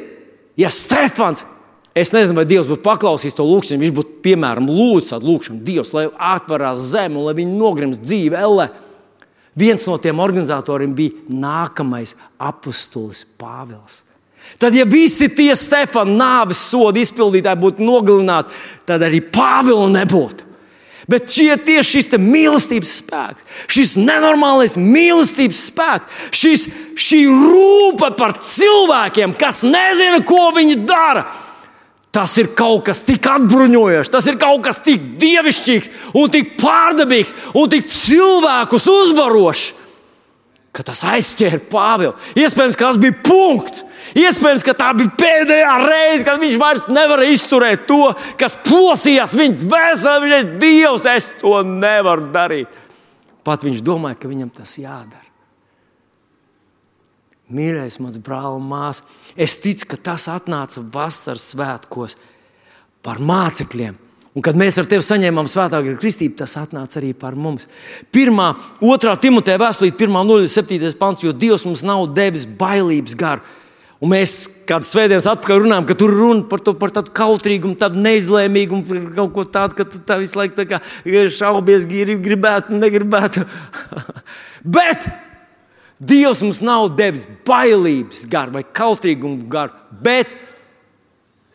ja 0.60 0.72
Stefans, 0.72 1.44
es 1.96 2.14
nezinu, 2.16 2.40
vai 2.40 2.48
Dievs 2.48 2.70
būtu 2.72 2.84
paklausījis 2.86 3.36
to 3.36 3.44
lūgšanu, 3.48 3.84
viņš 3.84 3.94
būtu, 3.98 4.16
piemēram, 4.24 4.72
lūdzis 4.72 5.12
tādu 5.12 5.34
lūgšanu, 5.34 5.62
Dievs, 5.68 5.92
lai 5.96 6.08
atverās 6.32 6.88
zeme 6.94 7.20
un 7.20 7.28
lai 7.28 7.36
viņi 7.38 7.60
nogrims 7.60 8.00
dzīve 8.00 8.40
ellē. 8.40 8.70
Viens 9.56 9.86
no 9.88 9.96
tiem 10.04 10.20
organizatoriem 10.20 10.96
bija 10.96 11.16
nākamais 11.32 12.16
apustulis 12.44 13.24
Pāvils. 13.40 14.04
Tad, 14.60 14.76
ja 14.76 14.86
visi 14.88 15.28
tie 15.34 15.52
Stefana 15.58 16.12
nāves 16.16 16.60
sodu 16.70 17.02
izpildītāji 17.02 17.60
būtu 17.60 17.84
nogalināti, 17.84 18.52
tad 18.88 19.04
arī 19.04 19.24
Pāvila 19.24 19.88
nebūtu. 19.92 20.55
Bet 21.10 21.30
šie 21.30 21.54
tieši 21.62 22.00
šis 22.00 22.16
mīlestības 22.18 22.92
spēks, 23.02 23.46
šis 23.70 23.94
nenormālais 24.02 24.74
mīlestības 24.80 25.68
spēks, 25.70 26.22
šis, 26.34 26.68
šī 26.98 27.20
rūpe 27.30 28.10
par 28.18 28.34
cilvēkiem, 28.42 29.36
kas 29.38 29.62
nezina, 29.68 30.24
ko 30.26 30.50
viņi 30.56 30.80
dara. 30.90 31.28
Tas 32.16 32.32
ir 32.40 32.54
kaut 32.56 32.86
kas 32.88 33.04
tik 33.04 33.28
atbruņojošs, 33.28 34.10
tas 34.14 34.26
ir 34.32 34.38
kaut 34.40 34.64
kas 34.66 34.80
tik 34.82 35.18
dievišķīgs, 35.20 35.92
un 36.16 36.30
tik 36.32 36.54
pārdabīgs 36.62 37.36
un 37.60 37.68
tik 37.70 37.90
cilvēkus 37.92 38.88
uzvarošs, 38.88 39.66
ka 40.76 40.86
tas 40.88 41.04
aizķēra 41.12 41.60
Pāvilu. 41.70 42.16
Iespējams, 42.40 42.80
ka 42.80 42.90
tas 42.90 43.02
bija 43.04 43.18
punkts, 43.20 43.84
Iespējams, 44.16 44.64
ka 44.64 44.72
tā 44.80 44.94
bija 44.96 45.12
pēdējā 45.20 45.72
reize, 45.84 46.24
kad 46.24 46.40
viņš 46.40 46.56
vairs 46.60 46.86
nevarēja 46.88 47.36
izturēt 47.36 47.84
to, 47.90 48.14
kas 48.40 48.56
plosījās 48.64 49.34
viņa 49.36 49.68
vēsturē. 49.74 50.22
Viņš 50.24 50.36
ir 50.38 50.54
Dievs, 50.62 51.08
es 51.12 51.34
to 51.42 51.58
nevaru 51.68 52.30
darīt. 52.32 52.78
Pat 53.46 53.66
viņš 53.68 53.84
domāja, 53.86 54.18
ka 54.22 54.32
viņam 54.32 54.54
tas 54.56 54.78
jādara. 54.80 55.26
Mīļais, 57.52 58.00
mans 58.02 58.16
brāl 58.24 58.56
un 58.56 58.64
māsa, 58.66 59.04
es 59.36 59.60
ticu, 59.62 59.92
ka 59.92 60.00
tas 60.02 60.30
atnāca 60.32 60.82
vasaras 60.96 61.52
svētkos 61.52 62.16
par 63.06 63.20
mācekļiem. 63.20 64.00
Un 64.36 64.44
kad 64.44 64.58
mēs 64.60 64.80
ar 64.80 64.88
tevi 64.90 65.04
saņēmām 65.06 65.48
svētā 65.48 65.80
gara 65.84 66.00
kristību, 66.00 66.40
tas 66.40 66.56
atnāca 66.60 66.98
arī 67.00 67.12
par 67.16 67.38
mums. 67.40 67.68
Pirmā, 68.16 68.50
otrā 68.84 69.14
Timoteja 69.20 69.60
vēstulīte, 69.62 70.08
1.07. 70.08 70.96
pants, 71.00 71.24
jo 71.24 71.36
Dievs 71.36 71.68
mums 71.68 71.86
nav 71.88 72.08
devis 72.16 72.48
bailības 72.48 73.20
garu 73.20 73.44
Un 74.04 74.12
mēs 74.12 74.34
kādas 74.68 74.90
svētdienas 74.92 75.28
atpakaļ 75.32 75.62
runājam, 75.64 75.86
ka 75.88 75.96
tur 75.98 76.12
runa 76.12 76.44
par, 76.50 76.60
to, 76.64 76.74
par 76.76 76.92
tādu 76.94 77.14
kautrīgumu, 77.16 77.78
tādu 77.80 78.02
neizlēmīgumu, 78.04 78.84
par 78.90 79.06
kaut 79.16 79.32
ko 79.38 79.46
tādu, 79.56 79.78
ka 79.78 79.86
tu 79.88 80.02
tā 80.04 80.18
visu 80.20 80.40
laiku 80.40 80.58
tā 80.60 80.82
šaubies, 81.32 81.88
grib, 81.88 82.20
gribētu, 82.26 82.76
negribētu. 82.76 83.46
bet 84.78 85.08
Dievs 85.96 86.42
mums 86.44 86.60
nav 86.60 86.90
devis 87.00 87.24
bailības 87.48 88.26
garu 88.28 88.58
vai 88.58 88.66
kautrīgumu 88.68 89.48
garu, 89.52 89.72
bet 90.04 90.32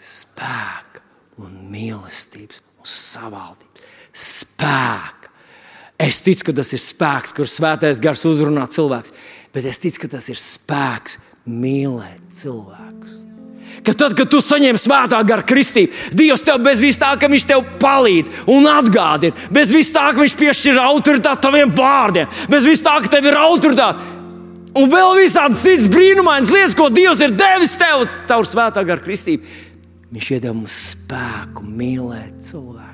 spēku 0.01 1.03
un 1.45 1.59
mīlestības 1.69 2.63
un 2.81 2.89
savaldības 2.89 3.91
spēku. 4.17 5.29
Es 6.01 6.23
ticu, 6.25 6.47
ka 6.49 6.55
tas 6.57 6.73
ir 6.73 6.81
spēks, 6.81 7.35
kurš 7.37 7.59
svētais 7.59 8.01
gars 8.01 8.25
uzrunā 8.25 8.65
cilvēks, 8.73 9.13
bet 9.53 9.69
es 9.69 9.81
ticu, 9.83 10.07
ka 10.07 10.15
tas 10.17 10.31
ir 10.33 10.41
spēks 10.41 11.19
mīlēt 11.51 12.31
cilvēkus. 12.35 13.19
Ka 13.87 13.95
tad, 13.97 14.15
kad 14.19 14.29
tu 14.29 14.43
saņem 14.45 14.77
svētā 14.81 15.21
gara 15.25 15.45
kristību, 15.47 16.13
Dievs 16.17 16.45
tev 16.45 16.61
bez 16.65 16.83
vis 16.83 16.99
tā, 17.01 17.15
ka 17.17 17.31
Viņš 17.31 17.47
tev 17.49 17.65
palīdz 17.81 18.45
un 18.53 18.69
atgādina, 18.69 19.49
bez 19.53 19.73
vis 19.73 19.93
tā, 19.95 20.11
ka 20.13 20.21
Viņš 20.21 20.37
piešķir 20.37 20.81
autoritāti 20.83 21.47
taviem 21.47 21.73
vārdiem, 21.75 22.29
bez 22.51 22.69
vis 22.69 22.85
tā, 22.85 22.99
ka 23.01 23.13
tev 23.17 23.31
ir 23.31 23.39
autoritāte. 23.41 24.19
Un 24.77 24.87
vēl 24.91 25.25
visādas 25.25 25.65
citas 25.65 25.89
brīnumainas 25.91 26.53
lietas, 26.55 26.77
ko 26.79 26.91
Dievs 26.95 27.25
ir 27.25 27.35
devis 27.35 27.75
tev 27.79 28.05
caur 28.31 28.47
svētā 28.47 28.85
gara 28.87 29.03
kristību. 29.03 29.43
Viņš 30.11 30.31
iedod 30.37 30.61
mums 30.61 30.77
spēku 30.93 31.67
mīlēt 31.67 32.39
cilvēku. 32.43 32.90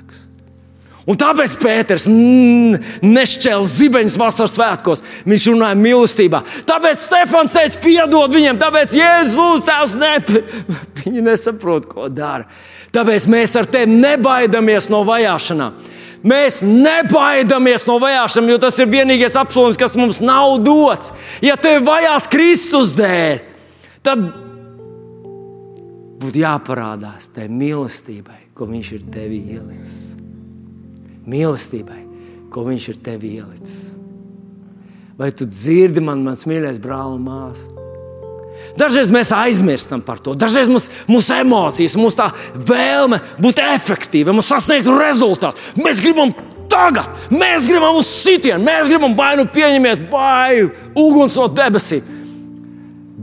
Un 1.07 1.15
tāpēc 1.15 1.53
Pēters 1.61 2.05
nešķēla 2.11 3.67
zibeņus 3.71 4.17
vasaras 4.19 4.55
svētkos. 4.57 5.03
Viņš 5.27 5.45
runāja 5.53 5.77
mīlestībā. 5.79 6.41
Tāpēc 6.67 6.99
Stefans 6.99 7.55
teica, 7.55 7.79
piedod 7.83 8.33
viņiem, 8.35 8.59
tāpēc 8.59 8.95
Jēzus 8.97 9.63
tēvs, 9.67 9.95
ne, 10.01 10.15
viņi 10.99 11.23
nesaprot, 11.29 11.87
ko 11.87 12.09
dara. 12.11 12.49
Tāpēc 12.95 13.27
mēs 13.31 13.55
ar 13.59 13.69
tevi 13.71 13.95
nebaidāmies 14.01 14.89
no 14.91 15.05
vajāšanām. 15.07 15.79
Mēs 16.27 16.59
nebaidāmies 16.65 17.87
no 17.87 17.99
vajāšanām, 18.03 18.51
jo 18.51 18.59
tas 18.65 18.81
ir 18.83 18.91
vienīgais 18.91 19.37
apsolījums, 19.39 19.79
kas 19.79 19.95
mums 19.95 20.19
nav 20.25 20.57
dots. 20.65 21.13
Ja 21.45 21.55
tevi 21.61 21.85
vajās 21.87 22.27
Kristus 22.33 22.91
dēļ, 22.97 23.39
tad 24.03 24.27
būtu 26.19 26.43
jāparādās 26.43 27.31
tai 27.31 27.47
mīlestībai, 27.53 28.49
ko 28.57 28.67
Viņš 28.67 28.95
ir 28.97 29.09
tevi 29.13 29.43
ielicis 29.53 30.16
mīlestībai, 31.29 32.01
ko 32.53 32.65
Viņš 32.67 32.89
ir 32.93 32.99
tev 33.03 33.25
ielicis. 33.27 33.77
Vai 35.17 35.31
tu 35.33 35.47
dzirdi 35.49 36.01
man, 36.03 36.21
mans 36.25 36.45
mīļais 36.45 36.77
brāl 36.81 37.15
un 37.15 37.25
māsa? 37.25 37.73
Dažreiz 38.77 39.09
mēs 39.13 39.31
aizmirstam 39.33 40.03
par 40.05 40.19
to. 40.21 40.35
Dažreiz 40.37 40.69
mums, 40.69 40.89
mūsu 41.09 41.33
emocijas, 41.39 41.95
mūsu 41.97 42.27
vēlme 42.67 43.19
būt 43.41 43.61
efektīvam, 43.63 44.41
sasniegt 44.45 44.89
rezultātu. 44.91 45.61
Mēs 45.81 46.01
gribam 46.03 46.33
tagad, 46.69 47.09
mēs 47.33 47.65
gribam 47.69 47.97
uz 47.97 48.09
sitienu, 48.11 48.61
mēs 48.65 48.89
gribam 48.91 49.15
vai 49.17 49.33
nu 49.39 49.47
pieņemiet, 49.49 50.05
vai 50.11 50.67
uguns 50.93 51.37
no 51.39 51.47
debesīm. 51.49 52.16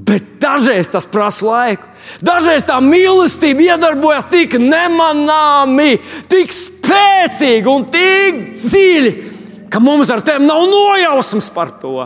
Bet 0.05 0.37
dažreiz 0.41 0.91
tas 0.93 1.07
prasa 1.09 1.47
laiku. 1.47 1.89
Dažreiz 2.25 2.67
tā 2.69 2.77
mīlestība 2.85 3.65
iedarbojas 3.71 4.27
tik 4.29 4.59
nemanāmi, 4.61 5.97
tik 6.29 6.53
spēcīgi 6.53 7.71
un 7.71 7.87
tik 7.89 8.43
dziļi, 8.59 9.15
ka 9.73 9.81
mums 9.81 10.13
ar 10.13 10.21
tiem 10.27 10.45
nav 10.45 10.67
nojausmas 10.69 11.49
par 11.55 11.73
to. 11.81 12.05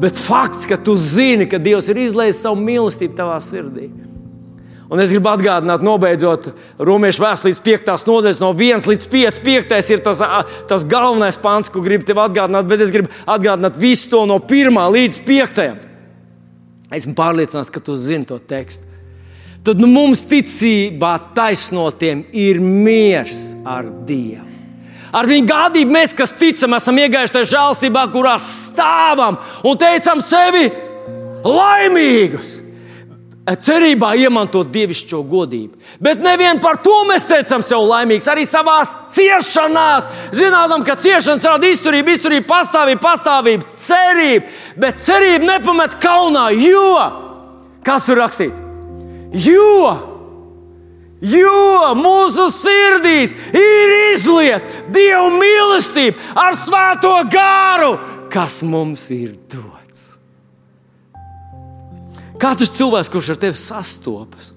Bet 0.00 0.18
fakts, 0.18 0.66
ka 0.66 0.80
tu 0.80 0.96
zini, 0.98 1.46
ka 1.46 1.60
Dievs 1.60 1.90
ir 1.92 2.00
izlaists 2.02 2.42
savu 2.46 2.58
mīlestību 2.64 3.14
tavā 3.18 3.36
sirdī. 3.44 3.90
Un 4.90 4.98
es 4.98 5.12
gribu 5.12 5.28
atgādināt, 5.30 5.84
nobeidzot 5.86 6.48
Romas 6.82 7.20
vēstures 7.22 7.60
5. 7.62 7.92
nodaļas, 8.08 8.40
no 8.42 8.48
1 8.50 8.88
līdz 8.90 9.06
5. 9.12 9.38
5. 9.44 9.76
ir 9.94 10.02
tas, 10.02 10.24
tas 10.66 10.86
galvenais 10.88 11.38
pāns, 11.38 11.70
ko 11.70 11.84
gribu 11.84 12.08
tev 12.08 12.18
atgādināt, 12.24 12.66
bet 12.66 12.82
es 12.82 12.90
gribu 12.90 13.12
atgādināt 13.22 13.78
visu 13.78 14.10
to 14.10 14.24
no 14.26 14.40
1 14.42 14.80
līdz 14.96 15.20
5. 15.28 15.89
Esmu 16.90 17.14
pārliecināts, 17.18 17.70
ka 17.70 17.82
tu 17.82 17.94
zini 17.98 18.26
to 18.26 18.38
tekstu 18.38 18.90
tad 19.64 19.80
nu, 19.80 19.88
mums 19.90 20.22
ticībā 20.28 21.16
taisnotiem 21.36 22.24
ir 22.32 22.60
miers 22.62 23.50
ar 23.68 23.88
Dievu. 24.08 24.46
Ar 25.10 25.26
viņu 25.26 25.48
gādību 25.50 25.90
mēs, 25.90 26.14
kas 26.14 26.32
ticam, 26.38 26.76
esam 26.78 26.98
iegājuši 27.02 27.34
tajā 27.34 27.48
žēlstībā, 27.50 28.04
kurā 28.14 28.36
stāvam 28.40 29.40
un 29.66 29.78
teicam 29.78 30.22
sevi 30.22 30.68
laimīgus. 31.42 32.52
Cerībā 33.58 34.12
iemantot 34.14 34.68
dievišķo 34.70 35.22
godību. 35.26 35.78
Bet 35.98 36.20
nevien 36.22 36.60
par 36.62 36.78
to 36.84 37.00
mēs 37.08 37.24
teicam 37.26 37.64
sev 37.66 37.82
laimīgus, 37.88 38.28
arī 38.30 38.44
savā 38.46 38.76
ciešanās. 39.14 40.06
Zinām, 40.36 40.84
ka 40.86 40.94
ciešanas 41.00 41.48
rada 41.48 41.66
izturību, 41.66 42.14
izturību, 42.14 42.46
pastāvību, 42.50 43.02
pastāvību, 43.02 43.72
cerību. 43.74 44.54
Bet 44.78 45.02
cerība 45.02 45.56
nepamet 45.56 45.98
kaunā, 46.02 46.46
jo 46.54 46.94
kas 47.86 48.08
ir 48.12 48.20
rakstīts? 48.20 48.62
Jo, 49.30 49.96
jo 51.22 51.90
mūsu 51.98 52.48
sirdīs 52.54 53.34
ir 53.54 53.96
izlieta 54.12 54.86
Dieva 54.90 55.28
mīlestība 55.34 56.38
ar 56.46 56.58
svēto 56.58 57.16
gāru, 57.30 57.92
kas 58.30 58.62
mums 58.66 59.10
ir 59.14 59.36
dots. 59.50 59.79
Katrs 62.40 62.72
cilvēks, 62.78 63.12
kurš 63.12 63.34
ar 63.34 63.42
tevi 63.42 63.58
sastopas, 63.60 64.54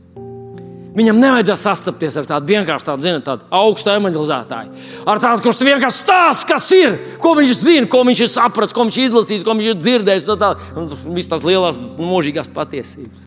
Viņam 0.94 1.18
nevajadzēja 1.18 1.58
sastapties 1.58 2.16
ar 2.22 2.28
tādu 2.30 2.54
vienkāršu, 2.54 2.86
tādu, 2.86 3.02
zinu, 3.08 3.22
tādu 3.26 3.48
augstu 3.58 3.90
evanģelizētāju. 3.96 4.84
Ar 5.10 5.22
tādu, 5.24 5.42
kurš 5.42 5.64
vienkārši 5.66 6.04
stāsta, 6.04 6.50
kas 6.52 6.68
ir, 6.78 7.00
ko 7.22 7.32
viņš 7.40 7.54
zina, 7.58 7.90
ko 7.90 8.04
viņš 8.06 8.22
ir 8.22 8.30
sapratis, 8.30 8.76
ko 8.78 8.86
viņš 8.86 9.00
ir 9.00 9.08
izlasījis, 9.08 9.46
ko 9.48 9.56
viņš 9.58 9.70
ir 9.72 9.80
dzirdējis. 9.80 10.28
No 10.30 10.36
tā, 10.38 10.52
visas 11.08 11.32
tās 11.32 11.48
lielās, 11.50 11.80
mūžīgās 11.98 12.52
patiesības. 12.54 13.26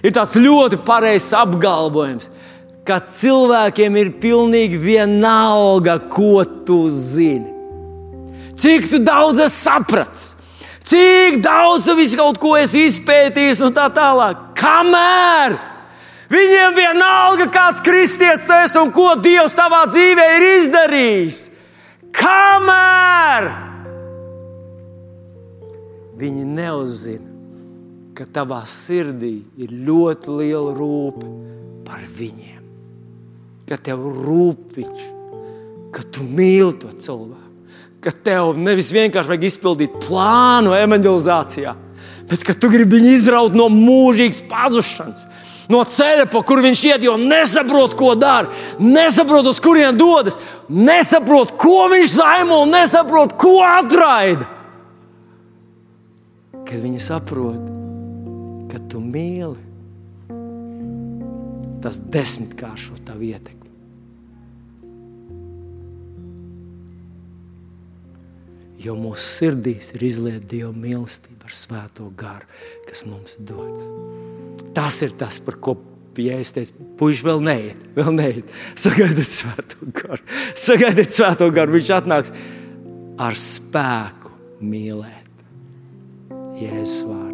Ir 0.00 0.16
tāds 0.16 0.38
ļoti 0.40 0.80
pareizs 0.86 1.28
apgalvojums, 1.36 2.32
ka 2.88 3.02
cilvēkiem 3.04 4.00
ir 4.00 4.14
pilnīgi 4.22 4.80
vienalga, 4.80 5.98
ko 6.08 6.46
tu 6.64 6.86
zini. 6.88 7.52
Cik 8.56 8.88
tu 8.88 9.04
daudz 9.04 9.44
esi 9.44 9.66
sapratis, 9.66 10.30
cik 10.90 11.40
daudz 11.44 11.86
tu 11.86 11.96
visu 11.98 12.18
kaut 12.18 12.40
ko 12.42 12.56
esi 12.58 12.86
izpētījis 12.90 13.62
un 13.66 13.74
tā 13.76 13.86
tālāk. 13.94 14.50
Kamēr 14.58 15.56
viņiem 16.32 16.76
vienalga, 16.76 17.48
kāds 17.54 17.82
kristietis 17.86 18.46
tu 18.48 18.58
esi 18.58 18.78
un 18.82 18.92
ko 18.94 19.14
Dievs 19.22 19.56
tavā 19.56 19.86
dzīvē 19.90 20.28
ir 20.36 20.46
izdarījis. 20.50 21.42
Kamēr 22.20 23.50
viņi 26.20 26.46
neuzzina 26.58 27.30
ka 28.20 28.26
tavā 28.28 28.58
sirdī 28.68 29.38
ir 29.64 29.70
ļoti 29.86 30.34
liela 30.42 30.74
rūpe 30.76 31.28
par 31.86 32.02
viņiem. 32.18 32.66
Ka 33.64 33.78
tev 33.80 34.02
rūp 34.04 34.74
viņš, 34.76 35.06
ka 35.94 36.04
tu 36.12 36.26
mīli 36.28 36.74
to 36.82 36.90
cilvēku. 37.00 37.39
Ka 38.00 38.12
tev 38.24 38.54
nevis 38.56 38.88
vienkārši 38.96 39.28
vajag 39.28 39.42
izpildīt 39.50 39.98
plānu 40.06 40.72
evanģelizācijā, 40.78 41.74
bet 42.30 42.44
ka 42.46 42.56
tu 42.56 42.70
gribi 42.72 42.96
viņu 42.96 43.10
izraut 43.12 43.56
no 43.56 43.66
mūžīgas 43.72 44.40
pazušanas, 44.48 45.26
no 45.70 45.82
ceļa, 45.84 46.24
pa 46.32 46.40
kur 46.46 46.62
viņš 46.64 46.84
iet, 46.88 47.04
jo 47.04 47.18
nesaprot, 47.20 47.94
ko 47.98 48.14
dara, 48.16 48.48
nesaprot, 48.80 49.50
uz 49.52 49.60
kurien 49.62 49.98
dodas, 50.00 50.38
nesaprot, 50.68 51.52
ko 51.60 51.90
viņš 51.92 52.16
zaimo 52.16 52.62
un 52.64 52.72
nesaprot, 52.74 53.36
ko 53.40 53.58
atraida. 53.68 54.48
Kad 56.64 56.78
viņi 56.80 57.04
saprot, 57.04 57.60
ka 58.72 58.80
tu 58.88 59.02
mīli, 59.04 59.58
tas 61.84 62.00
desmitkāršo 62.12 63.00
tavu 63.04 63.28
ietekmi. 63.28 63.59
Jo 68.80 68.94
mūsu 68.96 69.20
sirdīs 69.20 69.92
ir 69.96 70.04
izlieta 70.08 70.46
Dieva 70.54 70.72
mīlestība 70.72 71.50
ar 71.50 71.56
svēto 71.56 72.08
garu, 72.16 72.48
kas 72.88 73.04
mums 73.04 73.36
dots. 73.44 73.84
Tas 74.76 75.00
ir 75.04 75.12
tas, 75.20 75.40
par 75.44 75.58
ko 75.60 75.76
Jēzus 76.20 76.52
teica, 76.52 76.86
puiši 77.00 77.24
vēl 77.24 77.42
neiet, 77.46 77.84
vēl 77.96 78.10
neiet. 78.12 78.50
Sagaidiet 78.80 79.30
svēto 79.32 79.88
garu, 79.96 80.20
sagaidiet 80.58 81.16
svēto 81.16 81.48
garu. 81.54 81.76
Viņš 81.78 81.92
atnāks 81.96 82.34
ar 83.20 83.40
spēku 83.40 84.34
mīlēt 84.60 85.44
Jēzus 86.60 87.04
vārdu. 87.08 87.29